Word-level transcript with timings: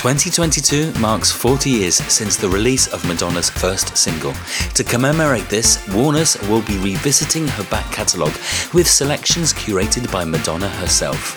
2022 0.00 0.98
marks 0.98 1.30
40 1.30 1.68
years 1.68 1.96
since 1.96 2.34
the 2.34 2.48
release 2.48 2.86
of 2.86 3.06
Madonna's 3.06 3.50
first 3.50 3.98
single. 3.98 4.32
To 4.72 4.82
commemorate 4.82 5.50
this, 5.50 5.86
Warner's 5.88 6.40
will 6.48 6.62
be 6.62 6.78
revisiting 6.78 7.46
her 7.46 7.64
back 7.64 7.84
catalogue 7.92 8.32
with 8.72 8.88
selections 8.88 9.52
curated 9.52 10.10
by 10.10 10.24
Madonna 10.24 10.70
herself. 10.70 11.36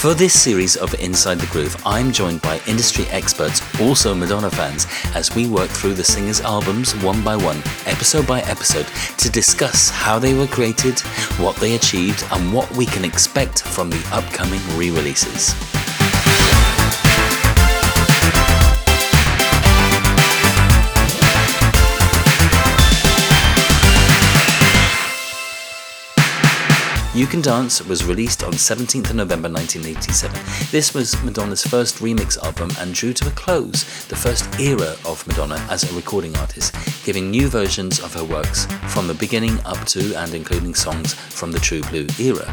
For 0.00 0.14
this 0.14 0.32
series 0.32 0.74
of 0.74 0.94
Inside 1.00 1.38
the 1.38 1.46
Groove, 1.48 1.76
I'm 1.84 2.12
joined 2.12 2.40
by 2.40 2.62
industry 2.66 3.04
experts, 3.10 3.60
also 3.78 4.14
Madonna 4.14 4.50
fans, 4.50 4.86
as 5.14 5.34
we 5.34 5.46
work 5.46 5.68
through 5.68 5.92
the 5.92 6.02
singer's 6.02 6.40
albums 6.40 6.96
one 7.04 7.22
by 7.22 7.36
one, 7.36 7.58
episode 7.84 8.26
by 8.26 8.40
episode, 8.40 8.86
to 9.18 9.30
discuss 9.30 9.90
how 9.90 10.18
they 10.18 10.32
were 10.32 10.46
created, 10.46 10.98
what 11.38 11.56
they 11.56 11.74
achieved, 11.74 12.24
and 12.32 12.54
what 12.54 12.70
we 12.74 12.86
can 12.86 13.04
expect 13.04 13.60
from 13.60 13.90
the 13.90 14.08
upcoming 14.12 14.62
re 14.78 14.90
releases. 14.90 15.54
You 27.14 27.26
Can 27.26 27.42
Dance 27.42 27.86
was 27.86 28.06
released 28.06 28.42
on 28.42 28.54
17th 28.54 29.12
November 29.12 29.50
1987. 29.50 30.40
This 30.70 30.94
was 30.94 31.22
Madonna's 31.22 31.62
first 31.62 31.96
remix 31.96 32.42
album 32.42 32.70
and 32.78 32.94
drew 32.94 33.12
to 33.12 33.28
a 33.28 33.30
close 33.32 33.84
the 34.06 34.16
first 34.16 34.48
era 34.58 34.96
of 35.04 35.26
Madonna 35.26 35.56
as 35.68 35.84
a 35.84 35.94
recording 35.94 36.34
artist, 36.38 36.74
giving 37.04 37.30
new 37.30 37.48
versions 37.48 38.00
of 38.00 38.14
her 38.14 38.24
works 38.24 38.64
from 38.88 39.08
the 39.08 39.14
beginning 39.14 39.60
up 39.66 39.84
to 39.88 40.14
and 40.14 40.32
including 40.32 40.74
songs 40.74 41.12
from 41.12 41.52
the 41.52 41.58
True 41.58 41.82
Blue 41.82 42.06
era. 42.18 42.48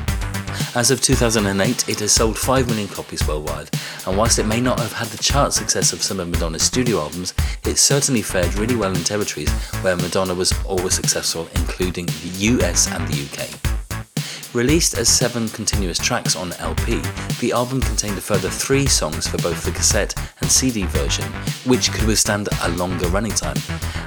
As 0.75 0.91
of 0.91 0.99
2008, 0.99 1.87
it 1.87 1.99
has 2.01 2.11
sold 2.11 2.37
5 2.37 2.67
million 2.67 2.89
copies 2.89 3.25
worldwide, 3.25 3.69
and 4.05 4.17
whilst 4.17 4.39
it 4.39 4.45
may 4.45 4.59
not 4.59 4.81
have 4.81 4.91
had 4.91 5.07
the 5.07 5.23
chart 5.23 5.53
success 5.53 5.93
of 5.93 6.03
some 6.03 6.19
of 6.19 6.27
Madonna's 6.27 6.63
studio 6.63 6.99
albums, 6.99 7.33
it 7.65 7.77
certainly 7.77 8.21
fared 8.21 8.53
really 8.55 8.75
well 8.75 8.93
in 8.93 9.05
territories 9.05 9.51
where 9.83 9.95
Madonna 9.95 10.35
was 10.35 10.53
always 10.65 10.95
successful, 10.95 11.47
including 11.55 12.07
the 12.07 12.57
US 12.57 12.91
and 12.91 13.07
the 13.07 13.23
UK. 13.23 13.78
Released 14.53 14.97
as 14.97 15.07
seven 15.07 15.47
continuous 15.49 15.99
tracks 15.99 16.35
on 16.35 16.53
LP, 16.53 16.99
the 17.39 17.51
album 17.51 17.79
contained 17.81 18.17
a 18.17 18.21
further 18.21 18.49
three 18.49 18.87
songs 18.87 19.27
for 19.27 19.37
both 19.37 19.63
the 19.63 19.71
cassette 19.71 20.15
and 20.41 20.51
CD 20.51 20.85
version, 20.85 21.25
which 21.65 21.91
could 21.91 22.07
withstand 22.07 22.49
a 22.63 22.69
longer 22.69 23.07
running 23.09 23.31
time. 23.31 23.57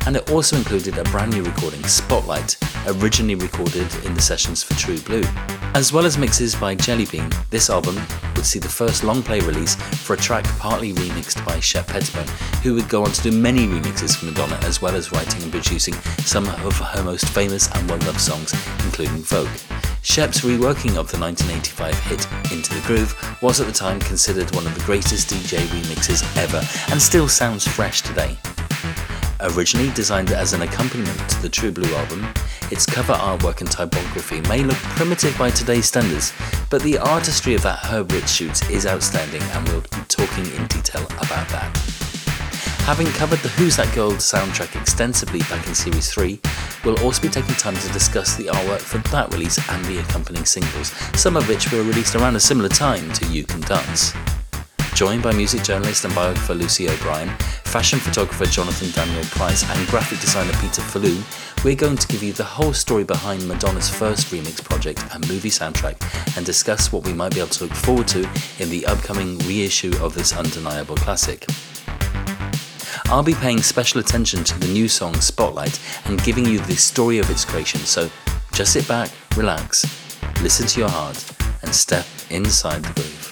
And 0.05 0.17
it 0.17 0.33
also 0.33 0.57
included 0.57 0.99
a 0.99 1.05
brand 1.05 1.33
new 1.33 1.45
recording, 1.45 1.85
Spotlight, 1.85 2.57
originally 2.87 3.35
recorded 3.35 3.89
in 4.05 4.15
the 4.15 4.21
sessions 4.21 4.63
for 4.63 4.75
True 4.75 4.99
Blue. 5.01 5.23
As 5.75 5.93
well 5.93 6.05
as 6.05 6.19
mixes 6.19 6.55
by 6.55 6.75
Jellybean, 6.77 7.33
this 7.51 7.71
album 7.71 8.01
would 8.37 8.45
see 8.45 8.59
the 8.59 8.69
first 8.69 9.05
long 9.05 9.23
play 9.23 9.41
release 9.41 9.75
for 9.75 10.15
a 10.15 10.17
track 10.17 10.45
partly 10.59 10.93
remixed 10.93 11.45
by 11.47 11.61
Shep 11.61 11.87
Pettibone, 11.87 12.29
who 12.63 12.75
would 12.75 12.89
go 12.89 13.05
on 13.05 13.11
to 13.13 13.23
do 13.23 13.33
many 13.33 13.67
remixes 13.67 14.17
for 14.17 14.27
Madonna, 14.27 14.59
as 14.63 14.83
well 14.83 14.95
as 14.95 15.13
writing 15.13 15.43
and 15.43 15.53
producing 15.53 15.95
some 16.25 16.47
of 16.47 16.79
her 16.79 17.03
most 17.03 17.29
famous 17.29 17.71
and 17.75 17.89
well 17.89 17.99
loved 18.01 18.21
songs, 18.21 18.53
including 18.85 19.23
Vogue. 19.23 19.49
Shep's 20.03 20.41
reworking 20.41 20.97
of 20.97 21.11
the 21.11 21.19
1985 21.19 21.99
hit 22.01 22.53
Into 22.53 22.75
the 22.75 22.83
Groove 22.87 23.15
was 23.41 23.61
at 23.61 23.67
the 23.67 23.73
time 23.73 24.01
considered 24.01 24.53
one 24.55 24.67
of 24.67 24.75
the 24.75 24.85
greatest 24.85 25.31
DJ 25.31 25.59
remixes 25.67 26.23
ever 26.37 26.61
and 26.93 27.01
still 27.01 27.29
sounds 27.29 27.67
fresh 27.67 28.03
today. 28.03 28.37
Originally 29.43 29.91
designed 29.93 30.31
as 30.31 30.53
an 30.53 30.63
accompaniment 30.63 31.19
to 31.29 31.43
the 31.43 31.49
True 31.49 31.73
Blue 31.73 31.93
album, 31.97 32.25
its 32.71 32.87
cover 32.87 33.15
artwork 33.15 33.61
and 33.61 33.69
typography 33.69 34.41
may 34.43 34.63
look 34.63 34.77
primitive 34.77 35.37
by 35.37 35.51
today's 35.51 35.87
standards, 35.87 36.33
but 36.71 36.81
the 36.83 36.97
artistry 36.97 37.55
of 37.55 37.63
that 37.63 37.81
Herb 37.81 38.13
Ritts 38.13 38.33
shoot 38.33 38.71
is 38.71 38.87
outstanding 38.87 39.43
and 39.43 39.69
we'll 39.69 39.81
be 39.81 39.89
talking 40.07 40.47
in 40.55 40.67
detail 40.69 41.05
about 41.07 41.49
that. 41.49 41.77
Having 42.87 43.09
covered 43.09 43.41
the 43.41 43.49
Who's 43.49 43.77
That 43.77 43.93
Girl 43.97 44.13
soundtrack 44.13 44.81
extensively 44.81 45.41
back 45.41 45.67
in 45.67 45.75
Series 45.75 46.13
3, 46.13 46.41
we'll 46.85 47.01
also 47.01 47.21
be 47.21 47.29
taking 47.29 47.55
time 47.57 47.75
to 47.75 47.93
discuss 47.93 48.37
the 48.37 48.47
artwork 48.47 48.81
for 48.81 48.99
that 49.11 49.33
release 49.33 49.59
and 49.71 49.85
the 49.87 49.99
accompanying 49.99 50.45
singles, 50.45 50.89
some 51.15 51.37
of 51.37 51.49
which 51.49 51.73
were 51.73 51.83
released 51.83 52.15
around 52.15 52.37
a 52.37 52.41
similar 52.41 52.69
time 52.69 53.13
to 53.15 53.27
You 53.27 53.43
Can 53.45 53.61
Dance. 53.63 54.13
Joined 54.95 55.23
by 55.23 55.33
music 55.33 55.63
journalist 55.63 56.05
and 56.05 56.15
biographer 56.15 56.55
Lucy 56.55 56.89
O'Brien, 56.89 57.29
fashion 57.65 57.99
photographer 57.99 58.45
Jonathan 58.45 58.91
Daniel 58.91 59.25
Price, 59.25 59.69
and 59.69 59.89
graphic 59.89 60.21
designer 60.21 60.53
Peter 60.61 60.83
Falloon, 60.83 61.25
we're 61.65 61.75
going 61.75 61.97
to 61.97 62.07
give 62.09 62.23
you 62.23 62.33
the 62.35 62.45
whole 62.45 62.75
story 62.75 63.03
behind 63.03 63.49
Madonna's 63.49 63.89
first 63.89 64.27
remix 64.27 64.63
project 64.63 65.03
and 65.13 65.27
movie 65.29 65.49
soundtrack 65.49 66.37
and 66.37 66.45
discuss 66.45 66.93
what 66.93 67.07
we 67.07 67.15
might 67.15 67.33
be 67.33 67.41
able 67.41 67.49
to 67.49 67.65
look 67.65 67.73
forward 67.73 68.07
to 68.09 68.29
in 68.59 68.69
the 68.69 68.85
upcoming 68.87 69.39
reissue 69.39 69.93
of 70.03 70.15
this 70.15 70.37
undeniable 70.37 70.97
classic. 70.97 71.47
I'll 73.07 73.23
be 73.23 73.35
paying 73.35 73.63
special 73.63 73.99
attention 73.99 74.45
to 74.45 74.59
the 74.61 74.69
new 74.69 74.89
song 74.89 75.15
Spotlight 75.15 75.81
and 76.05 76.23
giving 76.23 76.45
you 76.45 76.59
the 76.61 76.77
story 76.77 77.19
of 77.19 77.31
its 77.31 77.47
creation. 77.47 77.81
So 77.81 78.11
just 78.53 78.75
sit 78.75 78.87
back, 78.87 79.11
relax, 79.37 79.85
listen 80.43 80.67
to 80.67 80.81
your 80.81 80.91
heart, 80.91 81.33
and 81.63 81.75
step 81.75 82.05
inside 82.31 82.85
the 82.85 82.93
groove. 83.01 83.32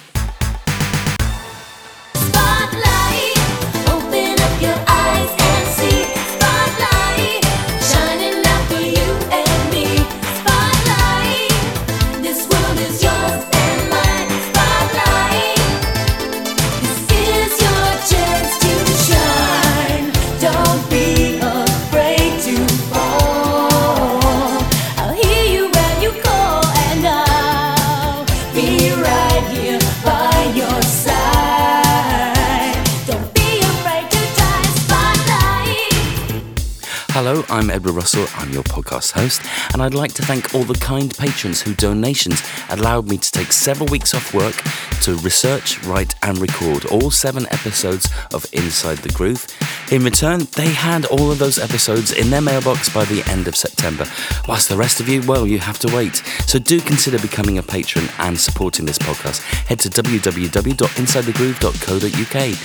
I'm 37.61 37.69
Edward 37.69 37.93
Russell. 37.93 38.25
I'm 38.37 38.51
your 38.51 38.63
podcast 38.63 39.11
host, 39.11 39.43
and 39.71 39.83
I'd 39.83 39.93
like 39.93 40.13
to 40.13 40.25
thank 40.25 40.55
all 40.55 40.63
the 40.63 40.73
kind 40.73 41.15
patrons 41.15 41.61
whose 41.61 41.75
donations 41.75 42.41
allowed 42.71 43.07
me 43.07 43.19
to 43.19 43.31
take 43.31 43.51
several 43.51 43.85
weeks 43.89 44.15
off 44.15 44.33
work 44.33 44.55
to 45.03 45.15
research, 45.17 45.79
write, 45.83 46.15
and 46.23 46.39
record 46.39 46.85
all 46.85 47.11
seven 47.11 47.45
episodes 47.51 48.09
of 48.33 48.47
Inside 48.51 48.97
the 48.97 49.09
Groove. 49.09 49.45
In 49.91 50.03
return, 50.03 50.47
they 50.55 50.69
had 50.69 51.05
all 51.05 51.31
of 51.31 51.37
those 51.37 51.59
episodes 51.59 52.11
in 52.11 52.31
their 52.31 52.41
mailbox 52.41 52.89
by 52.89 53.05
the 53.05 53.21
end 53.29 53.47
of 53.47 53.55
September, 53.55 54.07
whilst 54.47 54.67
the 54.67 54.75
rest 54.75 54.99
of 54.99 55.07
you, 55.07 55.21
well, 55.27 55.45
you 55.45 55.59
have 55.59 55.77
to 55.79 55.95
wait. 55.95 56.23
So 56.47 56.57
do 56.57 56.81
consider 56.81 57.19
becoming 57.19 57.59
a 57.59 57.63
patron 57.63 58.09
and 58.17 58.39
supporting 58.39 58.87
this 58.87 58.97
podcast. 58.97 59.41
Head 59.67 59.77
to 59.81 59.89
www.insidethegroove.co.uk. 59.89 62.55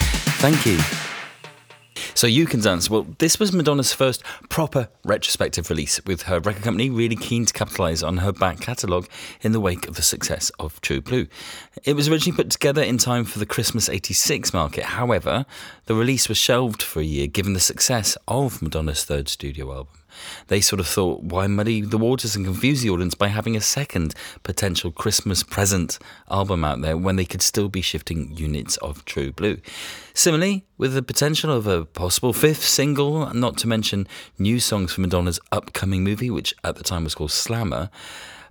Thank 0.40 0.64
you. 0.64 0.78
So 2.16 2.26
You 2.26 2.46
Can 2.46 2.60
Dance. 2.60 2.88
Well, 2.88 3.06
this 3.18 3.38
was 3.38 3.52
Madonna's 3.52 3.92
first 3.92 4.22
proper 4.48 4.88
retrospective 5.04 5.68
release, 5.68 6.02
with 6.06 6.22
her 6.22 6.40
record 6.40 6.62
company 6.62 6.88
really 6.88 7.14
keen 7.14 7.44
to 7.44 7.52
capitalise 7.52 8.02
on 8.02 8.16
her 8.16 8.32
back 8.32 8.58
catalogue 8.58 9.06
in 9.42 9.52
the 9.52 9.60
wake 9.60 9.86
of 9.86 9.96
the 9.96 10.02
success 10.02 10.50
of 10.58 10.80
True 10.80 11.02
Blue. 11.02 11.26
It 11.84 11.92
was 11.92 12.08
originally 12.08 12.34
put 12.34 12.48
together 12.48 12.82
in 12.82 12.96
time 12.96 13.26
for 13.26 13.38
the 13.38 13.44
Christmas 13.44 13.90
86 13.90 14.54
market. 14.54 14.84
However, 14.84 15.44
the 15.84 15.94
release 15.94 16.26
was 16.26 16.38
shelved 16.38 16.80
for 16.82 17.00
a 17.00 17.04
year 17.04 17.26
given 17.26 17.52
the 17.52 17.60
success 17.60 18.16
of 18.26 18.62
Madonna's 18.62 19.04
third 19.04 19.28
studio 19.28 19.70
album 19.70 19.92
they 20.48 20.60
sort 20.60 20.80
of 20.80 20.86
thought, 20.86 21.22
why 21.22 21.46
muddy 21.46 21.80
the 21.80 21.98
waters 21.98 22.36
and 22.36 22.44
confuse 22.44 22.82
the 22.82 22.90
audience 22.90 23.14
by 23.14 23.28
having 23.28 23.56
a 23.56 23.60
second 23.60 24.14
potential 24.42 24.90
Christmas 24.90 25.42
present 25.42 25.98
album 26.30 26.64
out 26.64 26.80
there 26.80 26.96
when 26.96 27.16
they 27.16 27.24
could 27.24 27.42
still 27.42 27.68
be 27.68 27.80
shifting 27.80 28.32
units 28.36 28.76
of 28.78 29.04
True 29.04 29.32
Blue? 29.32 29.58
Similarly, 30.14 30.64
with 30.78 30.94
the 30.94 31.02
potential 31.02 31.52
of 31.52 31.66
a 31.66 31.84
possible 31.84 32.32
fifth 32.32 32.64
single, 32.64 33.32
not 33.34 33.56
to 33.58 33.68
mention 33.68 34.06
new 34.38 34.60
songs 34.60 34.92
for 34.92 35.00
Madonna's 35.00 35.40
upcoming 35.52 36.02
movie, 36.02 36.30
which 36.30 36.54
at 36.64 36.76
the 36.76 36.84
time 36.84 37.04
was 37.04 37.14
called 37.14 37.32
Slammer 37.32 37.90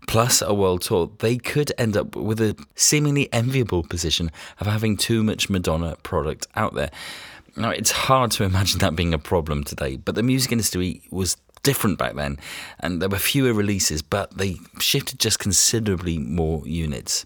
plus 0.08 0.42
a 0.42 0.54
world 0.54 0.82
tour, 0.82 1.10
they 1.20 1.38
could 1.38 1.72
end 1.78 1.98
up 1.98 2.16
with 2.16 2.40
a 2.40 2.56
seemingly 2.76 3.32
enviable 3.34 3.84
position 3.84 4.32
of 4.60 4.68
having 4.68 4.98
too 4.98 5.24
much 5.24 5.50
Madonna 5.50 5.96
product 6.04 6.48
out 6.56 6.76
there. 6.76 6.92
Now, 7.58 7.70
it's 7.70 7.92
hard 7.92 8.32
to 8.32 8.44
imagine 8.44 8.80
that 8.80 8.96
being 8.96 9.14
a 9.14 9.20
problem 9.20 9.64
today, 9.64 9.96
but 9.96 10.16
the 10.16 10.24
music 10.24 10.52
industry 10.52 11.02
was 11.10 11.38
different 11.66 11.98
back 11.98 12.14
then, 12.14 12.38
and 12.80 13.02
there 13.02 13.10
were 13.10 13.18
fewer 13.18 13.52
releases, 13.52 14.02
but 14.02 14.38
they 14.38 14.60
shifted 14.80 15.20
just 15.20 15.40
considerably 15.40 16.18
more 16.18 16.66
units. 16.66 17.26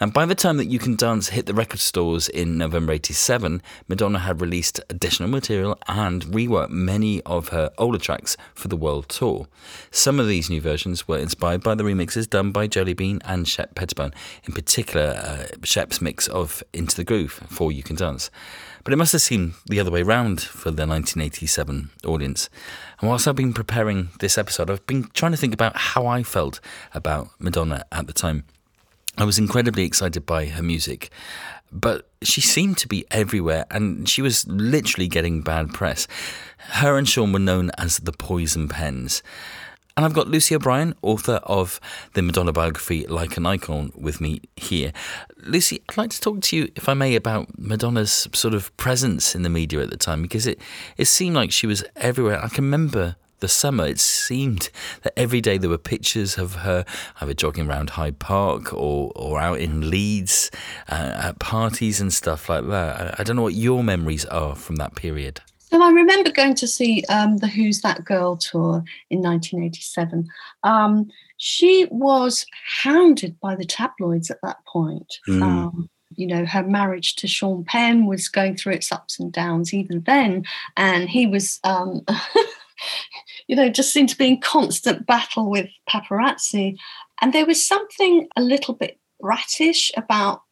Now, 0.00 0.08
by 0.08 0.26
the 0.26 0.34
time 0.34 0.56
that 0.58 0.66
You 0.66 0.78
Can 0.78 0.96
Dance 0.96 1.30
hit 1.30 1.46
the 1.46 1.54
record 1.54 1.80
stores 1.80 2.28
in 2.28 2.58
November 2.58 2.92
87, 2.92 3.62
Madonna 3.88 4.20
had 4.20 4.40
released 4.40 4.80
additional 4.88 5.28
material 5.28 5.78
and 5.88 6.24
reworked 6.24 6.70
many 6.70 7.22
of 7.22 7.48
her 7.48 7.70
older 7.78 7.98
tracks 7.98 8.36
for 8.54 8.68
the 8.68 8.76
world 8.76 9.08
tour. 9.08 9.46
Some 9.90 10.20
of 10.20 10.28
these 10.28 10.50
new 10.50 10.60
versions 10.60 11.08
were 11.08 11.18
inspired 11.18 11.62
by 11.62 11.74
the 11.74 11.84
remixes 11.84 12.28
done 12.28 12.52
by 12.52 12.68
Jellybean 12.68 13.20
and 13.24 13.48
Shep 13.48 13.74
Pettibone, 13.74 14.12
in 14.44 14.52
particular, 14.52 15.14
uh, 15.16 15.46
Shep's 15.64 16.00
mix 16.00 16.28
of 16.28 16.62
Into 16.72 16.96
the 16.96 17.04
Groove 17.04 17.40
for 17.48 17.72
You 17.72 17.82
Can 17.82 17.96
Dance. 17.96 18.30
But 18.88 18.94
it 18.94 18.96
must 18.96 19.12
have 19.12 19.20
seemed 19.20 19.52
the 19.66 19.80
other 19.80 19.90
way 19.90 20.02
round 20.02 20.40
for 20.40 20.70
the 20.70 20.86
1987 20.86 21.90
audience. 22.06 22.48
And 22.98 23.10
whilst 23.10 23.28
I've 23.28 23.36
been 23.36 23.52
preparing 23.52 24.08
this 24.20 24.38
episode, 24.38 24.70
I've 24.70 24.86
been 24.86 25.10
trying 25.12 25.32
to 25.32 25.36
think 25.36 25.52
about 25.52 25.76
how 25.76 26.06
I 26.06 26.22
felt 26.22 26.58
about 26.94 27.28
Madonna 27.38 27.84
at 27.92 28.06
the 28.06 28.14
time. 28.14 28.44
I 29.18 29.24
was 29.24 29.38
incredibly 29.38 29.84
excited 29.84 30.24
by 30.24 30.46
her 30.46 30.62
music, 30.62 31.10
but 31.70 32.08
she 32.22 32.40
seemed 32.40 32.78
to 32.78 32.88
be 32.88 33.04
everywhere 33.10 33.66
and 33.70 34.08
she 34.08 34.22
was 34.22 34.48
literally 34.48 35.06
getting 35.06 35.42
bad 35.42 35.74
press. 35.74 36.08
Her 36.70 36.96
and 36.96 37.06
Sean 37.06 37.34
were 37.34 37.38
known 37.38 37.70
as 37.76 37.98
the 37.98 38.12
Poison 38.12 38.70
Penns. 38.70 39.22
And 39.98 40.04
I've 40.04 40.12
got 40.12 40.28
Lucy 40.28 40.54
O'Brien, 40.54 40.94
author 41.02 41.40
of 41.42 41.80
the 42.14 42.22
Madonna 42.22 42.52
biography 42.52 43.04
Like 43.08 43.36
an 43.36 43.44
Icon, 43.46 43.90
with 43.96 44.20
me 44.20 44.40
here. 44.54 44.92
Lucy, 45.38 45.82
I'd 45.88 45.96
like 45.96 46.10
to 46.10 46.20
talk 46.20 46.40
to 46.40 46.56
you, 46.56 46.70
if 46.76 46.88
I 46.88 46.94
may, 46.94 47.16
about 47.16 47.58
Madonna's 47.58 48.28
sort 48.32 48.54
of 48.54 48.76
presence 48.76 49.34
in 49.34 49.42
the 49.42 49.48
media 49.48 49.80
at 49.80 49.90
the 49.90 49.96
time 49.96 50.22
because 50.22 50.46
it, 50.46 50.60
it 50.96 51.06
seemed 51.06 51.34
like 51.34 51.50
she 51.50 51.66
was 51.66 51.82
everywhere. 51.96 52.40
I 52.40 52.46
can 52.46 52.62
remember 52.62 53.16
the 53.40 53.48
summer, 53.48 53.88
it 53.88 53.98
seemed 53.98 54.70
that 55.02 55.14
every 55.18 55.40
day 55.40 55.58
there 55.58 55.68
were 55.68 55.78
pictures 55.78 56.38
of 56.38 56.54
her 56.54 56.84
either 57.20 57.34
jogging 57.34 57.68
around 57.68 57.90
Hyde 57.90 58.20
Park 58.20 58.72
or, 58.72 59.10
or 59.16 59.40
out 59.40 59.58
in 59.58 59.90
Leeds 59.90 60.52
uh, 60.88 61.22
at 61.24 61.40
parties 61.40 62.00
and 62.00 62.14
stuff 62.14 62.48
like 62.48 62.68
that. 62.68 63.00
I, 63.00 63.14
I, 63.18 63.24
don't 63.24 63.34
know 63.34 63.42
what 63.42 63.54
your 63.54 63.82
memories 63.82 64.24
are 64.26 64.54
from 64.54 64.76
that 64.76 64.94
period. 64.94 65.40
So 65.70 65.82
I 65.82 65.90
remember 65.90 66.30
going 66.30 66.54
to 66.54 66.66
see 66.66 67.04
um, 67.08 67.38
the 67.38 67.46
Who's 67.46 67.82
That 67.82 68.04
Girl 68.04 68.36
tour 68.36 68.82
in 69.10 69.20
1987. 69.20 70.26
Um, 70.62 71.10
she 71.36 71.86
was 71.90 72.46
hounded 72.82 73.38
by 73.40 73.54
the 73.54 73.66
tabloids 73.66 74.30
at 74.30 74.38
that 74.42 74.64
point. 74.66 75.18
Mm. 75.28 75.42
Um, 75.42 75.90
you 76.16 76.26
know, 76.26 76.46
her 76.46 76.62
marriage 76.62 77.16
to 77.16 77.28
Sean 77.28 77.64
Penn 77.64 78.06
was 78.06 78.28
going 78.28 78.56
through 78.56 78.72
its 78.72 78.90
ups 78.90 79.20
and 79.20 79.30
downs 79.30 79.74
even 79.74 80.02
then, 80.06 80.44
and 80.76 81.08
he 81.08 81.26
was 81.26 81.60
um, 81.64 82.00
you 83.46 83.56
know, 83.56 83.68
just 83.68 83.92
seemed 83.92 84.08
to 84.10 84.18
be 84.18 84.28
in 84.28 84.40
constant 84.40 85.06
battle 85.06 85.50
with 85.50 85.68
paparazzi. 85.88 86.76
And 87.20 87.32
there 87.32 87.46
was 87.46 87.64
something 87.64 88.28
a 88.36 88.42
little 88.42 88.74
bit 88.74 88.98
bratish 89.20 89.90
about, 89.96 90.42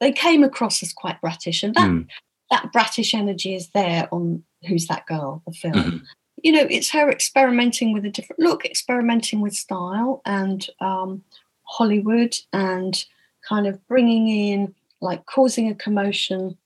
they 0.00 0.12
came 0.12 0.42
across 0.42 0.82
as 0.82 0.92
quite 0.92 1.20
bratish. 1.20 1.62
And 1.62 1.74
that, 1.74 1.88
mm. 1.88 2.06
That 2.50 2.72
bratish 2.72 3.14
energy 3.14 3.54
is 3.54 3.68
there 3.68 4.08
on 4.12 4.44
Who's 4.66 4.86
That 4.86 5.06
Girl, 5.06 5.42
the 5.46 5.52
film. 5.52 5.74
Mm. 5.74 6.02
You 6.42 6.52
know, 6.52 6.66
it's 6.70 6.90
her 6.90 7.10
experimenting 7.10 7.92
with 7.92 8.04
a 8.04 8.10
different 8.10 8.40
look, 8.40 8.64
experimenting 8.64 9.40
with 9.40 9.54
style 9.54 10.22
and 10.24 10.66
um, 10.80 11.24
Hollywood 11.62 12.36
and 12.52 13.04
kind 13.48 13.66
of 13.66 13.84
bringing 13.88 14.28
in, 14.28 14.74
like, 15.00 15.24
causing 15.26 15.68
a 15.68 15.74
commotion 15.74 16.56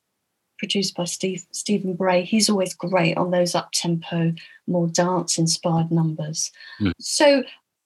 produced 0.58 0.94
by 0.94 1.04
Steve 1.04 1.46
Stephen 1.52 1.94
Bray. 1.94 2.22
He's 2.22 2.50
always 2.50 2.74
great 2.74 3.16
on 3.16 3.30
those 3.30 3.54
up 3.54 3.70
tempo, 3.72 4.34
more 4.66 4.88
dance 4.88 5.38
inspired 5.38 5.90
numbers. 5.90 6.50
Mm. 6.80 6.92
So 6.98 7.44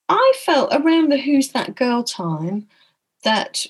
I 0.09 0.33
felt 0.43 0.73
around 0.73 1.09
the 1.09 1.17
Who's 1.17 1.49
That 1.49 1.75
Girl 1.75 2.03
time 2.03 2.67
that 3.23 3.65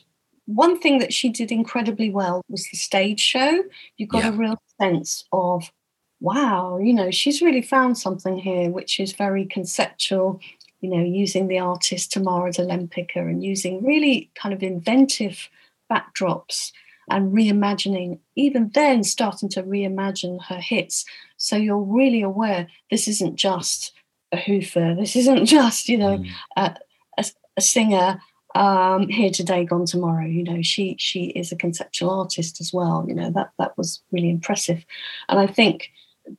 one 0.45 0.79
thing 0.79 0.99
that 0.99 1.13
she 1.13 1.29
did 1.29 1.51
incredibly 1.51 2.09
well 2.09 2.41
was 2.49 2.67
the 2.69 2.77
stage 2.77 3.19
show. 3.19 3.63
You 3.97 4.07
got 4.07 4.23
yeah. 4.23 4.29
a 4.29 4.33
real 4.33 4.57
sense 4.79 5.25
of, 5.31 5.71
wow, 6.19 6.77
you 6.77 6.93
know, 6.93 7.11
she's 7.11 7.41
really 7.41 7.61
found 7.61 7.97
something 7.97 8.37
here, 8.37 8.69
which 8.69 8.99
is 8.99 9.13
very 9.13 9.45
conceptual. 9.45 10.39
You 10.81 10.89
know, 10.91 11.03
using 11.03 11.47
the 11.47 11.57
artist 11.57 12.11
Tamara 12.11 12.51
de 12.51 12.63
Lempicka 12.63 13.17
and 13.17 13.43
using 13.43 13.83
really 13.83 14.29
kind 14.35 14.53
of 14.53 14.61
inventive 14.61 15.49
backdrops 15.91 16.71
and 17.09 17.33
reimagining, 17.33 18.19
even 18.35 18.69
then 18.73 19.03
starting 19.03 19.49
to 19.49 19.63
reimagine 19.63 20.43
her 20.45 20.59
hits. 20.59 21.05
So 21.37 21.55
you're 21.55 21.77
really 21.77 22.21
aware 22.21 22.67
this 22.89 23.07
isn't 23.07 23.35
just 23.35 23.93
a 24.31 24.37
hoofer, 24.37 24.95
this 24.95 25.15
isn't 25.15 25.45
just, 25.57 25.87
you 25.87 25.97
know, 25.97 26.17
mm. 26.17 26.29
a, 26.57 26.75
a, 27.17 27.25
a, 27.57 27.61
singer 27.61 28.19
um, 28.55 29.07
here 29.09 29.29
today, 29.29 29.65
gone 29.65 29.85
tomorrow. 29.85 30.25
You 30.25 30.43
know, 30.43 30.61
she 30.61 30.95
she 30.97 31.25
is 31.27 31.51
a 31.51 31.57
conceptual 31.57 32.09
artist 32.09 32.61
as 32.61 32.73
well. 32.73 33.05
You 33.07 33.13
know, 33.13 33.29
that 33.31 33.51
that 33.59 33.77
was 33.77 34.01
really 34.11 34.29
impressive. 34.29 34.85
And 35.29 35.39
I 35.39 35.47
think 35.47 35.91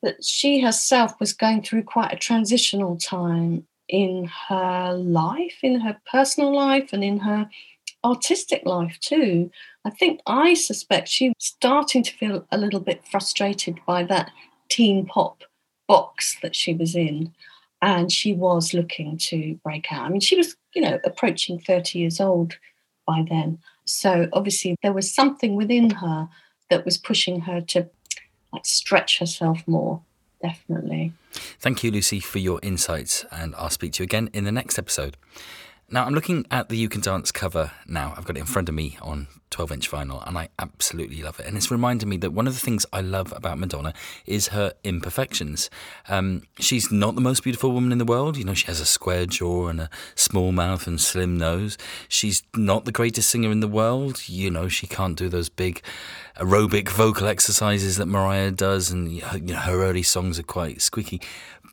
that 0.02 0.24
she 0.24 0.60
herself 0.60 1.12
was 1.20 1.32
going 1.32 1.62
through 1.62 1.84
quite 1.84 2.12
a 2.12 2.16
transitional 2.16 2.96
time 2.96 3.66
in 3.88 4.28
her 4.48 4.94
life, 4.94 5.58
in 5.62 5.80
her 5.80 5.96
personal 6.10 6.54
life, 6.54 6.92
and 6.92 7.04
in 7.04 7.18
her 7.20 7.48
artistic 8.02 8.62
life 8.64 8.98
too. 9.00 9.50
I 9.84 9.90
think 9.90 10.20
I 10.26 10.54
suspect 10.54 11.08
she 11.08 11.28
was 11.28 11.36
starting 11.38 12.02
to 12.02 12.12
feel 12.12 12.46
a 12.50 12.58
little 12.58 12.80
bit 12.80 13.06
frustrated 13.06 13.78
by 13.86 14.02
that 14.04 14.30
teen 14.68 15.06
pop 15.06 15.44
box 15.86 16.36
that 16.42 16.56
she 16.56 16.74
was 16.74 16.96
in. 16.96 17.32
And 17.82 18.10
she 18.10 18.32
was 18.32 18.72
looking 18.72 19.18
to 19.18 19.60
break 19.62 19.92
out. 19.92 20.06
I 20.06 20.08
mean, 20.08 20.20
she 20.20 20.34
was, 20.34 20.56
you 20.76 20.82
know, 20.82 21.00
approaching 21.04 21.58
30 21.58 21.98
years 21.98 22.20
old 22.20 22.58
by 23.06 23.24
then. 23.28 23.58
So 23.86 24.28
obviously 24.34 24.76
there 24.82 24.92
was 24.92 25.12
something 25.12 25.56
within 25.56 25.88
her 25.88 26.28
that 26.68 26.84
was 26.84 26.98
pushing 26.98 27.40
her 27.40 27.62
to 27.62 27.88
like 28.52 28.66
stretch 28.66 29.18
herself 29.18 29.66
more, 29.66 30.02
definitely. 30.42 31.14
Thank 31.58 31.82
you, 31.82 31.90
Lucy, 31.90 32.20
for 32.20 32.38
your 32.38 32.60
insights, 32.62 33.24
and 33.32 33.54
I'll 33.56 33.70
speak 33.70 33.94
to 33.94 34.02
you 34.02 34.04
again 34.04 34.28
in 34.34 34.44
the 34.44 34.52
next 34.52 34.78
episode. 34.78 35.16
Now, 35.88 36.04
I'm 36.04 36.14
looking 36.14 36.44
at 36.50 36.68
the 36.68 36.76
You 36.76 36.88
Can 36.88 37.00
Dance 37.00 37.30
cover 37.30 37.70
now. 37.86 38.12
I've 38.16 38.24
got 38.24 38.36
it 38.36 38.40
in 38.40 38.46
front 38.46 38.68
of 38.68 38.74
me 38.74 38.98
on 39.00 39.28
12 39.50 39.70
inch 39.70 39.88
vinyl, 39.88 40.26
and 40.26 40.36
I 40.36 40.48
absolutely 40.58 41.22
love 41.22 41.38
it. 41.38 41.46
And 41.46 41.56
it's 41.56 41.70
reminded 41.70 42.08
me 42.08 42.16
that 42.16 42.32
one 42.32 42.48
of 42.48 42.54
the 42.54 42.60
things 42.60 42.84
I 42.92 43.02
love 43.02 43.32
about 43.32 43.56
Madonna 43.56 43.94
is 44.26 44.48
her 44.48 44.72
imperfections. 44.82 45.70
Um, 46.08 46.42
she's 46.58 46.90
not 46.90 47.14
the 47.14 47.20
most 47.20 47.44
beautiful 47.44 47.70
woman 47.70 47.92
in 47.92 47.98
the 47.98 48.04
world. 48.04 48.36
You 48.36 48.42
know, 48.42 48.52
she 48.52 48.66
has 48.66 48.80
a 48.80 48.84
square 48.84 49.26
jaw 49.26 49.68
and 49.68 49.78
a 49.78 49.90
small 50.16 50.50
mouth 50.50 50.88
and 50.88 51.00
slim 51.00 51.38
nose. 51.38 51.78
She's 52.08 52.42
not 52.56 52.84
the 52.84 52.90
greatest 52.90 53.30
singer 53.30 53.52
in 53.52 53.60
the 53.60 53.68
world. 53.68 54.28
You 54.28 54.50
know, 54.50 54.66
she 54.66 54.88
can't 54.88 55.16
do 55.16 55.28
those 55.28 55.48
big 55.48 55.82
aerobic 56.36 56.88
vocal 56.88 57.28
exercises 57.28 57.96
that 57.96 58.06
Mariah 58.06 58.50
does, 58.50 58.90
and 58.90 59.12
you 59.12 59.22
know, 59.22 59.54
her 59.54 59.84
early 59.84 60.02
songs 60.02 60.36
are 60.40 60.42
quite 60.42 60.82
squeaky 60.82 61.20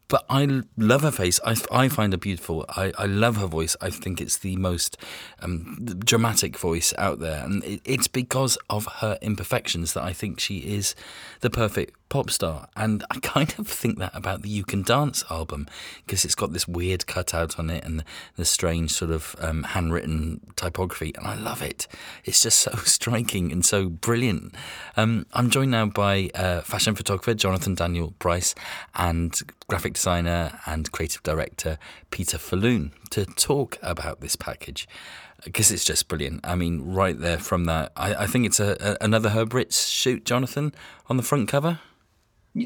but 0.07 0.25
I 0.29 0.61
love 0.77 1.01
her 1.01 1.11
face. 1.11 1.39
I, 1.45 1.55
I 1.71 1.87
find 1.89 2.13
her 2.13 2.17
beautiful. 2.17 2.65
I, 2.69 2.91
I 2.97 3.05
love 3.05 3.37
her 3.37 3.47
voice. 3.47 3.75
I 3.81 3.89
think 3.89 4.21
it's 4.21 4.37
the 4.37 4.55
most 4.57 4.97
um, 5.39 5.77
dramatic 5.99 6.57
voice 6.57 6.93
out 6.97 7.19
there. 7.19 7.43
And 7.43 7.63
it, 7.63 7.81
it's 7.85 8.07
because 8.07 8.57
of 8.69 8.85
her 8.97 9.17
imperfections 9.21 9.93
that 9.93 10.03
I 10.03 10.13
think 10.13 10.39
she 10.39 10.59
is 10.59 10.95
the 11.39 11.49
perfect 11.49 11.95
pop 12.13 12.29
star. 12.29 12.67
And 12.75 13.03
I 13.09 13.17
kind 13.21 13.51
of 13.57 13.67
think 13.67 13.97
that 13.97 14.11
about 14.13 14.43
the 14.43 14.49
You 14.49 14.63
Can 14.63 14.83
Dance 14.83 15.23
album 15.31 15.67
because 16.05 16.23
it's 16.23 16.35
got 16.35 16.53
this 16.53 16.67
weird 16.67 17.07
cutout 17.07 17.57
on 17.57 17.71
it 17.71 17.83
and 17.83 18.03
the 18.35 18.45
strange 18.45 18.91
sort 18.91 19.09
of 19.09 19.35
um, 19.39 19.63
handwritten 19.63 20.41
typography. 20.55 21.11
And 21.17 21.25
I 21.25 21.33
love 21.33 21.63
it. 21.63 21.87
It's 22.23 22.43
just 22.43 22.59
so 22.59 22.71
striking 22.83 23.51
and 23.51 23.65
so 23.65 23.89
brilliant. 23.89 24.53
Um, 24.95 25.25
I'm 25.33 25.49
joined 25.49 25.71
now 25.71 25.87
by 25.87 26.29
uh, 26.35 26.61
fashion 26.61 26.93
photographer 26.93 27.33
Jonathan 27.33 27.73
Daniel 27.73 28.13
Price 28.19 28.53
and 28.93 29.35
graphic 29.67 29.95
designer 29.95 30.59
and 30.67 30.91
creative 30.91 31.23
director 31.23 31.79
Peter 32.11 32.37
Falloon 32.37 32.91
to 33.09 33.25
talk 33.25 33.79
about 33.81 34.21
this 34.21 34.35
package 34.35 34.87
because 35.43 35.71
it's 35.71 35.83
just 35.83 36.07
brilliant. 36.07 36.41
I 36.43 36.53
mean, 36.53 36.93
right 36.93 37.19
there 37.19 37.39
from 37.39 37.65
that, 37.65 37.91
I, 37.97 38.13
I 38.13 38.27
think 38.27 38.45
it's 38.45 38.59
a, 38.59 38.77
a, 38.79 39.03
another 39.03 39.29
Herb 39.29 39.51
shoot, 39.71 40.25
Jonathan, 40.25 40.75
on 41.09 41.17
the 41.17 41.23
front 41.23 41.49
cover. 41.49 41.79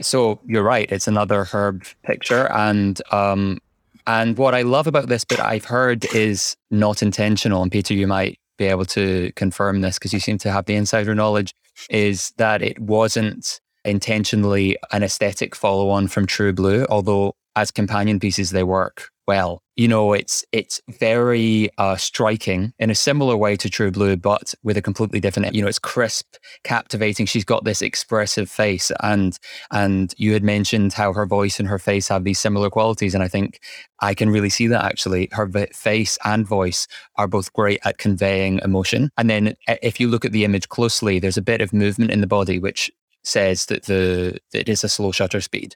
So 0.02 0.40
you're 0.46 0.64
right. 0.64 0.92
It's 0.92 1.08
another 1.08 1.44
Herb 1.46 1.84
picture, 2.04 2.52
and 2.52 3.02
um, 3.12 3.60
and 4.06 4.38
what 4.38 4.54
I 4.54 4.62
love 4.64 4.88
about 4.88 5.08
this 5.08 5.24
bit 5.24 5.40
I've 5.40 5.66
heard 5.66 6.06
is 6.14 6.56
not 6.72 7.02
intentional. 7.02 7.62
And 7.62 7.72
Peter, 7.72 7.94
you 7.94 8.08
might 8.08 8.40
be 8.58 8.66
able 8.66 8.86
to 8.86 9.32
confirm 9.36 9.82
this 9.82 9.98
because 9.98 10.14
you 10.14 10.20
seem 10.20 10.38
to 10.40 10.52
have 10.52 10.66
the 10.66 10.76
insider 10.76 11.16
knowledge. 11.16 11.54
Is 11.90 12.32
that 12.38 12.62
it 12.62 12.80
wasn't 12.80 13.62
intentionally 13.86 14.78
an 14.92 15.04
aesthetic 15.04 15.56
follow 15.56 15.90
on 15.90 16.08
from 16.08 16.26
True 16.26 16.52
Blue, 16.52 16.86
although 16.90 17.36
as 17.56 17.72
companion 17.72 18.20
pieces 18.20 18.50
they 18.52 18.64
work 18.64 19.10
well. 19.28 19.62
You 19.76 19.88
know, 19.88 20.14
it's 20.14 20.44
it's 20.52 20.82
very 21.00 21.70
uh, 21.78 21.98
striking 21.98 22.74
in 22.80 22.90
a 22.90 22.96
similar 22.96 23.38
way 23.38 23.56
to 23.58 23.70
True 23.70 23.92
Blue, 23.92 24.16
but 24.16 24.56
with 24.64 24.78
a 24.78 24.82
completely 24.82 25.20
different. 25.20 25.54
You 25.54 25.62
know, 25.62 25.68
it's 25.68 25.78
crisp, 25.78 26.36
captivating. 26.64 27.28
She's 27.28 27.46
got 27.46 27.64
this 27.64 27.82
expressive 27.82 28.50
face, 28.50 28.92
and 29.04 29.38
and 29.72 30.14
you 30.18 30.34
had 30.34 30.44
mentioned 30.44 30.94
how 30.94 31.14
her 31.14 31.26
voice 31.26 31.60
and 31.60 31.68
her 31.68 31.78
face 31.78 32.08
have 32.08 32.24
these 32.24 32.40
similar 32.40 32.70
qualities, 32.70 33.14
and 33.14 33.24
I 33.24 33.28
think 33.28 33.60
I 34.00 34.14
can 34.14 34.30
really 34.30 34.50
see 34.50 34.68
that 34.68 34.86
actually. 34.86 35.30
Her 35.32 35.48
face 35.74 36.18
and 36.24 36.48
voice 36.48 36.88
are 37.18 37.28
both 37.28 37.54
great 37.54 37.80
at 37.84 37.98
conveying 37.98 38.60
emotion. 38.64 39.12
And 39.18 39.30
then 39.30 39.56
if 39.68 40.00
you 40.00 40.08
look 40.08 40.26
at 40.26 40.32
the 40.32 40.46
image 40.46 40.70
closely, 40.70 41.20
there's 41.20 41.38
a 41.38 41.42
bit 41.42 41.62
of 41.62 41.74
movement 41.74 42.12
in 42.12 42.22
the 42.22 42.28
body 42.28 42.58
which 42.58 42.90
says 43.24 43.66
that 43.68 43.84
the 43.84 44.40
that 44.54 44.62
it 44.62 44.70
is 44.70 44.84
a 44.84 44.90
slow 44.90 45.12
shutter 45.12 45.42
speed 45.42 45.76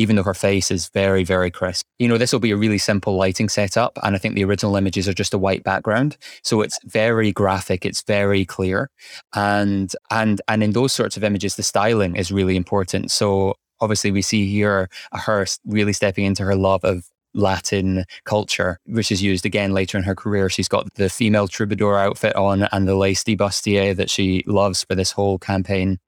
even 0.00 0.16
though 0.16 0.22
her 0.22 0.32
face 0.32 0.70
is 0.70 0.88
very, 0.88 1.24
very 1.24 1.50
crisp. 1.50 1.84
You 1.98 2.08
know, 2.08 2.16
this 2.16 2.32
will 2.32 2.40
be 2.40 2.52
a 2.52 2.56
really 2.56 2.78
simple 2.78 3.16
lighting 3.16 3.50
setup. 3.50 3.98
And 4.02 4.16
I 4.16 4.18
think 4.18 4.34
the 4.34 4.44
original 4.44 4.74
images 4.76 5.06
are 5.06 5.12
just 5.12 5.34
a 5.34 5.38
white 5.38 5.62
background. 5.62 6.16
So 6.42 6.62
it's 6.62 6.78
very 6.86 7.32
graphic, 7.32 7.84
it's 7.84 8.00
very 8.02 8.46
clear. 8.46 8.88
And 9.34 9.92
and 10.10 10.40
and 10.48 10.62
in 10.62 10.70
those 10.70 10.94
sorts 10.94 11.18
of 11.18 11.22
images, 11.22 11.56
the 11.56 11.62
styling 11.62 12.16
is 12.16 12.32
really 12.32 12.56
important. 12.56 13.10
So 13.10 13.56
obviously 13.78 14.10
we 14.10 14.22
see 14.22 14.46
here 14.46 14.88
her 15.12 15.44
really 15.66 15.92
stepping 15.92 16.24
into 16.24 16.44
her 16.44 16.56
love 16.56 16.82
of 16.82 17.04
Latin 17.34 18.06
culture, 18.24 18.78
which 18.86 19.12
is 19.12 19.22
used 19.22 19.44
again 19.44 19.74
later 19.74 19.98
in 19.98 20.04
her 20.04 20.14
career. 20.14 20.48
She's 20.48 20.68
got 20.68 20.94
the 20.94 21.10
female 21.10 21.46
troubadour 21.46 21.98
outfit 21.98 22.34
on 22.36 22.62
and 22.72 22.88
the 22.88 22.96
lacy 22.96 23.36
bustier 23.36 23.94
that 23.96 24.08
she 24.08 24.44
loves 24.46 24.82
for 24.82 24.94
this 24.94 25.12
whole 25.12 25.38
campaign. 25.38 25.98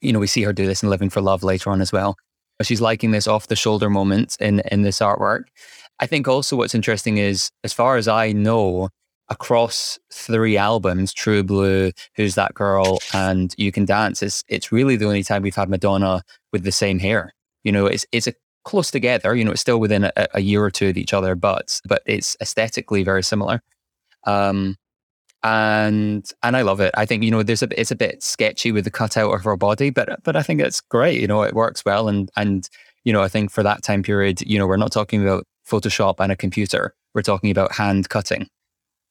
You 0.00 0.12
know, 0.12 0.20
we 0.20 0.28
see 0.28 0.42
her 0.42 0.52
do 0.52 0.66
this 0.66 0.84
in 0.84 0.88
Living 0.88 1.10
for 1.10 1.20
Love 1.20 1.42
later 1.42 1.70
on 1.70 1.80
as 1.80 1.92
well. 1.92 2.16
She's 2.62 2.80
liking 2.80 3.10
this 3.10 3.26
off 3.26 3.46
the 3.46 3.56
shoulder 3.56 3.90
moment 3.90 4.36
in 4.40 4.60
in 4.70 4.82
this 4.82 4.98
artwork. 4.98 5.44
I 5.98 6.06
think 6.06 6.28
also 6.28 6.56
what's 6.56 6.74
interesting 6.74 7.18
is, 7.18 7.50
as 7.62 7.72
far 7.72 7.96
as 7.96 8.08
I 8.08 8.32
know, 8.32 8.88
across 9.28 9.98
three 10.12 10.56
albums, 10.56 11.12
True 11.12 11.42
Blue, 11.42 11.92
Who's 12.16 12.34
That 12.34 12.54
Girl, 12.54 12.98
and 13.14 13.54
You 13.56 13.70
Can 13.70 13.84
Dance, 13.84 14.22
it's 14.22 14.42
it's 14.48 14.72
really 14.72 14.96
the 14.96 15.06
only 15.06 15.22
time 15.22 15.42
we've 15.42 15.54
had 15.54 15.68
Madonna 15.68 16.22
with 16.52 16.64
the 16.64 16.72
same 16.72 16.98
hair. 16.98 17.32
You 17.64 17.72
know, 17.72 17.86
it's 17.86 18.06
it's 18.12 18.26
a 18.26 18.34
close 18.64 18.90
together. 18.90 19.34
You 19.34 19.44
know, 19.44 19.52
it's 19.52 19.60
still 19.60 19.80
within 19.80 20.04
a, 20.04 20.12
a 20.34 20.40
year 20.40 20.62
or 20.62 20.70
two 20.70 20.88
of 20.88 20.96
each 20.96 21.12
other, 21.12 21.34
but 21.34 21.80
but 21.86 22.02
it's 22.06 22.36
aesthetically 22.40 23.02
very 23.04 23.22
similar. 23.22 23.62
Um, 24.26 24.76
and 25.42 26.30
and 26.42 26.56
I 26.56 26.62
love 26.62 26.80
it. 26.80 26.92
I 26.96 27.06
think 27.06 27.22
you 27.22 27.30
know 27.30 27.42
there's 27.42 27.62
a 27.62 27.80
it's 27.80 27.90
a 27.90 27.96
bit 27.96 28.22
sketchy 28.22 28.72
with 28.72 28.84
the 28.84 28.90
cutout 28.90 29.32
of 29.32 29.44
her 29.44 29.56
body, 29.56 29.90
but 29.90 30.22
but 30.22 30.36
I 30.36 30.42
think 30.42 30.60
it's 30.60 30.80
great. 30.80 31.20
You 31.20 31.26
know, 31.26 31.42
it 31.42 31.54
works 31.54 31.84
well, 31.84 32.08
and 32.08 32.30
and 32.36 32.68
you 33.04 33.12
know 33.12 33.22
I 33.22 33.28
think 33.28 33.50
for 33.50 33.62
that 33.62 33.82
time 33.82 34.02
period, 34.02 34.40
you 34.42 34.58
know, 34.58 34.66
we're 34.66 34.76
not 34.76 34.92
talking 34.92 35.22
about 35.22 35.46
Photoshop 35.66 36.16
and 36.18 36.30
a 36.30 36.36
computer. 36.36 36.94
We're 37.14 37.22
talking 37.22 37.50
about 37.50 37.72
hand 37.72 38.08
cutting. 38.08 38.48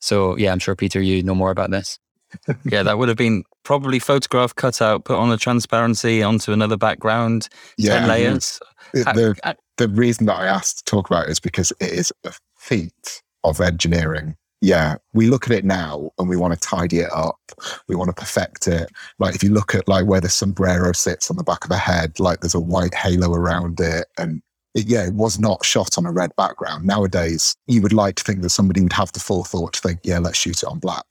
So 0.01 0.37
yeah, 0.37 0.51
I'm 0.51 0.59
sure 0.59 0.75
Peter, 0.75 1.01
you 1.01 1.23
know 1.23 1.35
more 1.35 1.51
about 1.51 1.71
this. 1.71 1.97
yeah, 2.63 2.83
that 2.83 2.99
would 2.99 3.09
have 3.09 3.17
been 3.17 3.43
probably 3.63 3.97
photograph 3.97 4.53
cutout, 4.53 5.05
put 5.05 5.17
on 5.17 5.31
a 5.31 5.37
transparency 5.37 6.21
onto 6.21 6.51
another 6.51 6.77
background, 6.77 7.49
yeah. 7.77 7.99
ten 7.99 8.07
layers. 8.07 8.59
Uh, 9.05 9.13
the, 9.13 9.35
uh, 9.43 9.53
the 9.77 9.87
reason 9.87 10.27
that 10.27 10.35
I 10.35 10.45
asked 10.45 10.79
to 10.79 10.83
talk 10.85 11.09
about 11.09 11.27
it 11.27 11.31
is 11.31 11.39
because 11.39 11.71
it 11.79 11.91
is 11.91 12.13
a 12.23 12.33
feat 12.55 13.21
of 13.43 13.61
engineering 13.61 14.35
yeah, 14.61 14.97
we 15.13 15.27
look 15.27 15.45
at 15.45 15.55
it 15.55 15.63
now 15.63 16.11
and 16.17 16.27
we 16.27 16.35
want 16.35 16.53
to 16.53 16.59
tidy 16.59 16.99
it 16.99 17.11
up. 17.13 17.39
We 17.87 17.95
want 17.95 18.09
to 18.09 18.13
perfect 18.13 18.67
it. 18.67 18.89
Like 19.17 19.35
if 19.35 19.43
you 19.43 19.51
look 19.51 19.73
at 19.73 19.87
like 19.87 20.05
where 20.05 20.21
the 20.21 20.29
sombrero 20.29 20.91
sits 20.91 21.31
on 21.31 21.37
the 21.37 21.43
back 21.43 21.63
of 21.63 21.69
the 21.69 21.77
head, 21.77 22.19
like 22.19 22.41
there's 22.41 22.55
a 22.55 22.59
white 22.59 22.93
halo 22.93 23.33
around 23.33 23.79
it. 23.79 24.07
And 24.17 24.41
it, 24.75 24.87
yeah, 24.87 25.05
it 25.05 25.13
was 25.13 25.39
not 25.39 25.65
shot 25.65 25.97
on 25.97 26.05
a 26.05 26.11
red 26.11 26.35
background. 26.35 26.85
Nowadays, 26.85 27.55
you 27.67 27.81
would 27.81 27.93
like 27.93 28.15
to 28.15 28.23
think 28.23 28.41
that 28.41 28.49
somebody 28.49 28.81
would 28.81 28.93
have 28.93 29.11
the 29.13 29.19
forethought 29.19 29.73
to 29.73 29.81
think, 29.81 30.01
yeah, 30.03 30.19
let's 30.19 30.37
shoot 30.37 30.61
it 30.61 30.67
on 30.67 30.79
black 30.79 31.05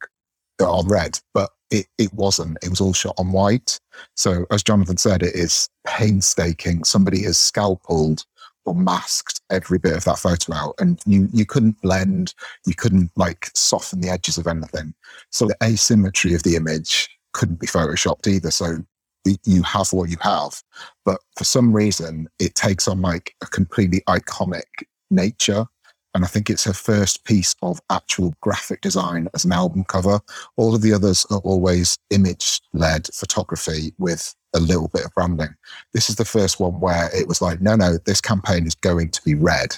or 0.61 0.69
on 0.69 0.87
red. 0.87 1.19
But 1.33 1.51
it, 1.71 1.87
it 1.97 2.13
wasn't. 2.13 2.59
It 2.63 2.69
was 2.69 2.81
all 2.81 2.93
shot 2.93 3.15
on 3.19 3.33
white. 3.33 3.79
So 4.15 4.45
as 4.51 4.63
Jonathan 4.63 4.99
said, 4.99 5.23
it 5.23 5.35
is 5.35 5.69
painstaking. 5.87 6.85
Somebody 6.85 7.23
has 7.25 7.39
scalpeled 7.39 8.25
or 8.69 8.75
masked 8.75 9.41
every 9.51 9.79
bit 9.79 9.97
of 9.97 10.05
that 10.05 10.19
photo 10.19 10.55
out 10.55 10.75
and 10.79 11.01
you 11.07 11.29
you 11.33 11.47
couldn't 11.47 11.81
blend 11.81 12.35
you 12.67 12.75
couldn't 12.75 13.11
like 13.17 13.51
soften 13.55 14.01
the 14.01 14.11
edges 14.11 14.39
of 14.39 14.47
anything 14.47 14.95
so 15.31 15.47
the 15.47 15.57
asymmetry 15.63 16.35
of 16.35 16.43
the 16.43 16.55
image 16.55 17.09
couldn't 17.33 17.59
be 17.59 17.67
photoshopped 17.67 18.27
either 18.27 18.51
so 18.51 18.77
you 19.45 19.63
have 19.63 19.93
what 19.93 20.09
you 20.09 20.17
have 20.21 20.63
but 21.05 21.21
for 21.37 21.45
some 21.45 21.75
reason 21.75 22.29
it 22.39 22.55
takes 22.55 22.87
on 22.87 23.01
like 23.01 23.35
a 23.43 23.47
completely 23.47 24.03
iconic 24.09 24.65
nature 25.11 25.67
and 26.15 26.25
I 26.25 26.29
think 26.29 26.51
it's 26.51 26.65
her 26.65 26.73
first 26.73 27.25
piece 27.25 27.55
of 27.63 27.81
actual 27.91 28.35
graphic 28.41 28.81
design 28.81 29.29
as 29.35 29.45
an 29.45 29.53
album 29.53 29.85
cover. 29.85 30.21
All 30.57 30.75
of 30.75 30.83
the 30.83 30.93
others 30.93 31.27
are 31.31 31.39
always 31.41 31.99
image 32.11 32.61
led 32.73 33.07
photography 33.15 33.93
with 33.99 34.35
a 34.55 34.61
little 34.61 34.89
bit 34.89 35.05
of 35.05 35.13
branding. 35.15 35.55
This 35.93 36.09
is 36.09 36.17
the 36.17 36.25
first 36.25 36.61
one 36.61 36.81
where 36.81 37.11
it 37.15 37.29
was 37.29 37.43
like, 37.43 37.61
no, 37.61 37.77
no, 37.77 37.99
this 38.05 38.21
campaign 38.21 38.67
is 38.67 38.75
going 38.75 39.11
to 39.11 39.23
be 39.23 39.35
red. 39.35 39.77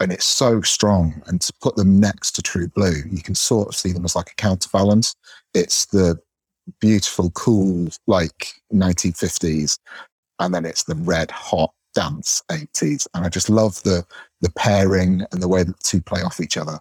And 0.00 0.12
it's 0.12 0.24
so 0.24 0.60
strong. 0.62 1.22
And 1.26 1.40
to 1.40 1.52
put 1.60 1.76
them 1.76 2.00
next 2.00 2.32
to 2.32 2.42
True 2.42 2.68
Blue, 2.68 3.02
you 3.10 3.22
can 3.22 3.34
sort 3.34 3.68
of 3.68 3.76
see 3.76 3.92
them 3.92 4.04
as 4.04 4.16
like 4.16 4.30
a 4.30 4.34
counterbalance. 4.34 5.14
It's 5.54 5.86
the 5.86 6.18
beautiful, 6.80 7.30
cool, 7.30 7.88
like 8.06 8.54
1950s. 8.72 9.78
And 10.40 10.52
then 10.52 10.64
it's 10.64 10.84
the 10.84 10.96
red 10.96 11.30
hot 11.30 11.72
dance 11.94 12.42
80s 12.50 13.06
and 13.14 13.24
i 13.24 13.28
just 13.28 13.50
love 13.50 13.82
the 13.82 14.04
the 14.40 14.50
pairing 14.50 15.24
and 15.30 15.40
the 15.42 15.48
way 15.48 15.62
that 15.62 15.76
the 15.76 15.84
two 15.84 16.02
play 16.02 16.20
off 16.20 16.40
each 16.40 16.56
other. 16.56 16.78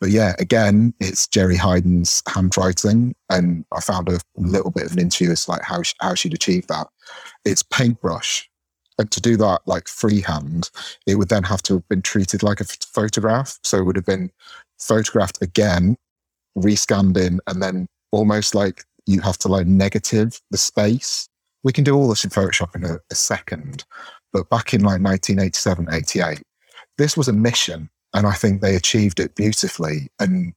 But 0.00 0.10
yeah 0.10 0.34
again 0.38 0.92
it's 1.00 1.26
Jeri 1.26 1.56
Heiden's 1.56 2.22
handwriting 2.28 3.14
and 3.30 3.64
i 3.72 3.80
found 3.80 4.08
a 4.08 4.20
little 4.36 4.70
bit 4.70 4.86
of 4.86 4.92
an 4.92 4.98
interview 4.98 5.30
as 5.30 5.48
like 5.48 5.62
how, 5.62 5.82
she, 5.82 5.94
how 6.00 6.14
she'd 6.14 6.34
achieved 6.34 6.68
that. 6.68 6.88
It's 7.44 7.62
paintbrush 7.62 8.48
and 8.98 9.10
to 9.10 9.20
do 9.20 9.36
that 9.36 9.60
like 9.66 9.88
freehand 9.88 10.70
it 11.06 11.16
would 11.16 11.28
then 11.28 11.44
have 11.44 11.62
to 11.62 11.74
have 11.74 11.88
been 11.88 12.02
treated 12.02 12.42
like 12.42 12.60
a 12.60 12.64
photograph. 12.64 13.58
So 13.62 13.78
it 13.78 13.84
would 13.84 13.96
have 13.96 14.06
been 14.06 14.30
photographed 14.78 15.40
again 15.40 15.96
rescanned 16.56 17.16
in 17.16 17.40
and 17.46 17.62
then 17.62 17.86
almost 18.12 18.54
like 18.54 18.84
you 19.06 19.20
have 19.20 19.38
to 19.38 19.48
like 19.48 19.66
negative 19.66 20.40
the 20.50 20.58
space. 20.58 21.28
We 21.62 21.72
can 21.72 21.84
do 21.84 21.94
all 21.94 22.08
this 22.08 22.24
in 22.24 22.30
Photoshop 22.30 22.74
in 22.74 22.84
a, 22.84 22.98
a 23.10 23.14
second, 23.14 23.84
but 24.34 24.50
back 24.50 24.74
in 24.74 24.80
like 24.80 25.00
1987, 25.00 25.86
88, 25.90 26.42
this 26.98 27.16
was 27.16 27.28
a 27.28 27.32
mission. 27.32 27.88
And 28.12 28.26
I 28.26 28.32
think 28.32 28.60
they 28.60 28.74
achieved 28.74 29.20
it 29.20 29.34
beautifully. 29.36 30.08
And 30.18 30.52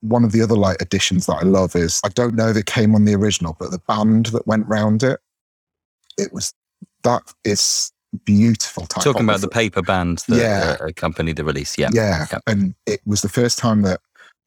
one 0.00 0.24
of 0.24 0.32
the 0.32 0.42
other 0.42 0.56
like 0.56 0.82
additions 0.82 1.26
that 1.26 1.36
I 1.36 1.42
love 1.42 1.74
is 1.76 2.00
I 2.04 2.08
don't 2.08 2.34
know 2.34 2.48
if 2.48 2.56
it 2.56 2.66
came 2.66 2.94
on 2.94 3.04
the 3.04 3.14
original, 3.14 3.56
but 3.58 3.70
the 3.70 3.80
band 3.86 4.26
that 4.26 4.46
went 4.46 4.66
round 4.66 5.04
it, 5.04 5.20
it 6.18 6.32
was 6.32 6.52
that 7.04 7.22
is 7.44 7.92
beautiful. 8.24 8.86
Talking 8.86 9.22
about 9.22 9.40
the 9.40 9.48
paper 9.48 9.82
band 9.82 10.24
that 10.28 10.36
yeah. 10.36 10.76
uh, 10.80 10.86
accompanied 10.86 11.36
the 11.36 11.44
release. 11.44 11.78
Yeah. 11.78 11.90
yeah. 11.92 12.26
Yeah. 12.30 12.38
And 12.46 12.74
it 12.86 13.00
was 13.06 13.22
the 13.22 13.28
first 13.28 13.58
time 13.58 13.82
that, 13.82 14.00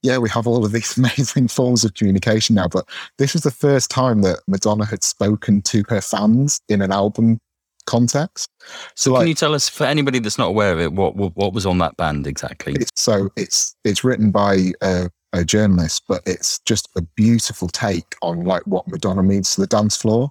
yeah, 0.03 0.17
we 0.17 0.29
have 0.29 0.47
all 0.47 0.65
of 0.65 0.71
these 0.73 0.97
amazing 0.97 1.47
forms 1.47 1.83
of 1.85 1.93
communication 1.93 2.55
now, 2.55 2.67
but 2.67 2.87
this 3.17 3.33
was 3.33 3.43
the 3.43 3.51
first 3.51 3.89
time 3.89 4.21
that 4.21 4.39
Madonna 4.47 4.85
had 4.85 5.03
spoken 5.03 5.61
to 5.63 5.83
her 5.89 6.01
fans 6.01 6.61
in 6.67 6.81
an 6.81 6.91
album 6.91 7.39
context. 7.85 8.49
So, 8.95 9.11
like, 9.11 9.21
can 9.21 9.27
you 9.27 9.35
tell 9.35 9.53
us, 9.53 9.69
for 9.69 9.85
anybody 9.85 10.19
that's 10.19 10.37
not 10.37 10.47
aware 10.47 10.73
of 10.73 10.79
it, 10.79 10.93
what 10.93 11.15
what, 11.15 11.35
what 11.35 11.53
was 11.53 11.65
on 11.65 11.77
that 11.79 11.97
band 11.97 12.27
exactly? 12.27 12.73
It's, 12.73 12.91
so 12.95 13.29
it's 13.35 13.75
it's 13.83 14.03
written 14.03 14.31
by 14.31 14.71
a, 14.81 15.09
a 15.33 15.43
journalist, 15.45 16.03
but 16.07 16.21
it's 16.25 16.59
just 16.65 16.89
a 16.95 17.01
beautiful 17.01 17.67
take 17.67 18.15
on 18.21 18.43
like 18.43 18.63
what 18.65 18.87
Madonna 18.87 19.23
means 19.23 19.55
to 19.55 19.61
the 19.61 19.67
dance 19.67 19.97
floor, 19.97 20.29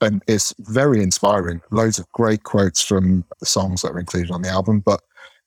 and 0.00 0.22
it's 0.26 0.54
very 0.60 1.02
inspiring. 1.02 1.60
Loads 1.70 1.98
of 1.98 2.10
great 2.12 2.42
quotes 2.44 2.82
from 2.82 3.24
the 3.40 3.46
songs 3.46 3.82
that 3.82 3.92
are 3.92 3.98
included 3.98 4.30
on 4.30 4.42
the 4.42 4.48
album, 4.48 4.80
but 4.80 5.00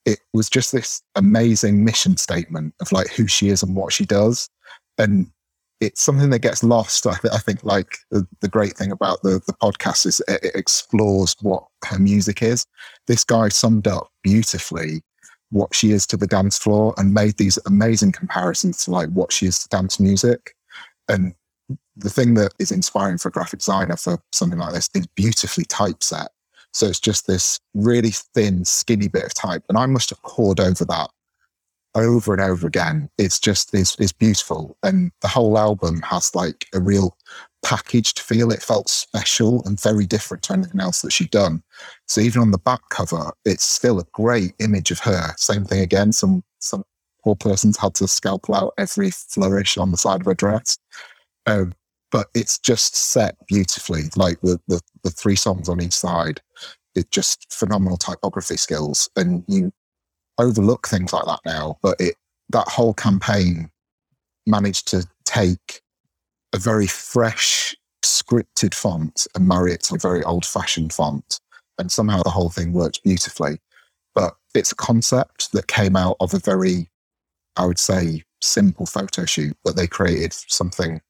it 0.05 0.19
was 0.33 0.49
just 0.49 0.71
this 0.71 1.01
amazing 1.15 1.83
mission 1.83 2.17
statement 2.17 2.73
of 2.79 2.91
like 2.91 3.09
who 3.09 3.27
she 3.27 3.49
is 3.49 3.61
and 3.61 3.75
what 3.75 3.93
she 3.93 4.05
does, 4.05 4.49
and 4.97 5.29
it's 5.79 6.01
something 6.01 6.29
that 6.31 6.39
gets 6.39 6.63
lost. 6.63 7.05
I, 7.05 7.15
th- 7.15 7.33
I 7.33 7.37
think 7.37 7.63
like 7.63 7.97
the, 8.09 8.27
the, 8.41 8.47
great 8.47 8.73
thing 8.73 8.91
about 8.91 9.21
the, 9.21 9.41
the 9.45 9.53
podcast 9.53 10.05
is 10.05 10.21
it, 10.27 10.43
it, 10.43 10.55
explores 10.55 11.35
what 11.41 11.65
her 11.85 11.99
music 11.99 12.41
is. 12.41 12.65
This 13.05 13.23
guy 13.23 13.49
summed 13.49 13.87
up 13.87 14.09
beautifully 14.23 15.01
what 15.51 15.73
she 15.73 15.91
is 15.91 16.05
to 16.07 16.17
the 16.17 16.27
dance 16.27 16.57
floor 16.57 16.93
and 16.97 17.13
made 17.13 17.37
these 17.37 17.59
amazing 17.65 18.11
comparisons 18.11 18.83
to 18.83 18.91
like 18.91 19.09
what 19.09 19.31
she 19.31 19.45
is 19.45 19.59
to 19.59 19.69
dance 19.69 19.99
music. 19.99 20.55
And 21.07 21.33
the 21.95 22.09
thing 22.09 22.33
that 22.35 22.53
is 22.59 22.71
inspiring 22.71 23.17
for 23.17 23.29
a 23.29 23.31
graphic 23.31 23.59
designer 23.59 23.95
for 23.95 24.19
something 24.31 24.59
like 24.59 24.73
this 24.73 24.89
is 24.93 25.07
beautifully 25.15 25.65
typeset. 25.65 26.29
So 26.73 26.87
it's 26.87 26.99
just 26.99 27.27
this 27.27 27.59
really 27.73 28.11
thin, 28.11 28.65
skinny 28.65 29.07
bit 29.07 29.25
of 29.25 29.33
type. 29.33 29.63
And 29.69 29.77
I 29.77 29.85
must 29.85 30.09
have 30.09 30.21
poured 30.21 30.59
over 30.59 30.85
that 30.85 31.09
over 31.95 32.33
and 32.33 32.41
over 32.41 32.67
again. 32.67 33.09
It's 33.17 33.39
just 33.39 33.73
it's, 33.73 33.95
it's 33.99 34.11
beautiful, 34.11 34.77
and 34.83 35.11
the 35.21 35.27
whole 35.27 35.57
album 35.57 36.01
has 36.01 36.33
like 36.35 36.65
a 36.73 36.79
real 36.79 37.17
packaged 37.63 38.19
feel. 38.19 38.51
It 38.51 38.61
felt 38.61 38.89
special 38.89 39.63
and 39.65 39.81
very 39.81 40.05
different 40.05 40.43
to 40.43 40.53
anything 40.53 40.79
else 40.79 41.01
that 41.01 41.11
she'd 41.11 41.31
done. 41.31 41.63
So 42.07 42.21
even 42.21 42.41
on 42.41 42.51
the 42.51 42.57
back 42.57 42.81
cover, 42.89 43.31
it's 43.45 43.63
still 43.63 43.99
a 43.99 44.05
great 44.13 44.53
image 44.59 44.91
of 44.91 44.99
her. 44.99 45.33
Same 45.37 45.65
thing 45.65 45.81
again. 45.81 46.11
Some 46.11 46.43
some 46.59 46.83
poor 47.23 47.35
person's 47.35 47.77
had 47.77 47.95
to 47.95 48.07
scalpel 48.07 48.55
out 48.55 48.73
every 48.77 49.11
flourish 49.11 49.77
on 49.77 49.91
the 49.91 49.97
side 49.97 50.21
of 50.21 50.25
her 50.27 50.33
dress. 50.33 50.77
Um, 51.45 51.73
but 52.11 52.27
it's 52.33 52.57
just 52.59 52.95
set 52.95 53.35
beautifully. 53.47 54.03
Like 54.15 54.39
the, 54.41 54.59
the 54.67 54.81
the 55.03 55.09
three 55.09 55.35
songs 55.35 55.67
on 55.67 55.81
each 55.81 55.93
side, 55.93 56.41
it's 56.95 57.09
just 57.09 57.51
phenomenal 57.51 57.97
typography 57.97 58.57
skills, 58.57 59.09
and 59.15 59.43
you 59.47 59.71
overlook 60.37 60.87
things 60.87 61.13
like 61.13 61.25
that 61.25 61.39
now. 61.45 61.77
But 61.81 61.99
it 61.99 62.15
that 62.49 62.67
whole 62.67 62.93
campaign 62.93 63.69
managed 64.45 64.87
to 64.89 65.05
take 65.25 65.81
a 66.53 66.57
very 66.57 66.87
fresh 66.87 67.75
scripted 68.03 68.73
font 68.73 69.27
and 69.35 69.47
marry 69.47 69.73
it 69.73 69.83
to 69.83 69.95
a 69.95 69.99
very 69.99 70.23
old 70.23 70.45
fashioned 70.45 70.93
font. 70.93 71.39
And 71.77 71.91
somehow 71.91 72.23
the 72.23 72.29
whole 72.29 72.49
thing 72.49 72.73
works 72.73 72.97
beautifully. 72.97 73.59
But 74.15 74.35
it's 74.55 74.71
a 74.71 74.75
concept 74.75 75.51
that 75.51 75.67
came 75.67 75.95
out 75.95 76.15
of 76.19 76.33
a 76.33 76.39
very, 76.39 76.89
I 77.55 77.65
would 77.65 77.79
say, 77.79 78.23
simple 78.41 78.85
photo 78.85 79.25
shoot, 79.25 79.55
but 79.63 79.75
they 79.75 79.87
created 79.87 80.33
something 80.33 81.01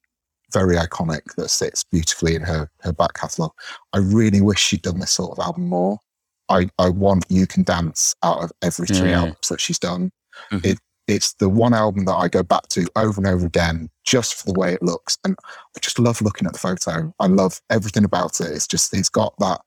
very 0.51 0.75
iconic 0.75 1.35
that 1.35 1.49
sits 1.49 1.83
beautifully 1.83 2.35
in 2.35 2.41
her, 2.41 2.69
her 2.81 2.93
back 2.93 3.13
catalogue. 3.13 3.53
I 3.93 3.99
really 3.99 4.41
wish 4.41 4.59
she'd 4.59 4.81
done 4.81 4.99
this 4.99 5.11
sort 5.11 5.37
of 5.37 5.43
album 5.43 5.67
more. 5.67 5.99
I, 6.49 6.69
I 6.79 6.89
want 6.89 7.25
You 7.29 7.47
Can 7.47 7.63
Dance 7.63 8.15
out 8.23 8.43
of 8.43 8.51
every 8.61 8.87
three 8.87 9.09
yeah. 9.09 9.19
albums 9.19 9.49
that 9.49 9.61
she's 9.61 9.79
done. 9.79 10.11
Mm-hmm. 10.51 10.67
It 10.67 10.79
it's 11.07 11.33
the 11.35 11.47
one 11.47 11.73
album 11.73 12.05
that 12.05 12.15
I 12.15 12.27
go 12.27 12.43
back 12.43 12.67
to 12.69 12.85
over 12.97 13.19
and 13.21 13.27
over 13.27 13.45
again 13.45 13.89
just 14.05 14.35
for 14.35 14.51
the 14.51 14.59
way 14.59 14.73
it 14.73 14.83
looks. 14.83 15.17
And 15.23 15.37
I 15.41 15.79
just 15.79 15.99
love 15.99 16.21
looking 16.21 16.45
at 16.45 16.53
the 16.53 16.59
photo. 16.59 17.13
I 17.19 17.27
love 17.27 17.61
everything 17.69 18.03
about 18.03 18.41
it. 18.41 18.51
It's 18.51 18.67
just, 18.67 18.93
it's 18.93 19.09
got 19.09 19.33
that 19.39 19.61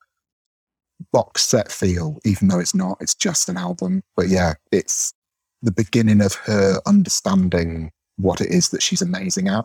box 1.12 1.42
set 1.42 1.72
feel, 1.72 2.18
even 2.26 2.49
though 2.49 2.58
it's 2.58 2.75
not, 2.75 2.99
it's 3.00 3.14
just 3.14 3.49
an 3.49 3.56
album. 3.56 4.02
But 4.16 4.28
yeah, 4.28 4.54
it's 4.70 5.14
the 5.62 5.72
beginning 5.72 6.20
of 6.20 6.34
her 6.34 6.80
understanding 6.87 7.90
what 8.16 8.42
it 8.42 8.50
is 8.50 8.68
that 8.68 8.82
she's 8.82 9.00
amazing 9.00 9.49
at 9.49 9.64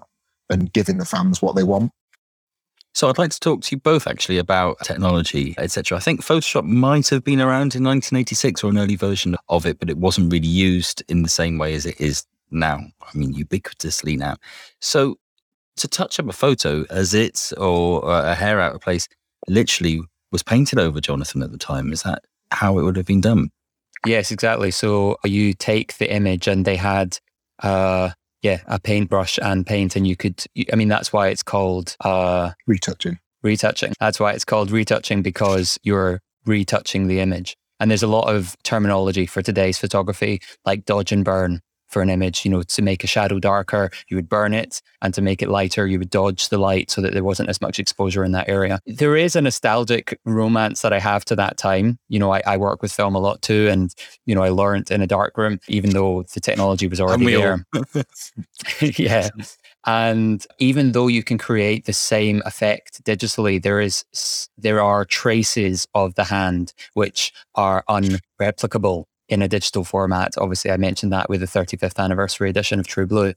and 0.50 0.72
giving 0.72 0.98
the 0.98 1.06
fans 1.06 1.42
what 1.42 1.58
they 1.58 1.64
want. 1.64 1.92
So 2.96 3.10
I'd 3.10 3.18
like 3.18 3.32
to 3.32 3.40
talk 3.42 3.62
to 3.62 3.76
you 3.76 3.80
both 3.82 4.08
actually 4.08 4.38
about 4.38 4.80
technology, 4.80 5.54
etc. 5.58 5.98
I 5.98 6.00
think 6.00 6.22
Photoshop 6.22 6.64
might 6.64 7.10
have 7.10 7.26
been 7.26 7.42
around 7.42 7.76
in 7.76 7.84
1986 7.84 8.64
or 8.64 8.70
an 8.70 8.78
early 8.78 8.96
version 8.96 9.36
of 9.50 9.66
it, 9.66 9.80
but 9.80 9.90
it 9.90 9.98
wasn't 9.98 10.32
really 10.32 10.48
used 10.48 11.04
in 11.10 11.22
the 11.22 11.30
same 11.30 11.58
way 11.58 11.74
as 11.76 11.86
it 11.86 12.00
is 12.00 12.26
now. 12.52 12.80
I 13.02 13.18
mean, 13.18 13.34
ubiquitously 13.34 14.18
now. 14.18 14.38
So 14.80 15.18
to 15.76 15.90
touch 15.90 16.22
up 16.22 16.30
a 16.30 16.34
photo 16.34 16.86
as 16.90 17.14
it's 17.14 17.52
or 17.54 18.10
a 18.10 18.34
hair 18.34 18.62
out 18.62 18.76
of 18.76 18.80
place 18.80 19.10
literally 19.50 20.00
was 20.32 20.42
painted 20.42 20.80
over 20.80 21.02
Jonathan 21.02 21.44
at 21.44 21.52
the 21.52 21.58
time. 21.58 21.92
Is 21.92 22.04
that 22.04 22.24
how 22.52 22.80
it 22.80 22.84
would 22.84 22.96
have 22.96 23.06
been 23.06 23.20
done? 23.20 23.50
Yes, 24.06 24.32
exactly. 24.32 24.72
So 24.72 25.18
you 25.26 25.54
take 25.54 25.98
the 25.98 26.10
image 26.10 26.48
and 26.48 26.64
they 26.64 26.78
had 26.78 27.20
uh, 27.62 28.12
yeah, 28.46 28.62
a 28.68 28.80
paintbrush 28.80 29.40
and 29.42 29.66
paint, 29.66 29.96
and 29.96 30.06
you 30.08 30.16
could. 30.16 30.44
I 30.72 30.76
mean, 30.76 30.88
that's 30.88 31.12
why 31.12 31.30
it's 31.30 31.42
called 31.42 31.96
uh, 32.02 32.52
retouching. 32.68 33.18
Retouching. 33.42 33.94
That's 34.00 34.20
why 34.20 34.34
it's 34.34 34.46
called 34.46 34.70
retouching 34.70 35.24
because 35.24 35.80
you're 35.82 36.22
retouching 36.46 37.08
the 37.08 37.22
image. 37.22 37.58
And 37.80 37.90
there's 37.90 38.04
a 38.04 38.08
lot 38.08 38.34
of 38.34 38.56
terminology 38.62 39.26
for 39.26 39.42
today's 39.42 39.80
photography, 39.80 40.42
like 40.64 40.86
dodge 40.86 41.12
and 41.12 41.26
burn, 41.26 41.62
for 41.96 42.02
an 42.02 42.10
image, 42.10 42.44
you 42.44 42.52
know, 42.52 42.62
to 42.62 42.82
make 42.82 43.06
a 43.06 43.08
shadow 43.08 43.40
darker, 43.40 43.90
you 44.10 44.18
would 44.18 44.28
burn 44.28 44.54
it. 44.54 44.82
And 45.02 45.14
to 45.14 45.22
make 45.22 45.42
it 45.42 45.48
lighter, 45.48 45.88
you 45.88 45.98
would 45.98 46.10
dodge 46.10 46.50
the 46.50 46.58
light 46.58 46.92
so 46.92 47.00
that 47.00 47.14
there 47.14 47.24
wasn't 47.24 47.48
as 47.48 47.62
much 47.62 47.80
exposure 47.80 48.26
in 48.26 48.34
that 48.34 48.50
area. 48.50 48.80
There 48.86 49.16
is 49.16 49.34
a 49.38 49.42
nostalgic 49.42 50.20
romance 50.26 50.82
that 50.82 50.92
I 50.92 51.00
have 51.00 51.24
to 51.26 51.38
that 51.38 51.56
time. 51.58 51.98
You 52.10 52.20
know, 52.20 52.34
I, 52.34 52.42
I 52.46 52.58
work 52.58 52.82
with 52.82 52.92
film 52.92 53.16
a 53.16 53.20
lot 53.20 53.42
too. 53.42 53.70
And, 53.70 53.96
you 54.26 54.36
know, 54.36 54.44
I 54.44 54.50
learned 54.50 54.92
in 54.92 55.02
a 55.02 55.08
dark 55.08 55.38
room, 55.38 55.58
even 55.70 55.92
though 55.92 56.24
the 56.34 56.42
technology 56.42 56.90
was 56.90 57.00
already 57.00 57.28
there. 57.28 57.66
yeah. 58.82 59.30
And 59.86 60.46
even 60.60 60.92
though 60.92 61.08
you 61.08 61.24
can 61.24 61.38
create 61.38 61.86
the 61.86 61.94
same 61.94 62.42
effect 62.46 63.06
digitally, 63.06 63.62
there 63.62 63.80
is 63.80 64.04
there 64.58 64.82
are 64.82 65.06
traces 65.06 65.88
of 65.94 66.16
the 66.16 66.26
hand 66.26 66.74
which 66.94 67.32
are 67.54 67.86
unreplicable 67.88 69.06
in 69.30 69.42
a 69.42 69.48
digital 69.48 69.84
format. 69.84 70.34
Obviously, 70.38 70.72
I 70.72 70.78
mentioned 70.78 71.12
that 71.14 71.30
with 71.30 71.42
the 71.42 71.48
35th 71.48 71.98
anniversary 71.98 72.50
edition 72.50 72.80
of 72.80 72.88
True 72.88 73.08
Blue. 73.08 73.34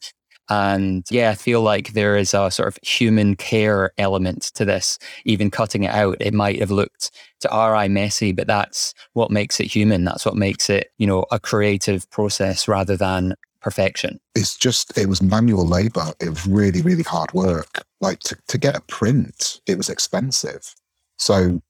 And 0.51 1.05
yeah, 1.11 1.31
I 1.31 1.35
feel 1.35 1.61
like 1.61 1.93
there 1.93 2.17
is 2.17 2.33
a 2.33 2.51
sort 2.51 2.69
of 2.69 2.79
human 2.83 3.37
care 3.37 3.93
element 3.99 4.45
to 4.55 4.65
this. 4.65 4.99
Even 5.25 5.51
cutting 5.51 5.85
it 5.85 5.91
out, 5.91 6.17
it 6.21 6.33
might 6.33 6.59
have 6.61 6.71
looked 6.71 7.11
to 7.41 7.51
our 7.51 7.75
eye 7.77 7.89
messy, 7.89 8.33
but 8.33 8.47
that's 8.47 8.95
what 9.13 9.31
makes 9.31 9.61
it 9.61 9.67
human. 9.67 10.05
That's 10.05 10.25
what 10.25 10.37
makes 10.37 10.71
it, 10.71 10.91
you 10.97 11.07
know, 11.07 11.27
a 11.31 11.39
creative 11.39 12.09
process 12.11 12.67
rather 12.67 12.97
than 12.97 13.35
perfection. 13.61 14.19
It's 14.35 14.57
just, 14.57 14.97
it 14.97 15.09
was 15.09 15.21
manual 15.21 15.67
labor. 15.67 16.15
It 16.21 16.31
was 16.31 16.47
really, 16.47 16.81
really 16.81 17.03
hard 17.03 17.33
work. 17.35 17.85
Like 18.01 18.21
to, 18.21 18.37
to 18.49 18.57
get 18.57 18.77
a 18.77 18.81
print, 18.83 19.61
it 19.67 19.77
was 19.77 19.91
expensive. 19.91 20.75
So 21.19 21.61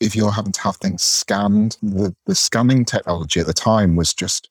if 0.00 0.14
you're 0.14 0.30
having 0.30 0.52
to 0.52 0.60
have 0.60 0.76
things 0.76 1.02
scanned, 1.02 1.76
the, 1.82 2.14
the 2.26 2.34
scanning 2.34 2.84
technology 2.84 3.40
at 3.40 3.46
the 3.46 3.52
time 3.52 3.96
was 3.96 4.14
just 4.14 4.48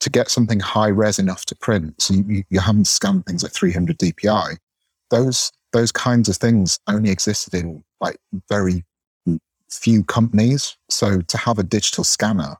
to 0.00 0.10
get 0.10 0.30
something 0.30 0.60
high 0.60 0.88
res 0.88 1.18
enough 1.18 1.44
to 1.46 1.56
print. 1.56 2.00
So 2.00 2.14
you, 2.14 2.44
you 2.50 2.60
to 2.60 2.84
scan 2.84 3.22
things 3.22 3.42
at 3.44 3.52
300 3.52 3.98
DPI. 3.98 4.58
Those 5.10 5.52
those 5.72 5.92
kinds 5.92 6.28
of 6.28 6.36
things 6.36 6.78
only 6.86 7.10
existed 7.10 7.52
in 7.52 7.84
like 8.00 8.16
very 8.48 8.84
few 9.70 10.02
companies. 10.04 10.76
So 10.88 11.20
to 11.20 11.36
have 11.36 11.58
a 11.58 11.62
digital 11.62 12.04
scanner 12.04 12.56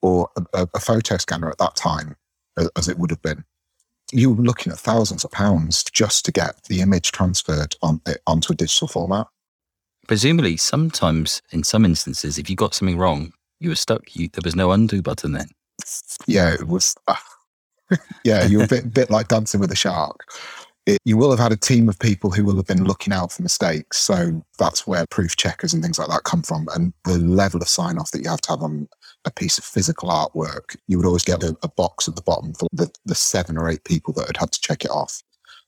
or 0.00 0.28
a, 0.52 0.68
a 0.74 0.80
photo 0.80 1.16
scanner 1.16 1.48
at 1.48 1.58
that 1.58 1.74
time, 1.74 2.14
as 2.76 2.88
it 2.88 2.98
would 2.98 3.10
have 3.10 3.22
been, 3.22 3.44
you 4.12 4.32
were 4.32 4.44
looking 4.44 4.72
at 4.72 4.78
thousands 4.78 5.24
of 5.24 5.32
pounds 5.32 5.82
just 5.92 6.24
to 6.26 6.32
get 6.32 6.62
the 6.64 6.80
image 6.80 7.10
transferred 7.10 7.74
on, 7.82 8.00
eh, 8.06 8.14
onto 8.28 8.52
a 8.52 8.56
digital 8.56 8.86
format 8.86 9.26
presumably 10.06 10.56
sometimes 10.56 11.42
in 11.50 11.62
some 11.62 11.84
instances 11.84 12.38
if 12.38 12.48
you 12.48 12.56
got 12.56 12.74
something 12.74 12.98
wrong 12.98 13.32
you 13.60 13.70
were 13.70 13.76
stuck. 13.76 14.14
You, 14.14 14.28
there 14.28 14.42
was 14.44 14.56
no 14.56 14.72
undo 14.72 15.02
button 15.02 15.32
then. 15.32 15.48
Yeah 16.26 16.54
it 16.54 16.66
was 16.66 16.94
uh, 17.06 17.14
yeah 18.24 18.44
you're 18.46 18.64
a 18.64 18.68
bit, 18.68 18.92
bit 18.94 19.10
like 19.10 19.28
dancing 19.28 19.60
with 19.60 19.72
a 19.72 19.76
shark. 19.76 20.20
It, 20.86 21.00
you 21.04 21.16
will 21.16 21.30
have 21.30 21.40
had 21.40 21.50
a 21.50 21.56
team 21.56 21.88
of 21.88 21.98
people 21.98 22.30
who 22.30 22.44
will 22.44 22.54
have 22.56 22.66
been 22.66 22.84
looking 22.84 23.12
out 23.12 23.32
for 23.32 23.42
mistakes 23.42 23.98
so 23.98 24.40
that's 24.56 24.86
where 24.86 25.04
proof 25.10 25.34
checkers 25.34 25.74
and 25.74 25.82
things 25.82 25.98
like 25.98 26.08
that 26.08 26.22
come 26.22 26.42
from 26.42 26.68
and 26.76 26.92
the 27.04 27.18
level 27.18 27.60
of 27.60 27.68
sign 27.68 27.98
off 27.98 28.12
that 28.12 28.22
you 28.22 28.30
have 28.30 28.40
to 28.42 28.52
have 28.52 28.62
on 28.62 28.88
a 29.24 29.32
piece 29.32 29.58
of 29.58 29.64
physical 29.64 30.08
artwork 30.08 30.76
you 30.86 30.96
would 30.96 31.06
always 31.06 31.24
get 31.24 31.42
a, 31.42 31.56
a 31.64 31.68
box 31.68 32.06
at 32.06 32.14
the 32.14 32.22
bottom 32.22 32.54
for 32.54 32.68
the, 32.72 32.88
the 33.04 33.16
seven 33.16 33.58
or 33.58 33.68
eight 33.68 33.82
people 33.82 34.14
that 34.14 34.28
had 34.28 34.36
had 34.36 34.52
to 34.52 34.60
check 34.60 34.84
it 34.84 34.90
off 34.92 35.24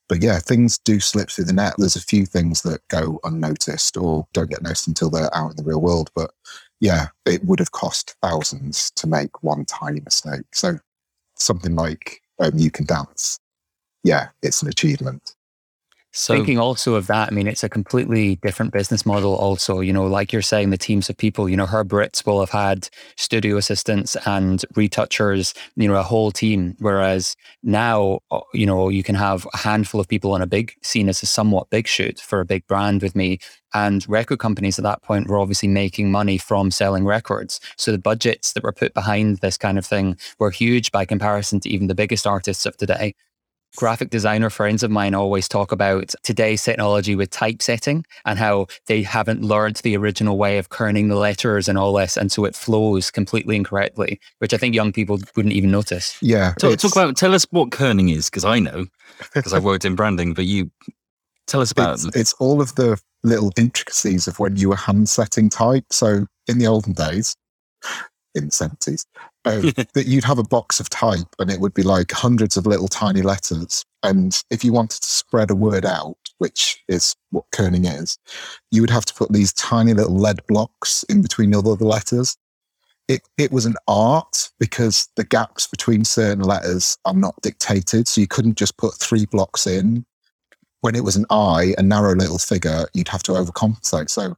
but 0.09 0.23
yeah, 0.23 0.39
things 0.39 0.79
do 0.79 1.01
slip 1.01 1.31
through 1.31 1.45
the 1.45 1.53
net. 1.53 1.75
There's 1.79 1.97
a 1.97 2.01
few 2.01 2.27
things 2.27 2.63
that 2.63 2.81
go 2.89 3.21
unnoticed 3.25 3.97
or 3.97 4.27
don't 4.33 4.51
get 4.51 4.63
noticed 4.63 4.89
until 4.89 5.11
they're 5.11 5.35
out 5.37 5.51
in 5.51 5.57
the 5.57 5.65
real 5.65 5.81
world. 5.81 6.11
But 6.15 6.31
yeah, 6.81 7.09
it 7.27 7.45
would 7.45 7.59
have 7.59 7.73
cost 7.73 8.17
thousands 8.23 8.91
to 8.93 9.07
make 9.07 9.43
one 9.43 9.65
tiny 9.65 10.01
mistake. 10.01 10.47
So 10.53 10.79
something 11.37 11.75
like 11.75 12.21
um, 12.39 12.53
You 12.57 12.71
Can 12.71 12.87
Dance, 12.87 13.39
yeah, 14.05 14.29
it's 14.43 14.63
an 14.63 14.69
achievement. 14.69 15.35
So, 16.19 16.35
Thinking 16.35 16.59
also 16.59 16.97
of 16.97 17.07
that, 17.07 17.31
I 17.31 17.31
mean, 17.33 17.47
it's 17.47 17.63
a 17.63 17.69
completely 17.69 18.37
different 18.43 18.73
business 18.73 19.07
model. 19.07 19.37
Also, 19.37 19.79
you 19.79 19.93
know, 19.93 20.05
like 20.05 20.33
you're 20.33 20.43
saying, 20.43 20.71
the 20.71 20.77
teams 20.77 21.09
of 21.09 21.17
people. 21.17 21.49
You 21.49 21.57
know, 21.57 21.65
Herb 21.65 21.93
Ritts 21.93 22.27
will 22.27 22.41
have 22.41 22.51
had 22.51 22.89
studio 23.17 23.57
assistants 23.57 24.17
and 24.27 24.65
retouchers. 24.75 25.55
You 25.77 25.87
know, 25.87 25.95
a 25.95 26.03
whole 26.03 26.33
team. 26.33 26.75
Whereas 26.81 27.37
now, 27.63 28.19
uh, 28.33 28.41
you 28.53 28.67
know, 28.67 28.89
you 28.89 29.05
can 29.05 29.15
have 29.15 29.47
a 29.55 29.59
handful 29.59 30.01
of 30.01 30.09
people 30.09 30.33
on 30.33 30.43
a 30.43 30.47
big 30.49 30.75
scene 30.83 31.09
as 31.09 31.23
a 31.23 31.27
somewhat 31.27 31.71
big 31.71 31.87
shoot 31.87 32.19
for 32.19 32.41
a 32.41 32.45
big 32.45 32.67
brand 32.67 33.01
with 33.01 33.15
me. 33.15 33.39
And 33.73 34.05
record 34.09 34.41
companies 34.41 34.77
at 34.77 34.83
that 34.83 35.03
point 35.03 35.29
were 35.29 35.39
obviously 35.39 35.69
making 35.69 36.11
money 36.11 36.37
from 36.37 36.73
selling 36.73 37.05
records. 37.05 37.61
So 37.77 37.93
the 37.93 37.99
budgets 37.99 38.55
that 38.55 38.65
were 38.65 38.73
put 38.73 38.93
behind 38.93 39.39
this 39.39 39.57
kind 39.57 39.79
of 39.79 39.87
thing 39.87 40.17
were 40.41 40.51
huge 40.51 40.91
by 40.91 41.05
comparison 41.05 41.61
to 41.61 41.69
even 41.69 41.87
the 41.87 41.95
biggest 41.95 42.27
artists 42.27 42.67
of 42.67 42.77
today 42.77 43.15
graphic 43.77 44.11
designer 44.11 44.51
friends 44.51 44.83
of 44.83 44.91
mine 44.91 45.15
always 45.15 45.49
talk 45.49 45.73
about 45.73 46.15
today's 46.23 46.63
technology 46.63 47.15
with 47.15 47.31
typesetting 47.31 48.05
and 48.25 48.39
how 48.39 48.67
they 48.87 49.03
haven't 49.03 49.43
learned 49.43 49.77
the 49.77 49.97
original 49.97 50.37
way 50.37 50.59
of 50.59 50.71
kerning 50.71 51.09
the 51.09 51.17
letters 51.17 51.69
and 51.69 51.79
all 51.79 51.93
this. 51.93 52.17
And 52.17 52.33
so 52.33 52.45
it 52.45 52.55
flows 52.55 53.11
completely 53.11 53.57
incorrectly, 53.57 54.21
which 54.39 54.55
I 54.55 54.57
think 54.57 54.75
young 54.75 54.93
people 54.93 55.19
wouldn't 55.37 55.55
even 55.55 55.71
notice. 55.71 56.19
Yeah. 56.23 56.55
Talk, 56.59 56.79
talk 56.79 56.93
about, 56.93 57.17
tell 57.17 57.35
us 57.35 57.47
what 57.51 57.71
kerning 57.71 58.15
is, 58.15 58.31
because 58.31 58.45
I 58.45 58.59
know, 58.59 58.87
because 59.35 59.53
I've 59.53 59.65
worked 59.65 59.85
in 59.85 59.95
branding, 59.95 60.35
but 60.35 60.45
you 60.45 60.71
tell 61.47 61.61
us 61.61 61.71
about 61.71 61.95
it's, 61.95 62.17
it's 62.17 62.33
all 62.35 62.61
of 62.61 62.75
the 62.75 63.01
little 63.23 63.53
intricacies 63.57 64.29
of 64.29 64.39
when 64.39 64.57
you 64.57 64.69
were 64.69 64.77
hand 64.77 65.09
setting 65.09 65.49
type. 65.49 65.85
So 65.91 66.27
in 66.47 66.59
the 66.59 66.67
olden 66.67 66.93
days, 66.93 67.37
in 68.35 68.47
the 68.47 68.51
70s, 68.51 69.05
that 69.95 70.07
you'd 70.07 70.25
have 70.25 70.39
a 70.39 70.45
box 70.45 70.81
of 70.81 70.89
type 70.91 71.35
and 71.39 71.51
it 71.51 71.61
would 71.61 71.75
be 71.75 71.83
like 71.83 72.13
hundreds 72.13 72.57
of 72.57 72.67
little 72.67 72.89
tiny 72.89 73.23
letters. 73.23 73.85
And 74.03 74.43
if 74.51 74.65
you 74.65 74.73
wanted 74.73 75.03
to 75.03 75.11
spread 75.11 75.51
a 75.51 75.55
word 75.55 75.85
out, 75.85 76.17
which 76.39 76.83
is 76.89 77.17
what 77.31 77.45
kerning 77.53 77.87
is, 78.01 78.19
you 78.71 78.81
would 78.81 78.91
have 78.91 79.05
to 79.07 79.15
put 79.15 79.33
these 79.33 79.53
tiny 79.53 79.93
little 79.93 80.17
lead 80.17 80.41
blocks 80.47 81.05
in 81.05 81.23
between 81.23 81.55
all 81.55 81.73
of 81.73 81.79
the 81.79 81.87
letters. 81.87 82.37
It, 83.09 83.23
it 83.39 83.51
was 83.51 83.65
an 83.65 83.77
art 83.89 84.51
because 84.61 85.09
the 85.17 85.25
gaps 85.25 85.67
between 85.67 86.05
certain 86.05 86.43
letters 86.43 86.99
are 87.05 87.15
not 87.15 87.41
dictated. 87.43 88.07
So 88.07 88.21
you 88.21 88.29
couldn't 88.29 88.59
just 88.59 88.77
put 88.77 88.95
three 88.95 89.27
blocks 89.27 89.67
in. 89.67 90.05
When 90.81 90.95
it 90.95 91.03
was 91.03 91.17
an 91.17 91.27
I, 91.31 91.75
a 91.77 91.83
narrow 91.83 92.15
little 92.15 92.39
figure, 92.39 92.87
you'd 92.95 93.09
have 93.09 93.25
to 93.25 93.33
overcompensate. 93.33 94.11
So 94.11 94.37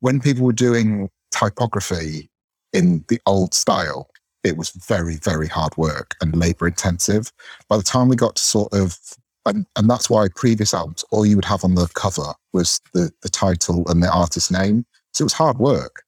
when 0.00 0.20
people 0.20 0.44
were 0.44 0.52
doing 0.52 1.10
typography 1.30 2.30
in 2.72 3.04
the 3.08 3.20
old 3.26 3.54
style, 3.54 4.08
it 4.48 4.56
was 4.56 4.70
very, 4.70 5.16
very 5.16 5.46
hard 5.46 5.76
work 5.76 6.16
and 6.20 6.34
labor 6.34 6.66
intensive. 6.66 7.32
By 7.68 7.76
the 7.76 7.82
time 7.82 8.08
we 8.08 8.16
got 8.16 8.36
to 8.36 8.42
sort 8.42 8.72
of, 8.72 8.98
and, 9.46 9.66
and 9.76 9.88
that's 9.88 10.10
why 10.10 10.28
previous 10.34 10.74
albums, 10.74 11.04
all 11.10 11.24
you 11.24 11.36
would 11.36 11.44
have 11.44 11.64
on 11.64 11.74
the 11.74 11.88
cover 11.94 12.34
was 12.52 12.80
the, 12.92 13.10
the 13.22 13.28
title 13.28 13.84
and 13.88 14.02
the 14.02 14.12
artist 14.12 14.50
name. 14.50 14.84
So 15.12 15.22
it 15.22 15.26
was 15.26 15.32
hard 15.32 15.58
work. 15.58 16.02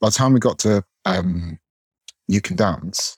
By 0.00 0.08
the 0.08 0.12
time 0.12 0.32
we 0.32 0.40
got 0.40 0.58
to 0.60 0.84
um, 1.04 1.58
You 2.28 2.40
Can 2.40 2.56
Dance, 2.56 3.16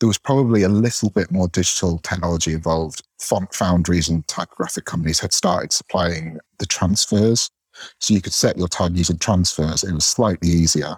there 0.00 0.06
was 0.06 0.18
probably 0.18 0.62
a 0.62 0.68
little 0.68 1.10
bit 1.10 1.30
more 1.30 1.48
digital 1.48 1.98
technology 1.98 2.52
involved. 2.52 3.02
Font 3.18 3.52
foundries 3.54 4.08
and 4.08 4.26
typographic 4.28 4.84
companies 4.84 5.20
had 5.20 5.32
started 5.32 5.72
supplying 5.72 6.38
the 6.58 6.66
transfers. 6.66 7.50
So 8.00 8.14
you 8.14 8.22
could 8.22 8.32
set 8.32 8.56
your 8.56 8.68
time 8.68 8.96
using 8.96 9.18
transfers. 9.18 9.84
It 9.84 9.92
was 9.92 10.06
slightly 10.06 10.48
easier. 10.48 10.96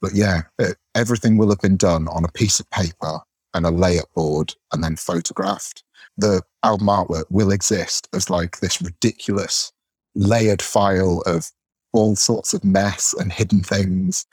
But 0.00 0.14
yeah, 0.14 0.42
it, 0.58 0.76
everything 0.94 1.36
will 1.36 1.50
have 1.50 1.60
been 1.60 1.76
done 1.76 2.08
on 2.08 2.24
a 2.24 2.32
piece 2.32 2.60
of 2.60 2.70
paper 2.70 3.20
and 3.54 3.66
a 3.66 3.70
layout 3.70 4.12
board 4.14 4.54
and 4.72 4.84
then 4.84 4.96
photographed. 4.96 5.82
The 6.18 6.42
album 6.62 6.88
artwork 6.88 7.24
will 7.30 7.50
exist 7.50 8.08
as 8.12 8.30
like 8.30 8.60
this 8.60 8.80
ridiculous 8.82 9.72
layered 10.14 10.62
file 10.62 11.22
of 11.26 11.50
all 11.92 12.16
sorts 12.16 12.52
of 12.54 12.64
mess 12.64 13.14
and 13.18 13.32
hidden 13.32 13.62
things. 13.62 14.26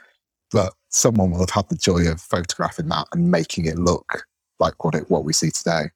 But 0.51 0.73
someone 0.89 1.31
will 1.31 1.39
have 1.39 1.49
had 1.49 1.69
the 1.69 1.75
joy 1.75 2.07
of 2.07 2.21
photographing 2.21 2.89
that 2.89 3.07
and 3.13 3.31
making 3.31 3.65
it 3.65 3.77
look 3.77 4.25
like 4.59 4.83
what 4.83 4.95
it 4.95 5.09
what 5.09 5.25
we 5.25 5.33
see 5.33 5.49
today. 5.49 5.89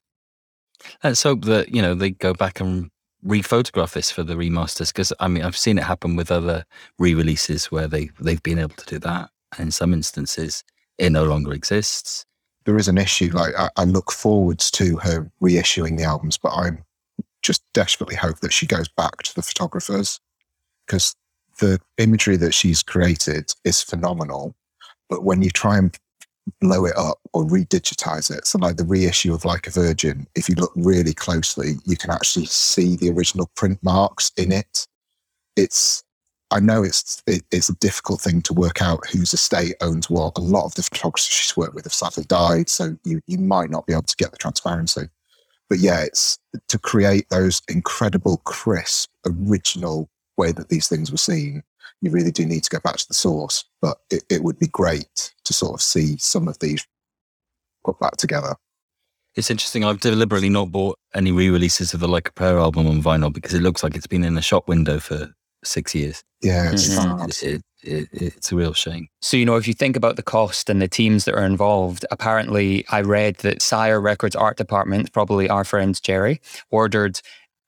Let's 1.03 1.23
hope 1.23 1.45
that 1.45 1.73
you 1.73 1.81
know 1.81 1.93
they 1.93 2.11
go 2.11 2.33
back 2.33 2.59
and 2.59 2.89
re-photograph 3.23 3.93
this 3.93 4.11
for 4.11 4.23
the 4.23 4.35
remasters 4.35 4.93
because 4.93 5.11
I 5.19 5.27
mean 5.27 5.43
I've 5.43 5.57
seen 5.57 5.77
it 5.77 5.83
happen 5.83 6.15
with 6.15 6.31
other 6.31 6.65
re-releases 6.99 7.71
where 7.71 7.87
they 7.87 8.09
they've 8.19 8.43
been 8.43 8.59
able 8.59 8.75
to 8.75 8.85
do 8.85 8.99
that. 8.99 9.29
In 9.57 9.71
some 9.71 9.93
instances, 9.93 10.63
it 10.97 11.11
no 11.11 11.23
longer 11.23 11.53
exists. 11.53 12.25
There 12.65 12.77
is 12.77 12.87
an 12.87 12.97
issue. 12.97 13.31
Like 13.33 13.53
I, 13.57 13.69
I 13.77 13.83
look 13.85 14.11
forwards 14.11 14.69
to 14.71 14.97
her 14.97 15.31
reissuing 15.41 15.97
the 15.97 16.03
albums, 16.03 16.37
but 16.37 16.51
I'm 16.53 16.83
just 17.41 17.63
desperately 17.73 18.15
hope 18.15 18.39
that 18.39 18.51
she 18.53 18.65
goes 18.65 18.87
back 18.89 19.23
to 19.23 19.35
the 19.35 19.41
photographers 19.41 20.19
because 20.85 21.15
the 21.59 21.79
imagery 21.97 22.37
that 22.37 22.53
she's 22.53 22.83
created 22.83 23.53
is 23.63 23.81
phenomenal. 23.81 24.55
But 25.09 25.23
when 25.23 25.41
you 25.41 25.49
try 25.49 25.77
and 25.77 25.97
blow 26.61 26.85
it 26.85 26.97
up 26.97 27.19
or 27.33 27.45
redigitize 27.45 28.35
it, 28.35 28.45
so 28.45 28.59
like 28.59 28.77
the 28.77 28.85
reissue 28.85 29.33
of 29.33 29.45
Like 29.45 29.67
a 29.67 29.71
Virgin, 29.71 30.27
if 30.35 30.49
you 30.49 30.55
look 30.55 30.71
really 30.75 31.13
closely, 31.13 31.75
you 31.85 31.95
can 31.95 32.11
actually 32.11 32.45
see 32.45 32.95
the 32.95 33.09
original 33.09 33.49
print 33.55 33.79
marks 33.81 34.31
in 34.37 34.51
it. 34.51 34.87
It's 35.55 36.03
I 36.51 36.59
know 36.59 36.83
it's 36.83 37.21
it, 37.27 37.43
it's 37.51 37.69
a 37.69 37.75
difficult 37.75 38.21
thing 38.21 38.41
to 38.43 38.53
work 38.53 38.81
out 38.81 39.05
whose 39.07 39.33
estate 39.33 39.75
owns 39.81 40.09
what. 40.09 40.37
A 40.37 40.41
lot 40.41 40.65
of 40.65 40.75
the 40.75 40.83
photographers 40.83 41.25
she's 41.25 41.57
worked 41.57 41.75
with 41.75 41.85
have 41.85 41.93
sadly 41.93 42.23
died, 42.25 42.69
so 42.69 42.97
you 43.03 43.21
you 43.27 43.37
might 43.37 43.69
not 43.69 43.85
be 43.85 43.93
able 43.93 44.03
to 44.03 44.15
get 44.15 44.31
the 44.31 44.37
transparency. 44.37 45.09
But 45.69 45.79
yeah, 45.79 46.03
it's 46.03 46.39
to 46.69 46.79
create 46.79 47.29
those 47.29 47.61
incredible, 47.67 48.37
crisp, 48.45 49.09
original 49.25 50.09
way 50.37 50.51
that 50.53 50.69
these 50.69 50.87
things 50.87 51.11
were 51.11 51.17
seen. 51.17 51.63
You 52.01 52.11
really 52.11 52.31
do 52.31 52.45
need 52.45 52.63
to 52.63 52.69
go 52.69 52.79
back 52.79 52.97
to 52.97 53.07
the 53.07 53.13
source, 53.13 53.65
but 53.81 53.97
it, 54.09 54.23
it 54.29 54.43
would 54.43 54.59
be 54.59 54.67
great 54.67 55.33
to 55.43 55.53
sort 55.53 55.73
of 55.73 55.81
see 55.81 56.15
some 56.17 56.47
of 56.47 56.59
these 56.59 56.85
put 57.83 57.99
back 57.99 58.17
together. 58.17 58.55
It's 59.35 59.51
interesting. 59.51 59.83
I've 59.83 59.99
deliberately 59.99 60.49
not 60.49 60.71
bought 60.71 60.97
any 61.13 61.31
re-releases 61.31 61.93
of 61.93 61.99
the 61.99 62.07
Like 62.07 62.29
a 62.29 62.31
Prayer 62.31 62.59
album 62.59 62.87
on 62.87 63.03
vinyl 63.03 63.31
because 63.31 63.53
it 63.53 63.61
looks 63.61 63.83
like 63.83 63.95
it's 63.95 64.07
been 64.07 64.23
in 64.23 64.37
a 64.37 64.41
shop 64.41 64.67
window 64.67 64.99
for 64.99 65.33
six 65.67 65.93
years. 65.93 66.23
Yeah, 66.41 66.71
it's, 66.71 66.89
mm-hmm. 66.89 67.47
it, 67.47 67.61
it, 67.83 68.09
it's 68.11 68.51
a 68.51 68.55
real 68.55 68.73
shame. 68.73 69.07
So, 69.21 69.37
you 69.37 69.45
know, 69.45 69.55
if 69.55 69.67
you 69.67 69.73
think 69.73 69.95
about 69.95 70.15
the 70.15 70.23
cost 70.23 70.69
and 70.69 70.81
the 70.81 70.87
teams 70.87 71.25
that 71.25 71.35
are 71.35 71.45
involved, 71.45 72.05
apparently 72.11 72.85
I 72.89 73.01
read 73.01 73.37
that 73.37 73.61
Sire 73.61 73.99
Records 73.99 74.35
art 74.35 74.57
department, 74.57 75.11
probably 75.13 75.49
our 75.49 75.63
friend 75.63 75.95
Jeri, 75.95 76.39
ordered 76.69 77.21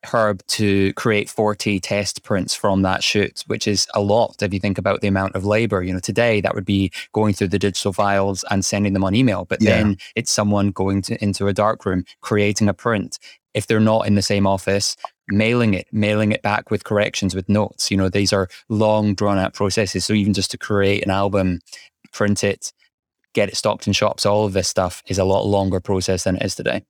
Herb 0.06 0.46
to 0.48 0.94
create 0.94 1.30
40 1.30 1.80
test 1.80 2.24
prints 2.24 2.56
from 2.56 2.84
that 2.84 3.04
shoot, 3.04 3.44
which 3.48 3.68
is 3.68 3.88
a 3.94 4.02
lot 4.02 4.42
if 4.42 4.54
you 4.54 4.60
think 4.60 4.78
about 4.78 5.02
the 5.02 5.08
amount 5.08 5.36
of 5.36 5.46
labor. 5.46 5.84
You 5.84 5.94
know, 5.94 6.00
today 6.00 6.42
that 6.42 6.56
would 6.56 6.66
be 6.66 6.92
going 7.14 7.34
through 7.34 7.50
the 7.50 7.60
digital 7.60 7.92
files 7.92 8.46
and 8.50 8.64
sending 8.64 8.94
them 8.94 9.04
on 9.04 9.14
email, 9.14 9.46
but 9.46 9.62
yeah. 9.62 9.78
then 9.78 9.98
it's 10.16 10.32
someone 10.32 10.72
going 10.72 11.02
to, 11.04 11.22
into 11.24 11.48
a 11.48 11.54
dark 11.54 11.86
room, 11.86 12.06
creating 12.22 12.70
a 12.70 12.74
print. 12.74 13.20
If 13.54 13.68
they're 13.68 13.80
not 13.80 14.06
in 14.06 14.16
the 14.16 14.22
same 14.22 14.46
office, 14.46 14.96
mailing 15.30 15.74
it, 15.74 15.88
mailing 15.92 16.32
it 16.32 16.42
back 16.42 16.70
with 16.70 16.84
corrections, 16.84 17.36
with 17.36 17.50
notes. 17.50 17.90
You 17.90 17.98
know, 17.98 18.10
these 18.10 18.32
are 18.32 18.48
long, 18.70 19.16
drawn 19.16 19.38
out 19.38 19.54
processes. 19.54 20.06
So 20.06 20.14
even 20.14 20.34
just 20.34 20.52
to 20.52 20.58
create 20.58 21.04
an 21.04 21.12
album, 21.12 21.60
print 22.14 22.44
it, 22.44 22.72
get 23.34 23.50
it 23.50 23.58
stocked 23.58 23.88
in 23.88 23.94
shops, 23.94 24.26
all 24.26 24.46
of 24.46 24.54
this 24.54 24.68
stuff 24.68 25.02
is 25.08 25.18
a 25.18 25.24
lot 25.24 25.46
longer 25.46 25.80
process 25.80 26.24
than 26.24 26.36
it 26.36 26.44
is 26.44 26.56
today. 26.56 26.84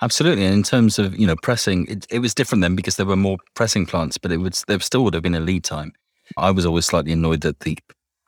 Absolutely. 0.00 0.44
And 0.44 0.54
in 0.54 0.62
terms 0.62 0.98
of, 0.98 1.18
you 1.18 1.26
know, 1.26 1.36
pressing, 1.42 1.86
it, 1.88 2.06
it 2.10 2.20
was 2.20 2.34
different 2.34 2.62
then 2.62 2.76
because 2.76 2.96
there 2.96 3.06
were 3.06 3.16
more 3.16 3.38
pressing 3.54 3.84
plants, 3.84 4.16
but 4.16 4.30
it 4.30 4.36
would 4.36 4.56
there 4.68 4.78
still 4.80 5.02
would 5.04 5.14
have 5.14 5.22
been 5.22 5.34
a 5.34 5.40
lead 5.40 5.64
time. 5.64 5.92
I 6.36 6.50
was 6.50 6.64
always 6.64 6.86
slightly 6.86 7.12
annoyed 7.12 7.40
that 7.40 7.60
the 7.60 7.76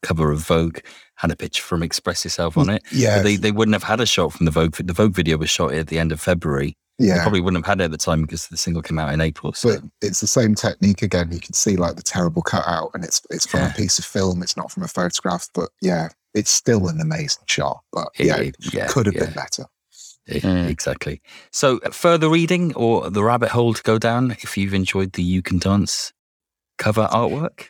cover 0.03 0.33
of 0.33 0.41
Vogue 0.41 0.79
had 1.17 1.31
a 1.31 1.37
picture 1.37 1.63
from 1.63 1.83
Express 1.83 2.25
Yourself 2.25 2.57
on 2.57 2.67
mm, 2.67 2.77
it. 2.77 2.83
Yeah. 2.91 3.23
They, 3.23 3.37
they 3.37 3.53
wouldn't 3.53 3.75
have 3.75 3.83
had 3.83 4.01
a 4.01 4.07
shot 4.07 4.33
from 4.33 4.47
the 4.47 4.51
Vogue. 4.51 4.75
The 4.77 4.93
Vogue 4.93 5.13
video 5.13 5.37
was 5.37 5.51
shot 5.51 5.73
at 5.73 5.89
the 5.89 5.99
end 5.99 6.11
of 6.11 6.21
February. 6.21 6.77
Yeah. 7.01 7.15
They 7.15 7.21
probably 7.23 7.41
wouldn't 7.41 7.65
have 7.65 7.71
had 7.71 7.81
it 7.81 7.85
at 7.85 7.91
the 7.91 7.99
time 7.99 8.23
because 8.23 8.49
the 8.49 8.59
single 8.59 8.83
came 8.83 8.99
out 8.99 9.13
in 9.13 9.21
April. 9.21 9.55
So. 9.55 9.71
But 9.71 9.83
it's 10.03 10.21
the 10.21 10.27
same 10.27 10.55
technique 10.55 11.01
again. 11.01 11.33
You 11.33 11.41
can 11.41 11.55
see 11.55 11.77
like 11.77 11.97
the 11.97 12.03
terrible 12.03 12.43
cutout 12.43 12.91
and 12.93 13.03
it's 13.03 13.23
it's 13.31 13.47
from 13.47 13.61
yeah. 13.61 13.71
a 13.71 13.75
piece 13.75 13.99
of 13.99 14.05
film. 14.05 14.43
It's 14.43 14.57
not 14.57 14.71
from 14.71 14.83
a 14.83 14.89
photograph. 14.89 15.49
But 15.55 15.71
yeah, 15.81 16.11
it's 16.35 16.51
still 16.51 16.89
an 16.89 17.01
amazing 17.01 17.45
shot. 17.47 17.81
But 17.91 18.09
yeah, 18.19 18.37
it, 18.37 18.57
it 18.61 18.75
yeah, 18.75 18.87
could 18.89 19.07
have 19.07 19.15
yeah. 19.15 19.25
been 19.25 19.35
better. 19.35 19.65
Mm. 20.29 20.69
Exactly. 20.69 21.23
So, 21.51 21.79
further 21.91 22.29
reading 22.29 22.75
or 22.75 23.11
the 23.11 23.25
rabbit 23.25 23.49
hole 23.49 23.75
to 23.75 23.83
go 23.83 23.99
down 23.99 24.31
if 24.33 24.57
you've 24.57 24.75
enjoyed 24.75 25.15
the 25.15 25.23
You 25.23 25.43
Can 25.43 25.59
Dance 25.59 26.13
cover 26.79 27.09
artwork? 27.11 27.69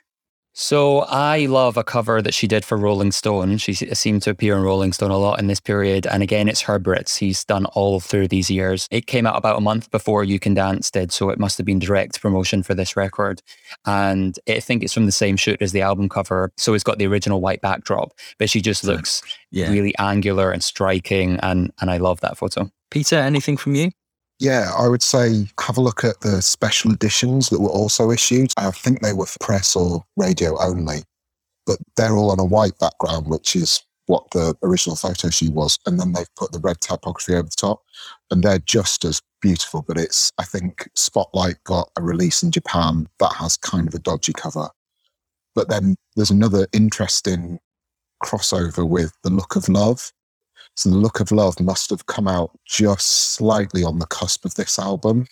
So 0.53 1.01
I 1.01 1.47
love 1.47 1.77
a 1.77 1.85
cover 1.85 2.21
that 2.21 2.35
she 2.35 2.47
did 2.47 2.65
for 2.65 2.77
Rolling 2.77 3.13
Stone. 3.13 3.59
She 3.59 3.73
seemed 3.73 4.23
to 4.23 4.31
appear 4.31 4.57
in 4.57 4.63
Rolling 4.63 4.93
Stone 4.93 5.13
a 5.13 5.17
lot 5.17 5.39
in 5.39 5.47
this 5.47 5.61
period. 5.61 6.07
And 6.07 6.23
again, 6.23 6.49
it's 6.49 6.63
Herb 6.63 6.87
Ritts. 6.87 7.17
He's 7.17 7.45
done 7.45 7.67
all 7.67 8.01
through 8.01 8.29
these 8.29 8.51
years. 8.51 8.89
It 8.91 9.07
came 9.07 9.27
out 9.27 9.37
about 9.37 9.59
a 9.59 9.61
month 9.61 9.91
before 9.91 10.25
You 10.25 10.41
Can 10.41 10.55
Dance 10.55 10.91
did. 10.91 11.13
So 11.13 11.31
it 11.31 11.39
must 11.39 11.57
have 11.59 11.67
been 11.67 11.79
direct 11.79 12.21
promotion 12.21 12.63
for 12.63 12.75
this 12.75 12.97
record. 12.97 13.41
And 13.87 14.39
I 14.49 14.61
think 14.61 14.83
it's 14.83 14.93
from 14.93 15.07
the 15.07 15.13
same 15.13 15.37
shoot 15.37 15.63
as 15.63 15.73
the 15.73 15.83
album 15.83 16.09
cover. 16.09 16.53
So 16.57 16.75
it's 16.75 16.85
got 16.85 16.99
the 16.99 17.07
original 17.07 17.41
white 17.41 17.61
backdrop, 17.61 18.13
but 18.39 18.51
she 18.51 18.61
just 18.61 18.83
looks 18.85 19.23
yeah. 19.51 19.71
really 19.71 19.95
angular 19.99 20.51
and 20.51 20.65
striking. 20.65 21.39
And, 21.43 21.73
and 21.81 21.91
I 21.91 21.99
love 21.99 22.21
that 22.21 22.37
photo. 22.37 22.71
Peter, 22.91 23.17
anything 23.17 23.57
from 23.57 23.77
you? 23.77 23.93
Yeah, 24.40 24.72
I 24.74 24.88
would 24.88 25.03
say 25.03 25.48
have 25.61 25.76
a 25.76 25.83
look 25.83 26.03
at 26.03 26.20
the 26.22 26.40
special 26.40 26.92
editions 26.92 27.50
that 27.50 27.61
were 27.61 27.68
also 27.68 28.11
issued. 28.11 28.53
I 28.57 28.70
think 28.70 29.00
they 29.00 29.12
were 29.12 29.26
for 29.26 29.38
press 29.38 29.76
or 29.76 30.03
radio 30.16 30.59
only, 30.59 31.03
but 31.66 31.76
they're 31.96 32.16
all 32.16 32.31
on 32.31 32.40
a 32.40 32.44
white 32.44 32.79
background, 32.79 33.26
which 33.26 33.55
is 33.55 33.85
what 34.07 34.31
the 34.31 34.57
original 34.62 34.96
photo 34.96 35.29
shoot 35.29 35.53
was. 35.53 35.79
And 35.85 36.00
then 36.00 36.14
they've 36.14 36.35
put 36.37 36.53
the 36.53 36.59
red 36.59 36.81
typography 36.81 37.35
over 37.35 37.50
the 37.50 37.55
top, 37.55 37.83
and 38.31 38.42
they're 38.42 38.61
just 38.61 39.05
as 39.05 39.20
beautiful. 39.42 39.85
But 39.87 39.98
it's, 39.98 40.33
I 40.38 40.44
think, 40.44 40.88
Spotlight 40.94 41.62
got 41.64 41.90
a 41.98 42.03
release 42.03 42.42
in 42.42 42.50
Japan 42.50 43.09
that 43.18 43.35
has 43.35 43.59
kind 43.59 43.87
of 43.87 43.94
a 43.94 43.98
dodgy 43.98 44.33
cover. 44.33 44.70
But 45.55 45.68
then 45.68 45.96
there's 46.16 46.31
another 46.31 46.66
interesting 46.72 47.59
crossover 48.24 48.88
with 48.88 49.12
The 49.22 49.31
Look 49.31 49.55
of 49.55 49.68
Love, 49.68 50.12
so 50.81 50.88
the 50.88 50.97
look 50.97 51.21
of 51.21 51.31
love 51.31 51.61
must 51.61 51.90
have 51.90 52.07
come 52.07 52.27
out 52.27 52.59
just 52.64 53.35
slightly 53.35 53.85
on 53.85 53.99
the 53.99 54.07
cusp 54.07 54.47
of 54.47 54.55
this 54.55 54.79
album. 54.79 55.27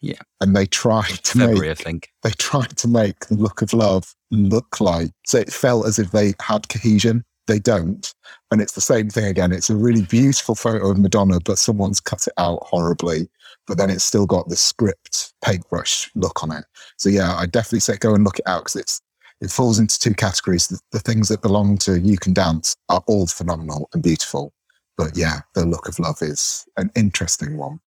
Yeah. 0.00 0.22
And 0.40 0.56
they 0.56 0.64
tried 0.64 1.10
to 1.24 1.38
February, 1.38 1.68
make, 1.68 1.80
I 1.80 1.82
think. 1.82 2.08
They 2.22 2.30
tried 2.30 2.78
to 2.78 2.88
make 2.88 3.26
the 3.26 3.34
look 3.34 3.60
of 3.60 3.74
love 3.74 4.14
look 4.30 4.80
like 4.80 5.10
so 5.26 5.38
it 5.38 5.52
felt 5.52 5.86
as 5.86 5.98
if 5.98 6.10
they 6.12 6.32
had 6.40 6.70
cohesion. 6.70 7.22
They 7.46 7.58
don't. 7.58 8.14
And 8.50 8.62
it's 8.62 8.72
the 8.72 8.80
same 8.80 9.10
thing 9.10 9.26
again. 9.26 9.52
It's 9.52 9.68
a 9.68 9.76
really 9.76 10.00
beautiful 10.00 10.54
photo 10.54 10.90
of 10.90 10.98
Madonna, 10.98 11.38
but 11.44 11.58
someone's 11.58 12.00
cut 12.00 12.26
it 12.26 12.32
out 12.38 12.62
horribly. 12.62 13.28
But 13.66 13.76
then 13.76 13.90
it's 13.90 14.04
still 14.04 14.24
got 14.24 14.48
the 14.48 14.56
script 14.56 15.34
paintbrush 15.44 16.10
look 16.14 16.42
on 16.42 16.50
it. 16.50 16.64
So 16.96 17.10
yeah, 17.10 17.36
I 17.36 17.44
definitely 17.44 17.80
say 17.80 17.98
go 17.98 18.14
and 18.14 18.24
look 18.24 18.38
it 18.38 18.48
out 18.48 18.60
because 18.60 18.76
it's 18.76 19.00
it 19.42 19.50
falls 19.50 19.78
into 19.78 19.98
two 19.98 20.14
categories. 20.14 20.68
The, 20.68 20.80
the 20.92 21.00
things 21.00 21.28
that 21.28 21.42
belong 21.42 21.76
to 21.78 22.00
You 22.00 22.16
Can 22.16 22.32
Dance 22.32 22.74
are 22.88 23.02
all 23.06 23.26
phenomenal 23.26 23.90
and 23.92 24.02
beautiful 24.02 24.53
but 24.96 25.16
yeah, 25.16 25.40
the 25.54 25.64
look 25.64 25.88
of 25.88 25.98
love 25.98 26.18
is 26.22 26.64
an 26.76 26.90
interesting 26.94 27.56
one. 27.56 27.80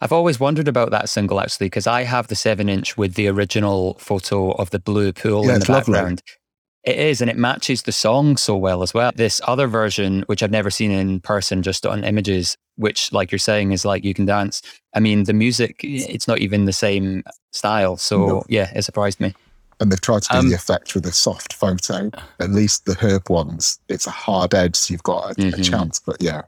I've 0.00 0.12
always 0.12 0.40
wondered 0.40 0.68
about 0.68 0.90
that 0.90 1.08
single 1.08 1.40
actually, 1.40 1.66
because 1.66 1.86
I 1.86 2.04
have 2.04 2.28
the 2.28 2.34
seven 2.34 2.68
inch 2.68 2.96
with 2.96 3.14
the 3.14 3.28
original 3.28 3.94
photo 3.98 4.52
of 4.52 4.70
the 4.70 4.78
blue 4.78 5.12
pool 5.12 5.46
Yeah, 5.46 5.54
in 5.54 5.60
the 5.60 5.64
it's 5.64 5.68
lovely. 5.68 5.94
background. 5.94 6.22
It 6.84 6.98
is, 6.98 7.20
and 7.20 7.30
it 7.30 7.36
matches 7.36 7.82
the 7.82 7.92
song 7.92 8.36
so 8.36 8.56
well 8.56 8.82
as 8.82 8.92
well. 8.92 9.12
This 9.14 9.40
other 9.46 9.68
version, 9.68 10.24
which 10.26 10.42
I've 10.42 10.50
never 10.50 10.68
seen 10.70 10.90
in 10.90 11.20
person, 11.20 11.62
just 11.62 11.86
on 11.86 12.02
images, 12.02 12.56
which, 12.74 13.12
like 13.12 13.30
you're 13.30 13.38
saying, 13.38 13.70
is 13.70 13.84
like 13.84 14.02
you 14.02 14.14
can 14.14 14.24
dance. 14.26 14.62
I 14.92 14.98
mean, 14.98 15.22
the 15.22 15.32
music, 15.32 15.78
it's 15.84 16.26
not 16.26 16.40
even 16.40 16.64
the 16.64 16.72
same 16.72 17.22
style. 17.52 17.96
So, 17.98 18.26
No. 18.26 18.44
yeah, 18.48 18.72
it 18.74 18.82
surprised 18.82 19.20
me. 19.20 19.32
And 19.82 19.90
they've 19.90 20.00
tried 20.00 20.22
to 20.22 20.28
do 20.32 20.38
Um, 20.38 20.48
the 20.48 20.54
effect 20.54 20.94
with 20.94 21.04
a 21.06 21.12
soft 21.12 21.52
photo. 21.52 22.08
At 22.38 22.50
least 22.50 22.84
the 22.86 22.94
herb 22.94 23.28
ones, 23.28 23.80
it's 23.88 24.06
a 24.06 24.12
hard 24.12 24.54
edge, 24.54 24.76
so 24.76 24.92
you've 24.92 25.02
got 25.02 25.24
a, 25.24 25.30
a 25.30 25.34
Mhm. 25.34 25.64
chance. 25.70 25.98
But 25.98 26.22
yeah, 26.22 26.42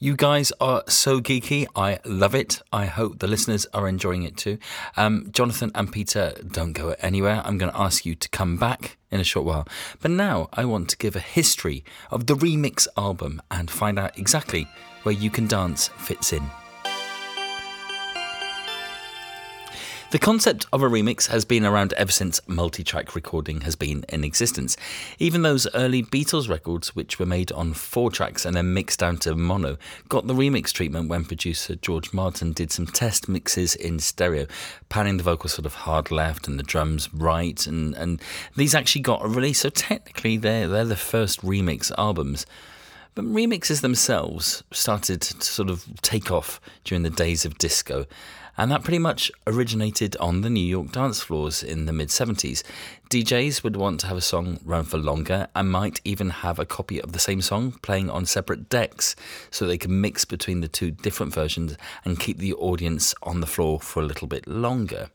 You 0.00 0.16
guys 0.16 0.52
are 0.60 0.82
so 0.88 1.20
geeky. 1.20 1.66
I 1.76 1.98
love 2.04 2.34
it. 2.34 2.62
I 2.72 2.86
hope 2.86 3.18
the 3.18 3.26
listeners 3.26 3.66
are 3.74 3.86
enjoying 3.88 4.22
it 4.22 4.36
too. 4.36 4.56
Um, 4.96 5.28
Jonathan 5.32 5.70
and 5.74 5.92
Peter, 5.92 6.32
don't 6.50 6.72
go 6.72 6.94
anywhere. 7.00 7.42
I'm 7.44 7.58
going 7.58 7.72
to 7.72 7.78
ask 7.78 8.06
you 8.06 8.14
to 8.14 8.28
come 8.30 8.56
back 8.56 8.96
in 9.10 9.20
a 9.20 9.24
short 9.24 9.44
while. 9.44 9.66
But 10.00 10.12
now 10.12 10.48
I 10.54 10.64
want 10.64 10.88
to 10.90 10.96
give 10.96 11.14
a 11.16 11.20
history 11.20 11.84
of 12.10 12.26
the 12.26 12.34
remix 12.34 12.86
album 12.96 13.42
and 13.50 13.70
find 13.70 13.98
out 13.98 14.16
exactly 14.18 14.66
where 15.02 15.14
You 15.14 15.30
Can 15.30 15.46
Dance 15.46 15.90
fits 15.98 16.32
in. 16.32 16.44
The 20.10 20.18
concept 20.18 20.64
of 20.72 20.82
a 20.82 20.88
remix 20.88 21.26
has 21.26 21.44
been 21.44 21.66
around 21.66 21.92
ever 21.92 22.10
since 22.10 22.40
multi 22.46 22.82
track 22.82 23.14
recording 23.14 23.60
has 23.60 23.76
been 23.76 24.06
in 24.08 24.24
existence. 24.24 24.74
Even 25.18 25.42
those 25.42 25.66
early 25.74 26.02
Beatles 26.02 26.48
records, 26.48 26.96
which 26.96 27.18
were 27.18 27.26
made 27.26 27.52
on 27.52 27.74
four 27.74 28.10
tracks 28.10 28.46
and 28.46 28.56
then 28.56 28.72
mixed 28.72 29.00
down 29.00 29.18
to 29.18 29.34
mono, 29.34 29.76
got 30.08 30.26
the 30.26 30.32
remix 30.32 30.72
treatment 30.72 31.10
when 31.10 31.26
producer 31.26 31.74
George 31.74 32.14
Martin 32.14 32.54
did 32.54 32.72
some 32.72 32.86
test 32.86 33.28
mixes 33.28 33.74
in 33.74 33.98
stereo, 33.98 34.46
panning 34.88 35.18
the 35.18 35.22
vocals 35.22 35.52
sort 35.52 35.66
of 35.66 35.74
hard 35.74 36.10
left 36.10 36.48
and 36.48 36.58
the 36.58 36.62
drums 36.62 37.12
right, 37.12 37.66
and, 37.66 37.94
and 37.94 38.22
these 38.56 38.74
actually 38.74 39.02
got 39.02 39.22
a 39.22 39.28
release. 39.28 39.60
So 39.60 39.68
technically, 39.68 40.38
they're, 40.38 40.68
they're 40.68 40.86
the 40.86 40.96
first 40.96 41.42
remix 41.42 41.92
albums. 41.98 42.46
But 43.14 43.26
remixes 43.26 43.82
themselves 43.82 44.62
started 44.70 45.20
to 45.20 45.42
sort 45.42 45.68
of 45.68 45.84
take 46.00 46.30
off 46.30 46.62
during 46.84 47.02
the 47.02 47.10
days 47.10 47.44
of 47.44 47.58
disco. 47.58 48.06
And 48.58 48.72
that 48.72 48.82
pretty 48.82 48.98
much 48.98 49.30
originated 49.46 50.16
on 50.16 50.40
the 50.40 50.50
New 50.50 50.64
York 50.64 50.90
dance 50.90 51.22
floors 51.22 51.62
in 51.62 51.86
the 51.86 51.92
mid 51.92 52.08
70s. 52.08 52.64
DJs 53.08 53.62
would 53.62 53.76
want 53.76 54.00
to 54.00 54.08
have 54.08 54.16
a 54.16 54.20
song 54.20 54.58
run 54.64 54.84
for 54.84 54.98
longer 54.98 55.46
and 55.54 55.70
might 55.70 56.00
even 56.04 56.30
have 56.30 56.58
a 56.58 56.66
copy 56.66 57.00
of 57.00 57.12
the 57.12 57.20
same 57.20 57.40
song 57.40 57.78
playing 57.82 58.10
on 58.10 58.26
separate 58.26 58.68
decks 58.68 59.14
so 59.52 59.64
they 59.64 59.78
can 59.78 60.00
mix 60.00 60.24
between 60.24 60.60
the 60.60 60.66
two 60.66 60.90
different 60.90 61.32
versions 61.32 61.76
and 62.04 62.18
keep 62.18 62.38
the 62.38 62.52
audience 62.54 63.14
on 63.22 63.40
the 63.40 63.46
floor 63.46 63.78
for 63.78 64.02
a 64.02 64.06
little 64.06 64.26
bit 64.26 64.46
longer. 64.48 65.08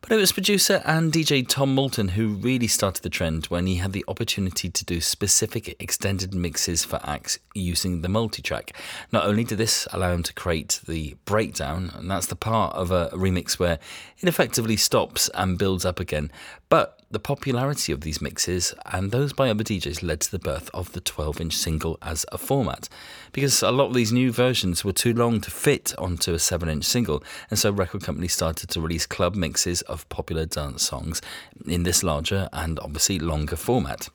But 0.00 0.12
it 0.12 0.16
was 0.16 0.32
producer 0.32 0.82
and 0.84 1.12
DJ 1.12 1.46
Tom 1.46 1.74
Moulton 1.74 2.08
who 2.08 2.34
really 2.34 2.66
started 2.66 3.02
the 3.02 3.10
trend 3.10 3.46
when 3.46 3.66
he 3.66 3.76
had 3.76 3.92
the 3.92 4.04
opportunity 4.08 4.68
to 4.68 4.84
do 4.84 5.00
specific 5.00 5.76
extended 5.80 6.34
mixes 6.34 6.84
for 6.84 7.00
acts 7.02 7.38
using 7.54 8.02
the 8.02 8.08
multitrack. 8.08 8.70
Not 9.12 9.26
only 9.26 9.44
did 9.44 9.58
this 9.58 9.88
allow 9.92 10.12
him 10.12 10.22
to 10.24 10.34
create 10.34 10.80
the 10.86 11.16
breakdown, 11.24 11.92
and 11.94 12.10
that's 12.10 12.26
the 12.26 12.36
part 12.36 12.74
of 12.74 12.90
a 12.90 13.08
remix 13.12 13.58
where 13.58 13.78
it 14.18 14.28
effectively 14.28 14.76
stops 14.76 15.28
and 15.34 15.58
builds 15.58 15.84
up 15.84 16.00
again, 16.00 16.30
but 16.68 16.95
the 17.10 17.20
popularity 17.20 17.92
of 17.92 18.00
these 18.00 18.20
mixes 18.20 18.74
and 18.86 19.12
those 19.12 19.32
by 19.32 19.48
other 19.48 19.62
DJs 19.62 20.02
led 20.02 20.20
to 20.20 20.30
the 20.30 20.38
birth 20.38 20.68
of 20.74 20.92
the 20.92 21.00
12 21.00 21.40
inch 21.40 21.56
single 21.56 21.98
as 22.02 22.26
a 22.32 22.38
format. 22.38 22.88
Because 23.32 23.62
a 23.62 23.70
lot 23.70 23.86
of 23.86 23.94
these 23.94 24.12
new 24.12 24.32
versions 24.32 24.84
were 24.84 24.92
too 24.92 25.14
long 25.14 25.40
to 25.42 25.50
fit 25.50 25.94
onto 25.98 26.34
a 26.34 26.38
7 26.38 26.68
inch 26.68 26.84
single, 26.84 27.22
and 27.48 27.58
so 27.58 27.70
record 27.70 28.02
companies 28.02 28.32
started 28.32 28.70
to 28.70 28.80
release 28.80 29.06
club 29.06 29.36
mixes 29.36 29.82
of 29.82 30.08
popular 30.08 30.46
dance 30.46 30.82
songs 30.82 31.22
in 31.66 31.84
this 31.84 32.02
larger 32.02 32.48
and 32.52 32.80
obviously 32.80 33.18
longer 33.18 33.56
format. 33.56 34.08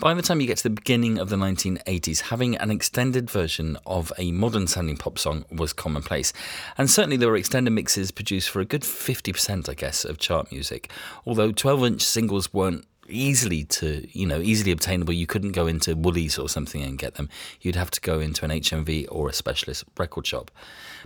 By 0.00 0.14
the 0.14 0.22
time 0.22 0.40
you 0.40 0.46
get 0.46 0.58
to 0.58 0.62
the 0.64 0.70
beginning 0.70 1.18
of 1.18 1.28
the 1.28 1.36
1980s, 1.36 2.22
having 2.22 2.56
an 2.56 2.70
extended 2.70 3.30
version 3.30 3.76
of 3.86 4.12
a 4.18 4.32
modern 4.32 4.66
sounding 4.66 4.96
pop 4.96 5.18
song 5.18 5.44
was 5.50 5.72
commonplace. 5.72 6.32
And 6.78 6.90
certainly 6.90 7.16
there 7.16 7.28
were 7.28 7.36
extended 7.36 7.70
mixes 7.70 8.10
produced 8.10 8.50
for 8.50 8.60
a 8.60 8.64
good 8.64 8.82
50%, 8.82 9.68
I 9.68 9.74
guess, 9.74 10.04
of 10.04 10.18
chart 10.18 10.50
music. 10.50 10.90
Although 11.26 11.52
12 11.52 11.84
inch 11.84 12.02
singles 12.02 12.52
weren't 12.52 12.86
easily 13.12 13.64
to 13.64 14.06
you 14.12 14.26
know 14.26 14.40
easily 14.40 14.72
obtainable. 14.72 15.12
You 15.12 15.26
couldn't 15.26 15.52
go 15.52 15.66
into 15.66 15.94
woolies 15.94 16.38
or 16.38 16.48
something 16.48 16.82
and 16.82 16.98
get 16.98 17.14
them. 17.14 17.28
You'd 17.60 17.76
have 17.76 17.90
to 17.92 18.00
go 18.00 18.20
into 18.20 18.44
an 18.44 18.50
hmv 18.50 19.06
or 19.10 19.28
a 19.28 19.32
specialist 19.32 19.84
record 19.98 20.26
shop. 20.26 20.50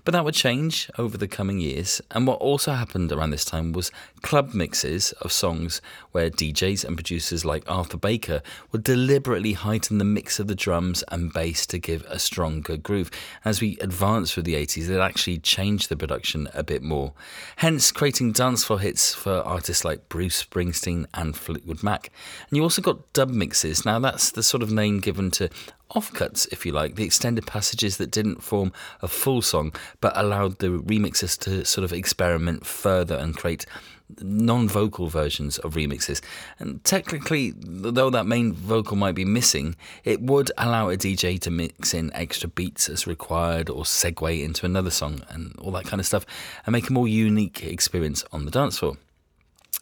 But 0.04 0.12
that 0.12 0.24
would 0.24 0.34
change 0.34 0.88
over 0.98 1.18
the 1.18 1.26
coming 1.26 1.58
years. 1.58 2.00
And 2.12 2.28
what 2.28 2.38
also 2.40 2.72
happened 2.72 3.10
around 3.10 3.30
this 3.30 3.44
time 3.44 3.72
was 3.72 3.90
club 4.22 4.54
mixes 4.54 5.10
of 5.20 5.32
songs 5.32 5.82
where 6.12 6.30
djs 6.30 6.84
and 6.84 6.96
producers 6.96 7.44
like 7.44 7.64
arthur 7.66 7.96
baker 7.96 8.40
would 8.70 8.84
deliberately 8.84 9.54
heighten 9.54 9.98
the 9.98 10.04
mix 10.04 10.38
of 10.38 10.46
the 10.46 10.54
drums 10.54 11.02
and 11.08 11.32
bass 11.32 11.66
to 11.66 11.78
give 11.78 12.04
a 12.08 12.18
stronger 12.20 12.76
groove. 12.76 13.10
As 13.44 13.60
we 13.60 13.78
advanced 13.80 14.34
through 14.34 14.44
the 14.44 14.54
80s 14.54 14.88
it 14.88 15.00
actually 15.00 15.38
changed 15.38 15.88
the 15.88 15.96
production 15.96 16.48
a 16.54 16.62
bit 16.62 16.82
more. 16.82 17.12
Hence 17.56 17.90
creating 17.90 18.32
dance 18.32 18.64
floor 18.64 18.78
hits 18.78 19.14
for 19.14 19.40
artists 19.40 19.84
like 19.84 20.08
bruce 20.08 20.44
springsteen 20.44 21.06
and 21.14 21.36
fleetwood 21.36 21.82
mac 21.82 21.95
and 22.04 22.56
you 22.56 22.62
also 22.62 22.82
got 22.82 23.12
dub 23.12 23.30
mixes. 23.30 23.84
Now, 23.84 23.98
that's 23.98 24.30
the 24.30 24.42
sort 24.42 24.62
of 24.62 24.70
name 24.70 25.00
given 25.00 25.30
to 25.32 25.48
offcuts, 25.90 26.50
if 26.52 26.66
you 26.66 26.72
like, 26.72 26.96
the 26.96 27.04
extended 27.04 27.46
passages 27.46 27.96
that 27.98 28.10
didn't 28.10 28.42
form 28.42 28.72
a 29.02 29.08
full 29.08 29.42
song 29.42 29.72
but 30.00 30.16
allowed 30.16 30.58
the 30.58 30.68
remixers 30.68 31.38
to 31.40 31.64
sort 31.64 31.84
of 31.84 31.92
experiment 31.92 32.66
further 32.66 33.16
and 33.16 33.36
create 33.36 33.66
non 34.20 34.68
vocal 34.68 35.08
versions 35.08 35.58
of 35.58 35.74
remixes. 35.74 36.20
And 36.58 36.82
technically, 36.84 37.52
though 37.56 38.10
that 38.10 38.26
main 38.26 38.52
vocal 38.52 38.96
might 38.96 39.14
be 39.14 39.24
missing, 39.24 39.76
it 40.04 40.20
would 40.20 40.50
allow 40.58 40.88
a 40.90 40.96
DJ 40.96 41.40
to 41.40 41.50
mix 41.50 41.94
in 41.94 42.12
extra 42.14 42.48
beats 42.48 42.88
as 42.88 43.06
required 43.06 43.68
or 43.68 43.84
segue 43.84 44.42
into 44.42 44.66
another 44.66 44.90
song 44.90 45.22
and 45.28 45.54
all 45.58 45.72
that 45.72 45.86
kind 45.86 46.00
of 46.00 46.06
stuff 46.06 46.26
and 46.64 46.72
make 46.72 46.88
a 46.88 46.92
more 46.92 47.08
unique 47.08 47.64
experience 47.64 48.24
on 48.32 48.44
the 48.44 48.50
dance 48.50 48.78
floor. 48.78 48.96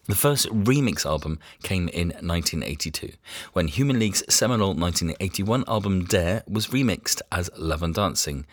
The 0.07 0.15
first 0.15 0.47
remix 0.51 1.07
album 1.07 1.39
came 1.63 1.89
in 1.89 2.09
1982, 2.09 3.13
when 3.55 3.69
Human 3.69 3.99
League's 3.99 4.23
seminal 4.29 4.75
1981 4.75 5.65
album 5.67 6.05
Dare 6.05 6.43
was 6.47 6.67
remixed 6.67 7.23
as 7.33 7.49
Love 7.57 7.83
and 7.83 7.95
Dancing. 7.95 8.45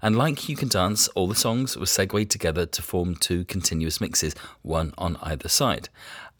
And 0.00 0.16
like 0.16 0.48
You 0.48 0.54
Can 0.54 0.68
Dance, 0.68 1.08
all 1.08 1.26
the 1.26 1.34
songs 1.34 1.76
were 1.76 1.86
segued 1.86 2.30
together 2.30 2.64
to 2.64 2.80
form 2.80 3.16
two 3.16 3.44
continuous 3.44 4.00
mixes, 4.00 4.36
one 4.62 4.94
on 4.96 5.16
either 5.20 5.48
side. 5.48 5.88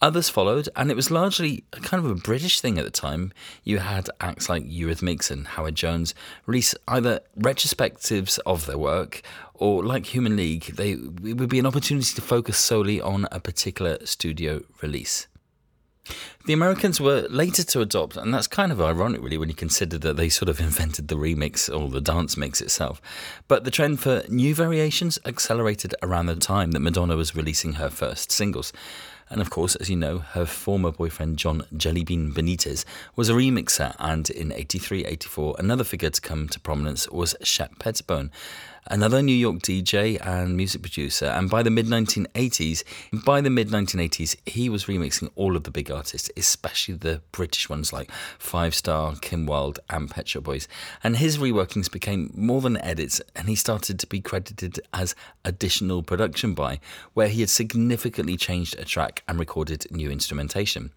Others 0.03 0.31
followed, 0.31 0.69
and 0.77 0.91
it 0.91 0.97
was 0.97 1.11
largely 1.11 1.65
a 1.75 1.81
kind 1.81 2.03
of 2.03 2.11
a 2.11 2.15
British 2.15 2.61
thing 2.61 2.79
at 2.79 2.85
the 2.85 2.91
time. 2.91 3.33
You 3.65 3.79
had 3.79 4.09
acts 4.19 4.49
like 4.49 4.65
Eurythmics 4.65 5.31
and 5.31 5.47
Howard 5.47 5.75
Jones 5.75 6.15
release 6.47 6.75
either 6.89 7.21
retrospectives 7.39 8.39
of 8.47 8.65
their 8.65 8.79
work, 8.79 9.21
or 9.55 9.85
like 9.85 10.07
Human 10.07 10.37
League, 10.37 10.77
they 10.77 10.93
it 10.93 11.37
would 11.37 11.51
be 11.51 11.59
an 11.59 11.67
opportunity 11.67 12.15
to 12.15 12.23
focus 12.23 12.57
solely 12.57 12.99
on 13.01 13.27
a 13.31 13.41
particular 13.41 13.99
studio 14.07 14.63
release. 14.81 15.27
The 16.47 16.55
Americans 16.55 16.99
were 17.01 17.27
later 17.29 17.63
to 17.63 17.83
adopt, 17.83 18.17
and 18.17 18.33
that's 18.33 18.47
kind 18.47 18.73
of 18.73 18.81
ironic, 18.81 19.23
really, 19.23 19.37
when 19.37 19.51
you 19.51 19.55
consider 19.55 19.99
that 19.99 20.17
they 20.17 20.31
sort 20.31 20.49
of 20.49 20.59
invented 20.69 21.09
the 21.09 21.17
remix 21.17 21.69
or 21.69 21.89
the 21.89 22.01
dance 22.01 22.37
mix 22.37 22.63
itself. 22.63 23.03
But 23.49 23.65
the 23.65 23.71
trend 23.71 24.01
for 24.01 24.23
new 24.29 24.55
variations 24.55 25.19
accelerated 25.27 25.95
around 26.03 26.27
the 26.27 26.37
time 26.37 26.71
that 26.73 26.81
Madonna 26.81 27.17
was 27.17 27.37
releasing 27.37 27.75
her 27.75 27.91
first 27.91 28.33
singles. 28.33 28.73
And 29.31 29.41
of 29.41 29.49
course, 29.49 29.77
as 29.77 29.89
you 29.89 29.95
know, 29.95 30.19
her 30.19 30.45
former 30.45 30.91
boyfriend 30.91 31.37
John 31.37 31.63
Jellybean 31.73 32.33
Benitez 32.33 32.85
was 33.15 33.29
a 33.29 33.33
remixer, 33.33 33.95
and 34.01 34.29
in 34.29 34.51
83 34.51 35.05
84, 35.05 35.55
another 35.59 35.85
figure 35.85 36.11
to 36.11 36.21
come 36.21 36.49
to 36.49 36.59
prominence 36.59 37.09
was 37.09 37.37
Shep 37.43 37.79
Pettibone, 37.79 38.31
another 38.87 39.23
New 39.23 39.35
York 39.35 39.57
DJ 39.59 40.25
and 40.25 40.57
music 40.57 40.83
producer. 40.83 41.27
And 41.27 41.51
by 41.51 41.63
the 41.63 41.71
mid 41.71 41.87
1980s, 41.87 42.85
by 43.25 43.41
the 43.41 43.51
mid 43.51 43.69
1980s, 43.69 44.37
he 44.47 44.69
was 44.69 44.85
remixing 44.85 45.31
all 45.37 45.57
of 45.57 45.65
the 45.65 45.71
big 45.71 45.91
artists, 45.91 46.31
especially 46.37 46.95
the 46.95 47.23
British 47.33 47.69
ones 47.69 47.93
like 47.93 48.11
Five 48.39 48.75
Star, 48.75 49.15
Kim 49.21 49.47
Wilde, 49.47 49.81
and 49.89 50.11
Pet 50.11 50.29
Shop 50.29 50.45
Boys. 50.45 50.69
And 51.03 51.17
his 51.17 51.39
reworkings 51.39 51.91
became 51.91 52.33
more 52.35 52.61
than 52.61 52.77
edits, 52.79 53.21
and 53.35 53.49
he 53.49 53.55
started 53.55 53.99
to 54.01 54.07
be 54.07 54.21
credited 54.21 54.81
as 54.93 55.15
additional 55.45 56.03
production 56.03 56.55
by, 56.55 56.81
where 57.15 57.29
he 57.29 57.41
had 57.41 57.51
significantly 57.51 58.37
changed 58.37 58.79
a 58.79 58.85
track 58.85 59.23
and 59.29 59.39
recorded 59.39 59.87
new 59.91 60.11
instrumentation. 60.11 60.93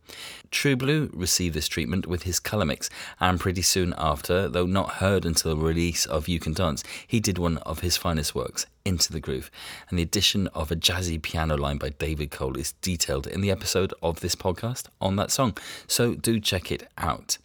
True 0.51 0.75
Blue 0.75 1.09
received 1.13 1.55
this 1.55 1.67
treatment 1.67 2.05
with 2.05 2.23
his 2.23 2.39
colour 2.39 2.65
mix, 2.65 2.89
and 3.19 3.39
pretty 3.39 3.61
soon 3.61 3.93
after, 3.97 4.47
though 4.47 4.65
not 4.65 4.93
heard 4.93 5.25
until 5.25 5.55
the 5.55 5.61
release 5.61 6.05
of 6.05 6.27
You 6.27 6.39
Can 6.39 6.53
Dance, 6.53 6.83
he 7.07 7.19
did 7.19 7.37
one 7.37 7.57
of 7.59 7.72
his 7.79 7.97
finest 7.97 8.35
works, 8.35 8.65
Into 8.85 9.11
the 9.11 9.19
Groove. 9.19 9.49
And 9.89 9.97
the 9.97 10.03
addition 10.03 10.47
of 10.47 10.71
a 10.71 10.75
jazzy 10.75 11.21
piano 11.21 11.57
line 11.57 11.77
by 11.77 11.89
David 11.89 12.31
Cole 12.31 12.57
is 12.57 12.73
detailed 12.81 13.27
in 13.27 13.41
the 13.41 13.51
episode 13.51 13.93
of 14.01 14.19
this 14.19 14.35
podcast 14.35 14.85
on 15.01 15.15
that 15.17 15.31
song, 15.31 15.57
so 15.87 16.15
do 16.15 16.39
check 16.39 16.71
it 16.71 16.87
out. 16.97 17.37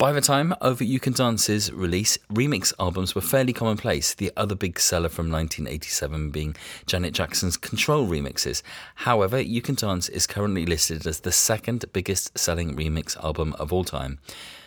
By 0.00 0.12
the 0.12 0.22
time 0.22 0.54
Over 0.62 0.82
You 0.82 0.98
Can 0.98 1.12
Dance's 1.12 1.70
release, 1.70 2.16
remix 2.32 2.72
albums 2.80 3.14
were 3.14 3.20
fairly 3.20 3.52
commonplace, 3.52 4.14
the 4.14 4.32
other 4.34 4.54
big 4.54 4.80
seller 4.80 5.10
from 5.10 5.30
1987 5.30 6.30
being 6.30 6.56
Janet 6.86 7.12
Jackson's 7.12 7.58
Control 7.58 8.08
remixes. 8.08 8.62
However, 8.94 9.38
You 9.38 9.60
Can 9.60 9.74
Dance 9.74 10.08
is 10.08 10.26
currently 10.26 10.64
listed 10.64 11.06
as 11.06 11.20
the 11.20 11.32
second 11.32 11.84
biggest 11.92 12.38
selling 12.38 12.76
remix 12.76 13.14
album 13.22 13.54
of 13.58 13.74
all 13.74 13.84
time, 13.84 14.18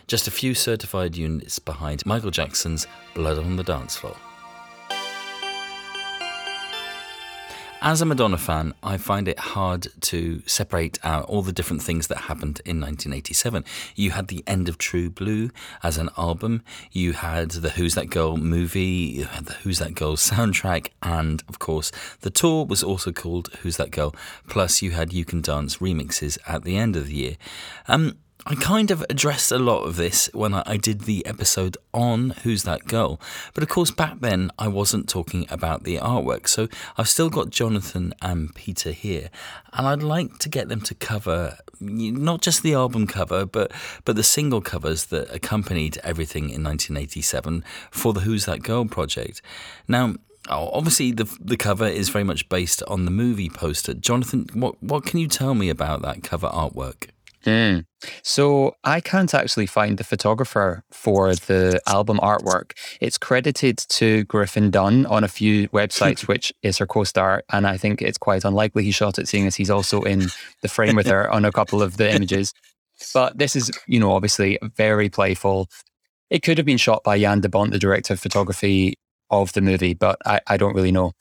just 0.05 0.27
a 0.27 0.31
few 0.31 0.53
certified 0.53 1.15
units 1.15 1.57
behind 1.57 2.05
Michael 2.05 2.29
Jackson's 2.29 2.85
Blood 3.15 3.39
on 3.39 3.55
the 3.55 3.63
Dance 3.63 3.95
Floor. 3.95 4.15
As 7.85 8.01
a 8.01 8.05
Madonna 8.05 8.37
fan, 8.37 8.73
I 8.81 8.95
find 8.95 9.27
it 9.27 9.37
hard 9.37 9.87
to 10.03 10.41
separate 10.45 10.97
out 11.03 11.25
all 11.25 11.41
the 11.41 11.51
different 11.51 11.81
things 11.81 12.07
that 12.07 12.17
happened 12.17 12.61
in 12.63 12.79
1987. 12.79 13.65
You 13.93 14.11
had 14.11 14.29
the 14.29 14.41
end 14.47 14.69
of 14.69 14.77
True 14.77 15.09
Blue 15.09 15.49
as 15.83 15.97
an 15.97 16.09
album, 16.17 16.63
you 16.93 17.11
had 17.11 17.51
the 17.51 17.71
Who's 17.71 17.95
That 17.95 18.09
Girl 18.09 18.37
movie, 18.37 19.11
you 19.17 19.25
had 19.25 19.47
the 19.47 19.55
Who's 19.55 19.79
That 19.79 19.95
Girl 19.95 20.15
soundtrack, 20.15 20.91
and 21.01 21.43
of 21.49 21.59
course, 21.59 21.91
the 22.21 22.29
tour 22.29 22.65
was 22.65 22.83
also 22.83 23.11
called 23.11 23.49
Who's 23.63 23.75
That 23.75 23.91
Girl. 23.91 24.15
Plus, 24.47 24.81
you 24.81 24.91
had 24.91 25.11
You 25.11 25.25
Can 25.25 25.41
Dance 25.41 25.79
remixes 25.79 26.37
at 26.47 26.63
the 26.63 26.77
end 26.77 26.95
of 26.95 27.07
the 27.07 27.15
year. 27.15 27.37
Um, 27.89 28.15
I 28.45 28.55
kind 28.55 28.91
of 28.91 29.05
addressed 29.09 29.53
a 29.53 29.57
lot 29.57 29.83
of 29.83 29.95
this 29.95 30.29
when 30.33 30.53
I, 30.53 30.75
did 30.75 31.01
the 31.01 31.25
episode 31.25 31.77
on 31.93 32.31
Who's 32.43 32.63
That 32.63 32.85
Girl, 32.85 33.21
but 33.53 33.63
of 33.63 33.69
course, 33.69 33.89
back 33.89 34.19
then 34.19 34.51
I 34.59 34.67
wasn't 34.67 35.07
talking 35.07 35.47
about 35.49 35.85
the 35.85 35.95
artwork. 35.97 36.49
So 36.49 36.67
I've 36.97 37.07
still 37.07 37.29
got 37.29 37.51
Jonathan 37.51 38.13
and 38.21 38.53
Peter 38.53 38.91
here, 38.91 39.29
and 39.71 39.87
I'd 39.87 40.03
like 40.03 40.39
to 40.39 40.49
get 40.49 40.67
them 40.67 40.81
to 40.81 40.93
cover 40.95 41.57
not 41.79 42.41
just 42.41 42.63
the 42.63 42.73
album 42.73 43.07
cover, 43.07 43.45
but, 43.45 43.71
but 44.03 44.17
the 44.17 44.23
single 44.23 44.61
covers 44.61 45.05
that 45.05 45.33
accompanied 45.33 45.97
everything 46.03 46.43
in 46.43 46.63
1987 46.63 47.63
for 47.91 48.11
the 48.11 48.21
Who's 48.21 48.45
That 48.45 48.61
Girl 48.61 48.85
project. 48.85 49.41
Now, 49.87 50.15
obviously 50.49 51.11
the 51.11 51.33
the 51.39 51.55
cover 51.55 51.87
is 51.87 52.09
very 52.09 52.25
much 52.25 52.49
based 52.49 52.83
on 52.83 53.05
the 53.05 53.11
movie 53.11 53.49
poster. 53.49 53.93
Jonathan, 53.93 54.49
what 54.53 54.81
what 54.83 55.05
can 55.05 55.19
you 55.19 55.27
tell 55.29 55.55
me 55.55 55.69
about 55.69 56.01
that 56.01 56.23
cover 56.23 56.49
artwork? 56.49 57.09
Mm. 57.43 57.85
So 58.21 58.75
I 58.83 58.99
can't 58.99 59.33
actually 59.33 59.65
find 59.65 59.97
the 59.97 60.03
photographer 60.03 60.83
for 60.91 61.35
the 61.35 61.81
album 61.87 62.19
artwork. 62.19 62.71
It's 63.01 63.17
credited 63.17 63.77
to 63.77 64.23
Griffin 64.25 64.71
Dunne 64.71 65.05
on 65.05 65.23
a 65.23 65.27
few 65.27 65.67
websites, 65.69 66.27
which 66.27 66.53
is 66.63 66.77
her 66.77 66.87
co-star, 66.87 67.43
and 67.51 67.67
I 67.67 67.77
think 67.77 68.01
it's 68.01 68.17
quite 68.17 68.45
unlikely 68.45 68.83
he 68.83 68.91
shot 68.91 69.19
it, 69.19 69.27
seeing 69.27 69.47
as 69.47 69.55
he's 69.55 69.69
also 69.69 70.01
in 70.01 70.27
the 70.61 70.69
frame 70.69 70.95
with 70.95 71.07
her 71.07 71.29
on 71.29 71.45
a 71.45 71.51
couple 71.51 71.81
of 71.81 71.97
the 71.97 72.13
images. 72.13 72.53
But 73.13 73.37
this 73.37 73.55
is, 73.55 73.71
you 73.87 73.99
know, 73.99 74.11
obviously 74.13 74.57
very 74.75 75.09
playful. 75.09 75.67
It 76.29 76.43
could 76.43 76.57
have 76.57 76.65
been 76.65 76.77
shot 76.77 77.03
by 77.03 77.19
Jan 77.19 77.41
de 77.41 77.49
Bont, 77.49 77.71
the 77.71 77.79
director 77.79 78.13
of 78.13 78.19
photography 78.19 78.95
of 79.29 79.53
the 79.53 79.61
movie, 79.61 79.93
but 79.93 80.17
I, 80.25 80.39
I 80.47 80.57
don't 80.57 80.75
really 80.75 80.91
know. 80.91 81.13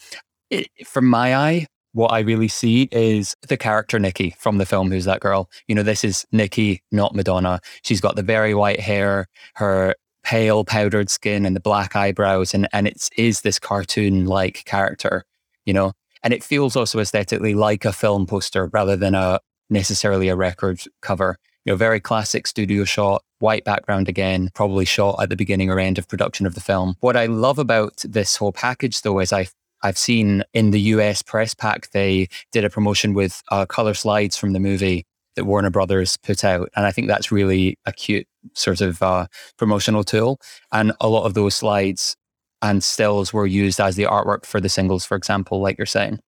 It, 0.50 0.68
from 0.86 1.06
my 1.06 1.34
eye, 1.34 1.66
what 1.92 2.12
I 2.12 2.20
really 2.20 2.48
see 2.48 2.88
is 2.90 3.36
the 3.48 3.56
character 3.56 3.98
Nikki 3.98 4.34
from 4.38 4.58
the 4.58 4.66
film 4.66 4.90
Who's 4.90 5.04
That 5.04 5.20
Girl? 5.20 5.48
You 5.68 5.74
know, 5.74 5.82
this 5.82 6.04
is 6.04 6.26
Nikki, 6.32 6.82
not 6.90 7.14
Madonna. 7.14 7.60
She's 7.82 8.00
got 8.00 8.16
the 8.16 8.22
very 8.22 8.54
white 8.54 8.80
hair, 8.80 9.28
her 9.54 9.94
pale 10.22 10.64
powdered 10.64 11.10
skin 11.10 11.44
and 11.44 11.56
the 11.56 11.60
black 11.60 11.96
eyebrows 11.96 12.54
and 12.54 12.68
and 12.72 12.86
it 12.86 13.08
is 13.16 13.40
this 13.40 13.58
cartoon 13.58 14.26
like 14.26 14.64
character, 14.64 15.24
you 15.66 15.72
know. 15.72 15.92
And 16.22 16.32
it 16.32 16.44
feels 16.44 16.76
also 16.76 17.00
aesthetically 17.00 17.54
like 17.54 17.84
a 17.84 17.92
film 17.92 18.26
poster 18.26 18.66
rather 18.66 18.96
than 18.96 19.14
a 19.14 19.40
necessarily 19.68 20.28
a 20.28 20.36
record 20.36 20.82
cover. 21.00 21.36
You 21.64 21.72
know, 21.72 21.76
very 21.76 22.00
classic 22.00 22.46
studio 22.46 22.84
shot, 22.84 23.22
white 23.38 23.64
background 23.64 24.08
again, 24.08 24.50
probably 24.54 24.84
shot 24.84 25.20
at 25.20 25.28
the 25.28 25.36
beginning 25.36 25.70
or 25.70 25.78
end 25.78 25.98
of 25.98 26.08
production 26.08 26.46
of 26.46 26.54
the 26.54 26.60
film. 26.60 26.96
What 27.00 27.16
I 27.16 27.26
love 27.26 27.58
about 27.58 28.04
this 28.08 28.36
whole 28.36 28.52
package 28.52 29.02
though 29.02 29.18
is 29.18 29.32
I 29.32 29.48
I've 29.82 29.98
seen 29.98 30.44
in 30.52 30.70
the 30.70 30.80
US 30.80 31.22
press 31.22 31.54
pack, 31.54 31.90
they 31.90 32.28
did 32.52 32.64
a 32.64 32.70
promotion 32.70 33.14
with 33.14 33.42
uh, 33.50 33.66
color 33.66 33.94
slides 33.94 34.36
from 34.36 34.52
the 34.52 34.60
movie 34.60 35.06
that 35.36 35.44
Warner 35.44 35.70
Brothers 35.70 36.16
put 36.16 36.44
out. 36.44 36.68
And 36.76 36.86
I 36.86 36.92
think 36.92 37.08
that's 37.08 37.32
really 37.32 37.78
a 37.86 37.92
cute 37.92 38.26
sort 38.54 38.80
of 38.80 39.02
uh, 39.02 39.26
promotional 39.56 40.04
tool. 40.04 40.40
And 40.72 40.92
a 41.00 41.08
lot 41.08 41.24
of 41.24 41.34
those 41.34 41.54
slides 41.54 42.16
and 42.60 42.82
stills 42.82 43.32
were 43.32 43.46
used 43.46 43.80
as 43.80 43.96
the 43.96 44.04
artwork 44.04 44.46
for 44.46 44.60
the 44.60 44.68
singles, 44.68 45.04
for 45.04 45.16
example, 45.16 45.60
like 45.60 45.78
you're 45.78 45.86
saying. 45.86 46.20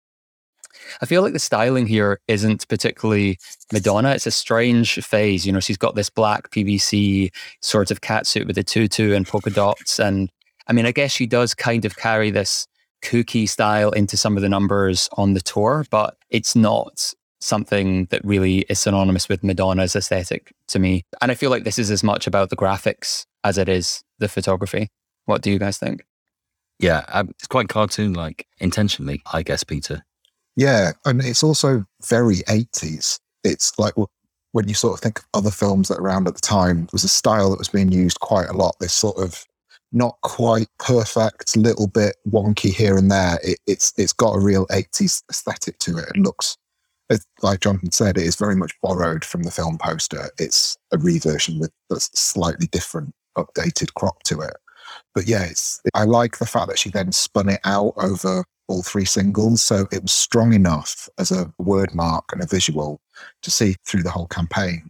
I 1.00 1.06
feel 1.06 1.22
like 1.22 1.34
the 1.34 1.38
styling 1.38 1.86
here 1.86 2.18
isn't 2.28 2.66
particularly 2.68 3.38
Madonna. 3.72 4.10
It's 4.10 4.26
a 4.26 4.30
strange 4.30 4.94
phase. 5.04 5.46
You 5.46 5.52
know, 5.52 5.60
she's 5.60 5.76
got 5.76 5.94
this 5.94 6.10
black 6.10 6.50
PVC 6.50 7.30
sort 7.60 7.90
of 7.90 8.00
catsuit 8.00 8.46
with 8.46 8.58
a 8.58 8.62
tutu 8.62 9.12
and 9.14 9.26
polka 9.26 9.50
dots. 9.50 10.00
And 10.00 10.30
I 10.66 10.72
mean, 10.72 10.86
I 10.86 10.92
guess 10.92 11.12
she 11.12 11.26
does 11.26 11.54
kind 11.54 11.84
of 11.84 11.96
carry 11.96 12.30
this 12.30 12.66
kooky 13.02 13.48
style 13.48 13.90
into 13.90 14.16
some 14.16 14.36
of 14.36 14.42
the 14.42 14.48
numbers 14.48 15.08
on 15.14 15.34
the 15.34 15.40
tour, 15.40 15.84
but 15.90 16.16
it's 16.30 16.56
not 16.56 17.12
something 17.40 18.06
that 18.06 18.24
really 18.24 18.60
is 18.68 18.78
synonymous 18.78 19.28
with 19.28 19.42
Madonna's 19.42 19.96
aesthetic 19.96 20.52
to 20.68 20.78
me. 20.78 21.02
And 21.20 21.30
I 21.30 21.34
feel 21.34 21.50
like 21.50 21.64
this 21.64 21.78
is 21.78 21.90
as 21.90 22.04
much 22.04 22.26
about 22.26 22.50
the 22.50 22.56
graphics 22.56 23.26
as 23.44 23.58
it 23.58 23.68
is 23.68 24.02
the 24.18 24.28
photography. 24.28 24.88
What 25.24 25.42
do 25.42 25.50
you 25.50 25.58
guys 25.58 25.78
think? 25.78 26.04
Yeah, 26.78 27.04
um, 27.08 27.30
it's 27.30 27.46
quite 27.46 27.68
cartoon 27.68 28.14
like 28.14 28.46
intentionally, 28.58 29.22
I 29.32 29.42
guess, 29.42 29.64
Peter. 29.64 30.04
Yeah, 30.56 30.92
and 31.04 31.22
it's 31.22 31.42
also 31.42 31.84
very 32.06 32.36
80s. 32.48 33.18
It's 33.44 33.78
like 33.78 33.94
when 34.52 34.68
you 34.68 34.74
sort 34.74 34.94
of 34.94 35.00
think 35.00 35.18
of 35.18 35.26
other 35.34 35.50
films 35.50 35.88
that 35.88 36.00
were 36.00 36.06
around 36.06 36.28
at 36.28 36.34
the 36.34 36.40
time, 36.40 36.84
it 36.84 36.92
was 36.92 37.04
a 37.04 37.08
style 37.08 37.50
that 37.50 37.58
was 37.58 37.68
being 37.68 37.90
used 37.90 38.20
quite 38.20 38.48
a 38.48 38.52
lot. 38.52 38.76
This 38.78 38.92
sort 38.92 39.18
of 39.18 39.46
not 39.92 40.16
quite 40.22 40.68
perfect, 40.78 41.56
little 41.56 41.86
bit 41.86 42.16
wonky 42.28 42.72
here 42.72 42.96
and 42.96 43.10
there. 43.10 43.38
It, 43.42 43.58
it's 43.66 43.92
it's 43.98 44.12
got 44.12 44.36
a 44.36 44.40
real 44.40 44.66
80s 44.68 45.22
aesthetic 45.30 45.78
to 45.80 45.98
it. 45.98 46.08
It 46.14 46.16
looks, 46.16 46.56
like 47.42 47.60
Jonathan 47.60 47.92
said, 47.92 48.16
it 48.16 48.24
is 48.24 48.36
very 48.36 48.56
much 48.56 48.72
borrowed 48.82 49.24
from 49.24 49.42
the 49.42 49.50
film 49.50 49.78
poster. 49.78 50.30
It's 50.38 50.76
a 50.92 50.98
reversion 50.98 51.58
with 51.58 51.70
a 51.90 52.00
slightly 52.00 52.66
different, 52.68 53.14
updated 53.36 53.94
crop 53.94 54.22
to 54.24 54.40
it. 54.40 54.54
But 55.14 55.26
yeah, 55.26 55.44
it's 55.44 55.80
I 55.94 56.04
like 56.04 56.38
the 56.38 56.46
fact 56.46 56.68
that 56.68 56.78
she 56.78 56.90
then 56.90 57.12
spun 57.12 57.48
it 57.48 57.60
out 57.64 57.92
over 57.96 58.44
all 58.68 58.82
three 58.82 59.04
singles, 59.04 59.62
so 59.62 59.86
it 59.92 60.02
was 60.02 60.12
strong 60.12 60.54
enough 60.54 61.08
as 61.18 61.30
a 61.30 61.52
word 61.58 61.94
mark 61.94 62.24
and 62.32 62.42
a 62.42 62.46
visual 62.46 63.00
to 63.42 63.50
see 63.50 63.76
through 63.84 64.02
the 64.02 64.10
whole 64.10 64.28
campaign. 64.28 64.88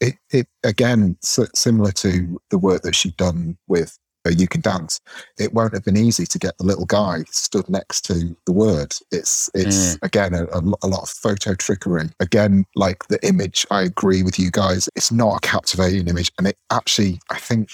It, 0.00 0.14
it 0.32 0.46
again 0.62 1.16
similar 1.22 1.90
to 1.92 2.40
the 2.50 2.58
work 2.58 2.82
that 2.82 2.94
she'd 2.94 3.16
done 3.16 3.58
with 3.66 3.98
you 4.30 4.48
can 4.48 4.60
dance. 4.60 5.00
It 5.38 5.52
won't 5.52 5.72
have 5.72 5.84
been 5.84 5.96
easy 5.96 6.26
to 6.26 6.38
get 6.38 6.56
the 6.58 6.64
little 6.64 6.86
guy 6.86 7.24
stood 7.30 7.68
next 7.68 8.02
to 8.06 8.36
the 8.46 8.52
word. 8.52 8.94
It's 9.10 9.50
it's 9.54 9.96
mm. 9.96 9.98
again 10.02 10.34
a, 10.34 10.44
a, 10.52 10.88
lot 10.88 11.02
of 11.02 11.08
photo 11.08 11.54
trickery. 11.54 12.08
Again, 12.20 12.64
like 12.74 13.06
the 13.08 13.24
image, 13.26 13.66
I 13.70 13.82
agree 13.82 14.22
with 14.22 14.38
you 14.38 14.50
guys. 14.50 14.88
It's 14.96 15.12
not 15.12 15.36
a 15.36 15.40
captivating 15.40 16.08
image, 16.08 16.32
and 16.38 16.46
it 16.46 16.56
actually, 16.70 17.20
I 17.30 17.38
think, 17.38 17.70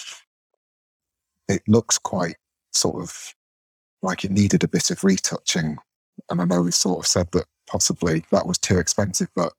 it 1.49 1.63
looks 1.69 1.99
quite 1.99 2.37
sort 2.73 3.03
of 3.03 3.35
like 4.03 4.25
it 4.25 4.31
needed 4.31 4.63
a 4.65 4.69
bit 4.69 4.91
of 4.91 5.03
retouching. 5.05 5.79
And 6.31 6.41
I 6.41 6.45
know 6.45 6.63
we 6.63 6.71
sort 6.71 7.01
of 7.01 7.07
said 7.07 7.31
that 7.33 7.47
possibly 7.67 8.25
that 8.31 8.47
was 8.47 8.59
too 8.59 8.79
expensive, 8.79 9.29
but 9.35 9.53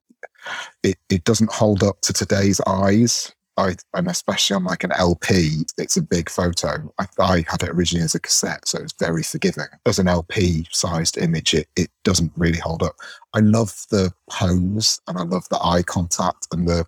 it, 0.83 0.97
it 1.09 1.23
doesn't 1.23 1.51
hold 1.51 1.83
up 1.83 2.01
to 2.01 2.13
today's 2.13 2.61
eyes. 2.61 3.33
I, 3.57 3.75
and 3.93 4.07
especially 4.07 4.55
on 4.55 4.65
like 4.65 4.83
an 4.83 4.91
LP, 4.91 5.61
it's 5.77 5.95
a 5.95 6.01
big 6.01 6.29
photo. 6.29 6.91
I, 6.99 7.05
I, 7.19 7.45
had 7.47 7.63
it 7.63 7.69
originally 7.69 8.03
as 8.03 8.13
a 8.13 8.19
cassette, 8.19 8.67
so 8.67 8.79
it's 8.79 8.93
very 8.99 9.23
forgiving. 9.23 9.67
As 9.85 9.97
an 9.97 10.09
LP 10.09 10.67
sized 10.71 11.17
image, 11.17 11.53
it, 11.53 11.67
it 11.77 11.89
doesn't 12.03 12.33
really 12.35 12.59
hold 12.59 12.83
up. 12.83 12.95
I 13.33 13.39
love 13.39 13.85
the 13.91 14.11
pose 14.29 14.99
and 15.07 15.17
I 15.17 15.23
love 15.23 15.47
the 15.49 15.59
eye 15.63 15.83
contact 15.83 16.47
and 16.51 16.67
the 16.67 16.85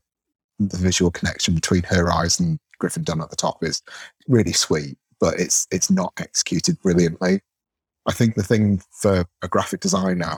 the 0.59 0.77
visual 0.77 1.11
connection 1.11 1.53
between 1.53 1.83
her 1.83 2.11
eyes 2.11 2.39
and 2.39 2.57
Griffin 2.79 3.03
Dunne 3.03 3.21
at 3.21 3.29
the 3.29 3.35
top 3.35 3.63
is 3.63 3.81
really 4.27 4.53
sweet, 4.53 4.97
but 5.19 5.39
it's 5.39 5.67
it's 5.71 5.89
not 5.89 6.13
executed 6.19 6.81
brilliantly. 6.81 7.41
I 8.07 8.11
think 8.11 8.35
the 8.35 8.43
thing 8.43 8.81
for 8.91 9.25
a 9.41 9.47
graphic 9.47 9.81
designer 9.81 10.37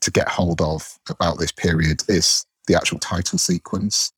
to 0.00 0.10
get 0.10 0.28
hold 0.28 0.60
of 0.60 0.98
about 1.10 1.38
this 1.38 1.52
period 1.52 2.02
is 2.08 2.46
the 2.66 2.76
actual 2.76 2.98
title 2.98 3.38
sequence 3.38 4.12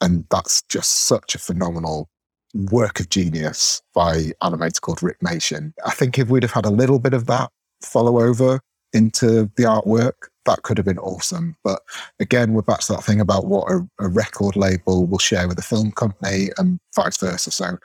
and 0.00 0.24
that's 0.30 0.62
just 0.62 0.90
such 0.90 1.34
a 1.34 1.38
phenomenal 1.38 2.08
work 2.54 3.00
of 3.00 3.08
genius 3.08 3.80
by 3.94 4.16
an 4.16 4.32
animator 4.42 4.80
called 4.80 5.02
Rick 5.02 5.22
Machen. 5.22 5.74
I 5.84 5.92
think 5.92 6.18
if 6.18 6.28
we'd 6.28 6.42
have 6.42 6.52
had 6.52 6.66
a 6.66 6.70
little 6.70 6.98
bit 6.98 7.14
of 7.14 7.26
that 7.26 7.50
follow 7.82 8.20
over 8.20 8.60
into 8.92 9.50
the 9.56 9.62
artwork, 9.64 10.28
that 10.46 10.62
could 10.62 10.78
have 10.78 10.86
been 10.86 10.98
awesome. 10.98 11.56
But 11.62 11.82
again, 12.18 12.52
we're 12.52 12.62
back 12.62 12.80
to 12.80 12.94
that 12.94 13.04
thing 13.04 13.20
about 13.20 13.46
what 13.46 13.70
a, 13.70 13.86
a, 14.00 14.08
record 14.08 14.56
label 14.56 15.06
will 15.06 15.18
share 15.18 15.46
with 15.46 15.58
a 15.58 15.62
film 15.62 15.92
company 15.92 16.48
and 16.58 16.80
vice 16.96 17.18
versa. 17.18 17.50
So 17.50 17.78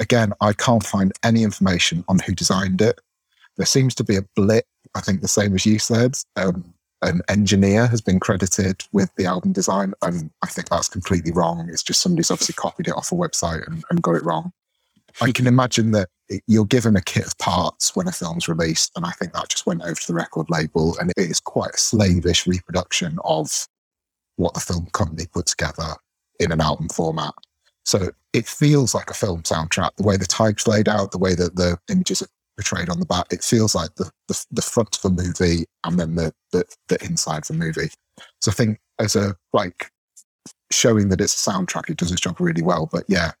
again, 0.00 0.32
I 0.40 0.52
can't 0.52 0.84
find 0.84 1.12
any 1.22 1.42
information 1.42 2.04
on 2.08 2.18
who 2.18 2.34
designed 2.34 2.82
it. 2.82 3.00
There 3.56 3.66
seems 3.66 3.94
to 3.96 4.04
be 4.04 4.16
a 4.16 4.26
blip, 4.36 4.66
I 4.94 5.00
think 5.00 5.22
the 5.22 5.28
same 5.28 5.54
as 5.54 5.64
you 5.64 5.78
said, 5.78 6.14
um, 6.36 6.74
an 7.02 7.22
engineer 7.28 7.86
has 7.86 8.00
been 8.00 8.20
credited 8.20 8.84
with 8.92 9.14
the 9.16 9.24
album 9.24 9.52
design, 9.52 9.94
and 10.02 10.30
I 10.42 10.46
think 10.46 10.68
that's 10.68 10.88
completely 10.88 11.32
wrong. 11.32 11.68
It's 11.70 11.82
just 11.82 12.00
somebody's 12.00 12.30
obviously 12.30 12.54
copied 12.54 12.88
it 12.88 12.94
off 12.94 13.12
a 13.12 13.14
website 13.14 13.66
and, 13.66 13.84
and 13.90 14.02
got 14.02 14.16
it 14.16 14.24
wrong. 14.24 14.52
I 15.20 15.32
can 15.32 15.46
imagine 15.46 15.90
that 15.92 16.08
you're 16.46 16.66
given 16.66 16.96
a 16.96 17.02
kit 17.02 17.26
of 17.26 17.36
parts 17.38 17.96
when 17.96 18.06
a 18.06 18.12
film's 18.12 18.48
released, 18.48 18.92
and 18.96 19.04
I 19.04 19.10
think 19.12 19.32
that 19.32 19.48
just 19.48 19.66
went 19.66 19.82
over 19.82 19.94
to 19.94 20.06
the 20.06 20.14
record 20.14 20.48
label, 20.50 20.96
and 20.98 21.10
it 21.10 21.30
is 21.30 21.40
quite 21.40 21.74
a 21.74 21.78
slavish 21.78 22.46
reproduction 22.46 23.18
of 23.24 23.66
what 24.36 24.54
the 24.54 24.60
film 24.60 24.86
company 24.92 25.26
put 25.32 25.46
together 25.46 25.94
in 26.38 26.52
an 26.52 26.60
album 26.60 26.88
format. 26.88 27.34
So 27.84 28.10
it 28.32 28.46
feels 28.46 28.94
like 28.94 29.10
a 29.10 29.14
film 29.14 29.42
soundtrack. 29.42 29.96
The 29.96 30.02
way 30.02 30.16
the 30.16 30.26
type's 30.26 30.68
laid 30.68 30.88
out, 30.88 31.12
the 31.12 31.18
way 31.18 31.34
that 31.34 31.56
the 31.56 31.78
images 31.90 32.22
are 32.22 32.28
portrayed 32.60 32.90
on 32.90 33.00
the 33.00 33.06
back, 33.06 33.26
it 33.32 33.42
feels 33.42 33.74
like 33.74 33.94
the 33.96 34.10
the, 34.28 34.44
the 34.50 34.62
front 34.62 34.96
of 34.96 35.02
the 35.02 35.22
movie 35.22 35.64
and 35.84 35.98
then 35.98 36.14
the, 36.14 36.32
the 36.52 36.64
the 36.88 37.02
inside 37.04 37.38
of 37.38 37.48
the 37.48 37.54
movie. 37.54 37.90
So 38.40 38.50
I 38.50 38.54
think 38.54 38.78
as 38.98 39.16
a 39.16 39.34
like 39.52 39.90
showing 40.70 41.08
that 41.08 41.20
it's 41.20 41.46
a 41.46 41.50
soundtrack, 41.50 41.88
it 41.88 41.96
does 41.96 42.12
its 42.12 42.20
job 42.20 42.38
really 42.38 42.62
well. 42.62 42.88
But 42.90 43.04
yeah, 43.08 43.32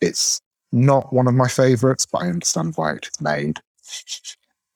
it's 0.00 0.40
not 0.72 1.12
one 1.12 1.26
of 1.26 1.34
my 1.34 1.48
favorites, 1.48 2.06
but 2.10 2.22
I 2.22 2.28
understand 2.28 2.74
why 2.76 2.94
it's 2.94 3.20
made. 3.20 3.58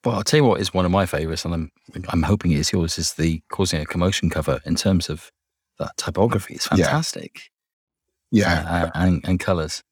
Well, 0.03 0.15
I'll 0.15 0.23
tell 0.23 0.39
you 0.39 0.43
what 0.43 0.61
is 0.61 0.73
one 0.73 0.85
of 0.85 0.91
my 0.91 1.05
favorites, 1.05 1.45
and 1.45 1.53
I'm 1.53 1.71
I'm 2.09 2.23
hoping 2.23 2.51
it 2.51 2.59
is 2.59 2.71
yours. 2.71 2.97
Is 2.97 3.13
the 3.13 3.41
causing 3.49 3.81
a 3.81 3.85
commotion 3.85 4.29
cover 4.29 4.59
in 4.65 4.75
terms 4.75 5.09
of 5.09 5.31
that 5.79 5.95
typography? 5.97 6.55
It's 6.55 6.67
fantastic. 6.67 7.49
Yeah, 8.31 8.65
uh, 8.67 8.91
and, 8.95 9.21
and 9.25 9.39
colors. 9.39 9.83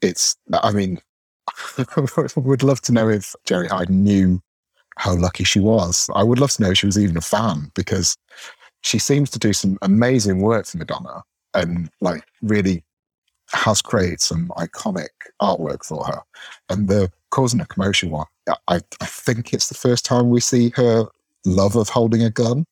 It's. 0.00 0.34
I 0.52 0.72
mean, 0.72 1.00
would 2.36 2.62
love 2.62 2.80
to 2.82 2.92
know 2.92 3.08
if 3.08 3.34
Jeri 3.46 3.68
Heiden 3.68 3.90
knew 3.90 4.40
how 4.96 5.14
lucky 5.14 5.44
she 5.44 5.60
was. 5.60 6.08
I 6.14 6.22
would 6.22 6.38
love 6.38 6.52
to 6.52 6.62
know 6.62 6.70
if 6.70 6.78
she 6.78 6.86
was 6.86 6.98
even 6.98 7.16
a 7.16 7.22
fan 7.22 7.70
because 7.74 8.16
she 8.82 8.98
seems 8.98 9.30
to 9.30 9.38
do 9.38 9.52
some 9.52 9.78
amazing 9.82 10.40
work 10.40 10.66
for 10.66 10.78
Madonna 10.78 11.22
and 11.54 11.90
like 12.00 12.24
really 12.42 12.84
has 13.52 13.82
created 13.82 14.20
some 14.20 14.50
iconic 14.56 15.08
artwork 15.40 15.84
for 15.84 16.04
her. 16.04 16.20
And 16.68 16.88
the 16.88 17.10
causing 17.30 17.60
a 17.60 17.66
commotion 17.66 18.10
one, 18.10 18.26
I, 18.68 18.80
I 19.00 19.06
think 19.06 19.52
it's 19.52 19.68
the 19.68 19.74
first 19.74 20.04
time 20.04 20.30
we 20.30 20.40
see 20.40 20.70
her 20.70 21.06
love 21.44 21.76
of 21.76 21.88
holding 21.88 22.22
a 22.22 22.30
gun. 22.30 22.64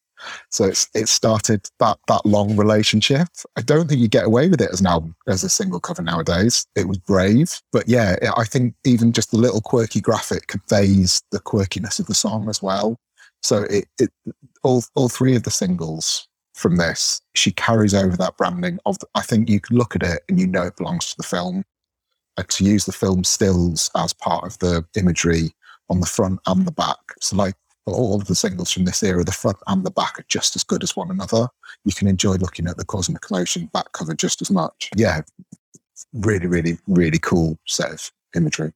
So 0.51 0.65
it's 0.65 0.89
it 0.95 1.09
started 1.09 1.67
that 1.79 1.99
that 2.09 2.25
long 2.27 2.57
relationship. 2.57 3.29
I 3.57 3.63
don't 3.63 3.89
think 3.89 4.01
you 4.01 4.09
get 4.09 4.27
away 4.27 4.49
with 4.49 4.61
it 4.61 4.71
as 4.73 4.81
an 4.81 4.87
album 4.87 5.17
as 5.27 5.45
a 5.45 5.49
single 5.49 5.81
cover 5.81 6.03
nowadays. 6.03 6.67
It 6.77 6.89
was 6.89 6.99
brave, 6.99 7.61
but 7.73 7.89
yeah, 7.89 8.17
I 8.37 8.45
think 8.45 8.75
even 8.85 9.13
just 9.13 9.31
the 9.31 9.39
little 9.39 9.61
quirky 9.61 10.01
graphic 10.01 10.47
conveys 10.49 11.23
the 11.31 11.41
quirkiness 11.41 11.99
of 11.99 12.07
the 12.07 12.15
song 12.15 12.49
as 12.49 12.63
well. 12.63 12.97
So 13.43 13.65
it, 13.65 13.87
it 13.99 14.11
all 14.63 14.85
all 14.95 15.09
three 15.09 15.37
of 15.37 15.45
the 15.45 15.51
singles 15.51 16.29
from 16.61 16.77
this, 16.77 17.21
she 17.35 17.51
carries 17.51 17.95
over 17.95 18.17
that 18.17 18.37
branding 18.37 18.79
of. 18.87 18.99
I 19.15 19.23
think 19.23 19.49
you 19.49 19.61
can 19.61 19.77
look 19.77 19.97
at 19.97 20.03
it 20.03 20.23
and 20.29 20.39
you 20.39 20.47
know 20.47 20.63
it 20.63 20.77
belongs 20.77 21.11
to 21.11 21.17
the 21.17 21.23
film. 21.23 21.65
And 22.37 22.49
to 22.49 22.65
use 22.65 22.85
the 22.85 22.93
film 22.93 23.25
stills 23.25 23.91
as 23.97 24.13
part 24.13 24.45
of 24.45 24.59
the 24.59 24.85
imagery 24.97 25.53
on 25.89 26.01
the 26.01 26.07
front 26.07 26.41
and 26.47 26.67
the 26.67 26.73
back. 26.73 26.99
So, 27.21 27.37
like 27.37 27.55
all 27.87 28.21
of 28.21 28.27
the 28.27 28.35
singles 28.35 28.71
from 28.71 28.85
this 28.85 29.03
era, 29.03 29.25
the 29.25 29.33
front 29.33 29.57
and 29.67 29.85
the 29.85 29.91
back 29.91 30.19
are 30.19 30.25
just 30.29 30.57
as 30.57 30.65
good 30.65 30.83
as 30.83 30.97
one 30.97 31.11
another. 31.11 31.49
You 31.85 31.93
can 31.93 32.09
enjoy 32.09 32.35
looking 32.35 32.67
at 32.67 32.77
the 32.77 32.85
Causing 32.85 33.17
a 33.17 33.19
Commotion 33.19 33.67
back 33.73 33.93
cover 33.93 34.15
just 34.15 34.43
as 34.43 34.51
much. 34.51 34.91
Yeah, 34.97 35.23
really, 36.13 36.47
really, 36.47 36.79
really 36.87 37.19
cool 37.19 37.59
set 37.67 37.93
of 37.93 38.13
imagery. 38.37 38.73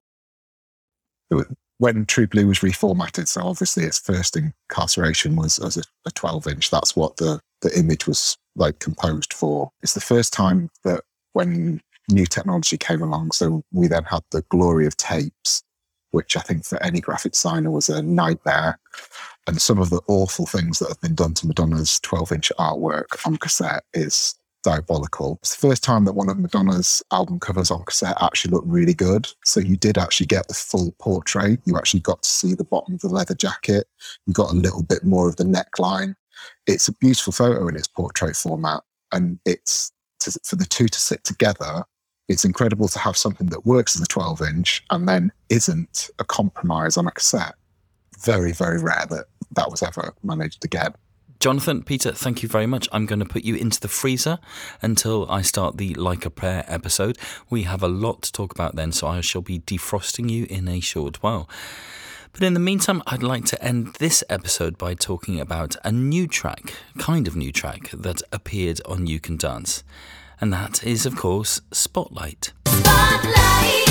When 1.78 2.07
True 2.07 2.26
Blue 2.26 2.46
was 2.46 2.61
reformatted, 2.61 3.28
so 3.28 3.42
obviously 3.42 3.84
its 3.84 3.98
first 3.98 4.36
incarceration 4.36 5.36
was 5.36 5.59
as 5.59 5.76
a, 5.76 5.82
a 6.07 6.11
12 6.12 6.46
inch. 6.46 6.70
That's 6.70 6.94
what 6.94 7.16
the 7.16 7.40
the 7.62 7.76
image 7.78 8.07
was 8.07 8.36
like 8.57 8.78
composed 8.78 9.32
for. 9.32 9.70
It's 9.82 9.94
the 9.94 10.00
first 10.00 10.32
time 10.32 10.70
that 10.84 11.02
when 11.32 11.80
new 12.09 12.26
technology 12.26 12.76
came 12.76 13.02
along, 13.02 13.32
so 13.32 13.62
we 13.72 13.88
then 13.88 14.05
had 14.05 14.22
the 14.30 14.42
glory 14.50 14.86
of 14.86 14.96
tapes, 14.96 15.62
which 16.14 16.36
I 16.36 16.40
think 16.40 16.64
for 16.64 16.82
any 16.82 17.00
graphic 17.00 17.32
designer 17.32 17.70
was 17.70 17.88
a 17.88 18.02
nightmare. 18.02 18.78
And 19.46 19.60
some 19.60 19.78
of 19.78 19.90
the 19.90 20.00
awful 20.08 20.46
things 20.46 20.78
that 20.78 20.88
have 20.88 21.00
been 21.00 21.14
done 21.14 21.34
to 21.34 21.46
Madonna's 21.46 22.00
12 22.00 22.32
inch 22.32 22.52
artwork 22.58 23.26
on 23.26 23.36
cassette 23.36 23.84
is 23.92 24.34
diabolical. 24.62 25.38
It's 25.42 25.54
the 25.54 25.68
first 25.68 25.82
time 25.82 26.06
that 26.06 26.14
one 26.14 26.30
of 26.30 26.38
Madonna's 26.38 27.02
album 27.12 27.38
covers 27.38 27.70
on 27.70 27.84
cassette 27.84 28.16
actually 28.22 28.52
looked 28.52 28.68
really 28.68 28.94
good. 28.94 29.28
So 29.44 29.60
you 29.60 29.76
did 29.76 29.98
actually 29.98 30.26
get 30.26 30.48
the 30.48 30.54
full 30.54 30.94
portrait. 30.98 31.60
You 31.66 31.76
actually 31.76 32.00
got 32.00 32.22
to 32.22 32.28
see 32.28 32.54
the 32.54 32.64
bottom 32.64 32.94
of 32.94 33.00
the 33.00 33.08
leather 33.08 33.34
jacket. 33.34 33.86
You 34.26 34.32
got 34.32 34.52
a 34.52 34.56
little 34.56 34.82
bit 34.82 35.04
more 35.04 35.28
of 35.28 35.36
the 35.36 35.44
neckline 35.44 36.14
it's 36.66 36.88
a 36.88 36.92
beautiful 36.92 37.32
photo 37.32 37.68
in 37.68 37.76
its 37.76 37.88
portrait 37.88 38.36
format, 38.36 38.82
and 39.12 39.38
it's 39.44 39.92
to, 40.20 40.38
for 40.44 40.56
the 40.56 40.64
two 40.64 40.88
to 40.88 41.00
sit 41.00 41.24
together. 41.24 41.84
It's 42.29 42.45
incredible 42.45 42.89
to 42.89 42.99
have 42.99 43.16
something 43.16 43.49
that 43.49 43.66
works 43.66 43.97
as 43.97 44.03
a 44.03 44.07
12 44.07 44.43
inch 44.43 44.85
and 44.91 45.09
then 45.09 45.33
isn't 45.51 46.11
a 46.18 46.25
compromise 46.25 46.97
on 46.97 47.07
a 47.07 47.11
cassette. 47.11 47.55
Very, 48.18 48.53
very 48.53 48.81
rare 48.81 49.05
that 49.11 49.27
that 49.53 49.70
was 49.70 49.83
ever 49.83 50.14
managed 50.22 50.62
to 50.62 50.68
get. 50.68 50.97
Jonathan, 51.41 51.83
Peter, 51.83 52.12
thank 52.12 52.43
you 52.43 52.49
very 52.49 52.66
much. 52.66 52.89
I'm 52.91 53.05
going 53.05 53.18
to 53.18 53.27
put 53.27 53.45
you 53.45 53.55
into 53.55 53.79
the 53.79 53.89
freezer 53.89 54.39
until 54.81 55.31
I 55.31 55.43
start 55.43 55.77
the 55.77 55.93
Like 55.95 56.25
a 56.25 56.31
Prayer 56.31 56.64
episode. 56.66 57.18
We 57.51 57.64
have 57.64 57.83
a 57.83 57.89
lot 57.89 58.22
to 58.22 58.33
talk 58.33 58.55
about 58.55 58.77
then, 58.77 58.93
so 58.93 59.09
I 59.09 59.20
shall 59.20 59.43
be 59.43 59.59
defrosting 59.59 60.31
you 60.31 60.47
in 60.49 60.68
a 60.68 60.81
short 60.81 61.22
while. 61.22 61.47
But 62.33 62.45
in 62.45 62.55
the 62.55 62.61
meantime, 62.61 63.03
I'd 63.07 63.22
like 63.22 63.45
to 63.47 63.62
end 63.62 63.97
this 63.99 64.25
episode 64.31 64.79
by 64.79 64.95
talking 64.95 65.39
about 65.39 65.77
a 65.85 65.93
new 65.93 66.27
track, 66.27 66.75
kind 66.99 67.29
of 67.29 67.37
new 67.37 67.53
track, 67.53 67.91
that 67.91 68.22
appeared 68.33 68.81
on 68.87 69.07
You 69.07 69.20
Can 69.20 69.37
Dance. 69.37 69.85
And 70.45 70.53
that 70.53 70.84
is, 70.84 71.07
of 71.07 71.16
course, 71.16 71.62
Spotlight. 71.72 72.53
Spotlight, 72.66 73.88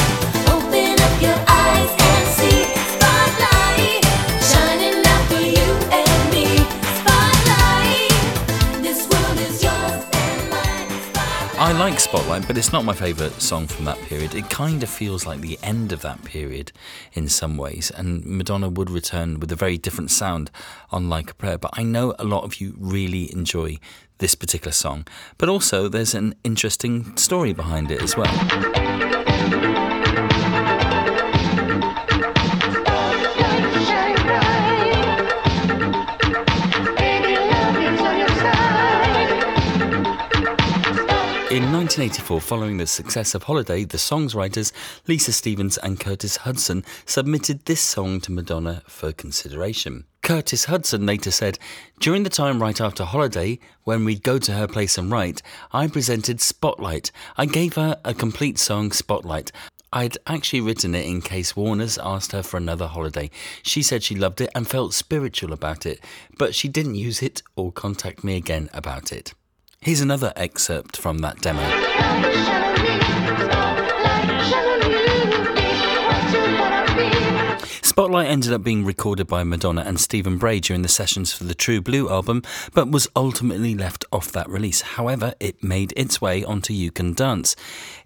I 11.63 11.71
like 11.71 11.97
Spotlight, 11.97 12.45
but 12.45 12.57
it's 12.57 12.73
not 12.73 12.83
my 12.83 12.91
favourite 12.91 13.41
song 13.41 13.67
from 13.67 13.85
that 13.85 13.97
period. 13.99 14.35
It 14.35 14.49
kind 14.49 14.83
of 14.83 14.89
feels 14.89 15.25
like 15.25 15.39
the 15.39 15.57
end 15.63 15.93
of 15.93 16.01
that 16.01 16.21
period 16.25 16.73
in 17.13 17.29
some 17.29 17.55
ways, 17.55 17.89
and 17.89 18.25
Madonna 18.25 18.67
would 18.67 18.89
return 18.89 19.39
with 19.39 19.49
a 19.49 19.55
very 19.55 19.77
different 19.77 20.11
sound 20.11 20.51
on 20.91 21.07
Like 21.07 21.31
a 21.31 21.33
Prayer. 21.33 21.57
But 21.57 21.71
I 21.75 21.83
know 21.83 22.15
a 22.19 22.25
lot 22.25 22.43
of 22.43 22.59
you 22.59 22.75
really 22.77 23.31
enjoy 23.31 23.79
this 24.17 24.35
particular 24.35 24.73
song, 24.73 25.07
but 25.37 25.47
also 25.47 25.87
there's 25.87 26.13
an 26.13 26.35
interesting 26.43 27.15
story 27.15 27.53
behind 27.53 27.91
it 27.91 28.01
as 28.01 28.17
well. 28.17 29.92
In 41.53 41.71
1984, 41.71 42.41
following 42.41 42.77
the 42.77 42.87
success 42.87 43.35
of 43.35 43.43
Holiday, 43.43 43.83
the 43.83 43.99
songwriters 43.99 44.71
Lisa 45.07 45.31
Stevens 45.31 45.77
and 45.77 45.99
Curtis 45.99 46.37
Hudson 46.37 46.83
submitted 47.05 47.65
this 47.65 47.79
song 47.79 48.19
to 48.21 48.31
Madonna 48.31 48.81
for 48.87 49.11
consideration. 49.11 50.05
Curtis 50.23 50.65
Hudson 50.65 51.05
later 51.05 51.29
said, 51.29 51.59
During 51.99 52.23
the 52.23 52.31
time 52.31 52.59
right 52.59 52.81
after 52.81 53.05
Holiday, 53.05 53.59
when 53.83 54.03
we'd 54.03 54.23
go 54.23 54.39
to 54.39 54.53
her 54.53 54.65
place 54.67 54.97
and 54.97 55.11
write, 55.11 55.43
I 55.71 55.85
presented 55.85 56.41
Spotlight. 56.41 57.11
I 57.37 57.45
gave 57.45 57.75
her 57.75 57.99
a 58.03 58.15
complete 58.15 58.57
song, 58.57 58.91
Spotlight. 58.91 59.51
I'd 59.91 60.17
actually 60.25 60.61
written 60.61 60.95
it 60.95 61.05
in 61.05 61.21
case 61.21 61.55
Warner's 61.55 61.99
asked 61.99 62.31
her 62.31 62.41
for 62.41 62.57
another 62.57 62.87
holiday. 62.87 63.29
She 63.61 63.83
said 63.83 64.01
she 64.01 64.15
loved 64.15 64.41
it 64.41 64.49
and 64.55 64.67
felt 64.67 64.95
spiritual 64.95 65.53
about 65.53 65.85
it, 65.85 66.03
but 66.35 66.55
she 66.55 66.67
didn't 66.67 66.95
use 66.95 67.21
it 67.21 67.43
or 67.55 67.71
contact 67.71 68.23
me 68.23 68.37
again 68.37 68.71
about 68.73 69.11
it. 69.11 69.35
Here's 69.83 69.99
another 69.99 70.31
excerpt 70.37 70.95
from 70.95 71.17
that 71.17 71.41
demo. 71.41 71.61
Spotlight 77.93 78.25
ended 78.25 78.51
up 78.51 78.63
being 78.63 78.83
recorded 78.83 79.27
by 79.27 79.43
Madonna 79.43 79.81
and 79.81 79.99
Stephen 79.99 80.39
Bray 80.39 80.59
during 80.59 80.81
the 80.81 80.87
sessions 80.87 81.31
for 81.31 81.43
the 81.43 81.53
True 81.53 81.79
Blue 81.79 82.09
album, 82.09 82.41
but 82.73 82.89
was 82.89 83.07
ultimately 83.15 83.75
left 83.75 84.03
off 84.11 84.31
that 84.31 84.49
release. 84.49 84.81
However, 84.81 85.35
it 85.39 85.63
made 85.63 85.93
its 85.95 86.19
way 86.19 86.43
onto 86.43 86.73
You 86.73 86.89
Can 86.89 87.13
Dance. 87.13 87.55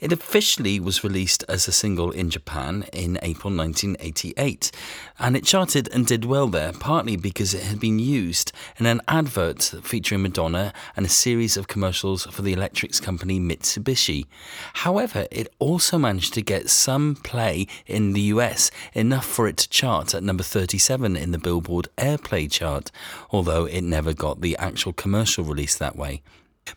It 0.01 0.11
officially 0.11 0.77
was 0.81 1.05
released 1.05 1.45
as 1.47 1.69
a 1.69 1.71
single 1.71 2.11
in 2.11 2.29
Japan 2.29 2.83
in 2.91 3.17
April 3.21 3.55
1988, 3.55 4.73
and 5.19 5.37
it 5.37 5.45
charted 5.45 5.87
and 5.93 6.05
did 6.05 6.25
well 6.25 6.47
there, 6.47 6.73
partly 6.73 7.15
because 7.15 7.53
it 7.53 7.63
had 7.63 7.79
been 7.79 7.97
used 7.97 8.51
in 8.77 8.87
an 8.87 8.99
advert 9.07 9.73
featuring 9.83 10.21
Madonna 10.21 10.73
and 10.97 11.05
a 11.05 11.09
series 11.09 11.55
of 11.55 11.69
commercials 11.69 12.25
for 12.25 12.41
the 12.41 12.51
electrics 12.51 12.99
company 12.99 13.39
Mitsubishi. 13.39 14.25
However, 14.73 15.27
it 15.31 15.47
also 15.59 15.97
managed 15.97 16.33
to 16.33 16.41
get 16.41 16.69
some 16.69 17.15
play 17.15 17.67
in 17.85 18.11
the 18.11 18.33
US, 18.33 18.69
enough 18.93 19.25
for 19.25 19.47
it 19.47 19.55
to 19.55 19.76
chart 19.77 20.15
at 20.15 20.23
number 20.23 20.41
37 20.41 21.15
in 21.15 21.29
the 21.29 21.37
Billboard 21.37 21.87
Airplay 21.99 22.49
chart, 22.49 22.89
although 23.29 23.65
it 23.65 23.81
never 23.81 24.11
got 24.11 24.41
the 24.41 24.57
actual 24.57 24.91
commercial 24.91 25.43
release 25.43 25.75
that 25.75 25.95
way. 25.95 26.23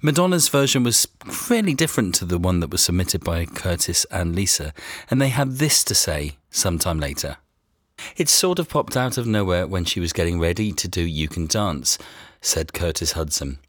Madonna's 0.02 0.50
version 0.50 0.82
was 0.82 1.08
fairly 1.24 1.72
different 1.72 2.14
to 2.16 2.26
the 2.26 2.36
one 2.36 2.60
that 2.60 2.70
was 2.70 2.82
submitted 2.82 3.24
by 3.24 3.46
Curtis 3.46 4.04
and 4.10 4.36
Lisa, 4.36 4.74
and 5.10 5.18
they 5.18 5.30
had 5.30 5.52
this 5.52 5.82
to 5.84 5.94
say 5.94 6.36
sometime 6.50 7.00
later. 7.00 7.38
It 8.18 8.28
sort 8.28 8.58
of 8.58 8.68
popped 8.68 8.98
out 8.98 9.16
of 9.16 9.26
nowhere 9.26 9.66
when 9.66 9.86
she 9.86 9.98
was 9.98 10.12
getting 10.12 10.38
ready 10.38 10.70
to 10.70 10.86
do 10.86 11.00
You 11.00 11.26
Can 11.26 11.46
Dance, 11.46 11.96
said 12.42 12.74
Curtis 12.74 13.12
Hudson. 13.12 13.60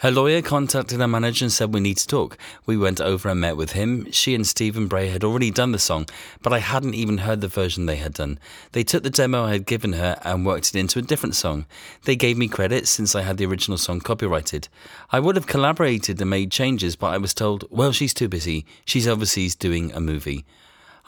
Her 0.00 0.12
lawyer 0.12 0.42
contacted 0.42 1.00
her 1.00 1.08
manager 1.08 1.44
and 1.44 1.52
said 1.52 1.74
we 1.74 1.80
need 1.80 1.96
to 1.96 2.06
talk. 2.06 2.38
We 2.66 2.76
went 2.76 3.00
over 3.00 3.28
and 3.28 3.40
met 3.40 3.56
with 3.56 3.72
him. 3.72 4.08
She 4.12 4.32
and 4.32 4.46
Stephen 4.46 4.86
Bray 4.86 5.08
had 5.08 5.24
already 5.24 5.50
done 5.50 5.72
the 5.72 5.78
song, 5.80 6.06
but 6.40 6.52
I 6.52 6.60
hadn't 6.60 6.94
even 6.94 7.18
heard 7.18 7.40
the 7.40 7.48
version 7.48 7.86
they 7.86 7.96
had 7.96 8.14
done. 8.14 8.38
They 8.70 8.84
took 8.84 9.02
the 9.02 9.10
demo 9.10 9.46
I 9.46 9.54
had 9.54 9.66
given 9.66 9.94
her 9.94 10.16
and 10.22 10.46
worked 10.46 10.68
it 10.68 10.78
into 10.78 11.00
a 11.00 11.02
different 11.02 11.34
song. 11.34 11.66
They 12.04 12.14
gave 12.14 12.38
me 12.38 12.46
credit 12.46 12.86
since 12.86 13.16
I 13.16 13.22
had 13.22 13.38
the 13.38 13.46
original 13.46 13.76
song 13.76 13.98
copyrighted. 13.98 14.68
I 15.10 15.18
would 15.18 15.34
have 15.34 15.48
collaborated 15.48 16.20
and 16.20 16.30
made 16.30 16.52
changes, 16.52 16.94
but 16.94 17.08
I 17.08 17.18
was 17.18 17.34
told, 17.34 17.64
well, 17.68 17.90
she's 17.90 18.14
too 18.14 18.28
busy. 18.28 18.66
She's 18.84 19.08
overseas 19.08 19.56
doing 19.56 19.92
a 19.92 20.00
movie. 20.00 20.44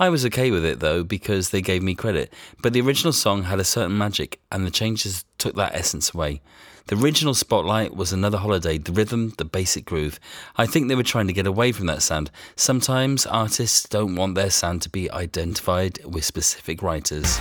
I 0.00 0.08
was 0.08 0.26
okay 0.26 0.50
with 0.50 0.64
it 0.64 0.80
though 0.80 1.04
because 1.04 1.50
they 1.50 1.62
gave 1.62 1.82
me 1.82 1.94
credit, 1.94 2.32
but 2.60 2.72
the 2.72 2.80
original 2.80 3.12
song 3.12 3.44
had 3.44 3.60
a 3.60 3.64
certain 3.64 3.96
magic 3.96 4.40
and 4.50 4.66
the 4.66 4.70
changes 4.72 5.24
took 5.38 5.54
that 5.54 5.76
essence 5.76 6.12
away. 6.12 6.40
The 6.86 6.96
original 6.96 7.34
Spotlight 7.34 7.94
was 7.94 8.12
another 8.12 8.38
holiday, 8.38 8.78
the 8.78 8.92
rhythm, 8.92 9.34
the 9.38 9.44
basic 9.44 9.84
groove. 9.84 10.18
I 10.56 10.66
think 10.66 10.88
they 10.88 10.96
were 10.96 11.02
trying 11.02 11.26
to 11.28 11.32
get 11.32 11.46
away 11.46 11.72
from 11.72 11.86
that 11.86 12.02
sound. 12.02 12.30
Sometimes 12.56 13.26
artists 13.26 13.88
don't 13.88 14.16
want 14.16 14.34
their 14.34 14.50
sound 14.50 14.82
to 14.82 14.88
be 14.88 15.10
identified 15.10 16.04
with 16.04 16.24
specific 16.24 16.82
writers. 16.82 17.38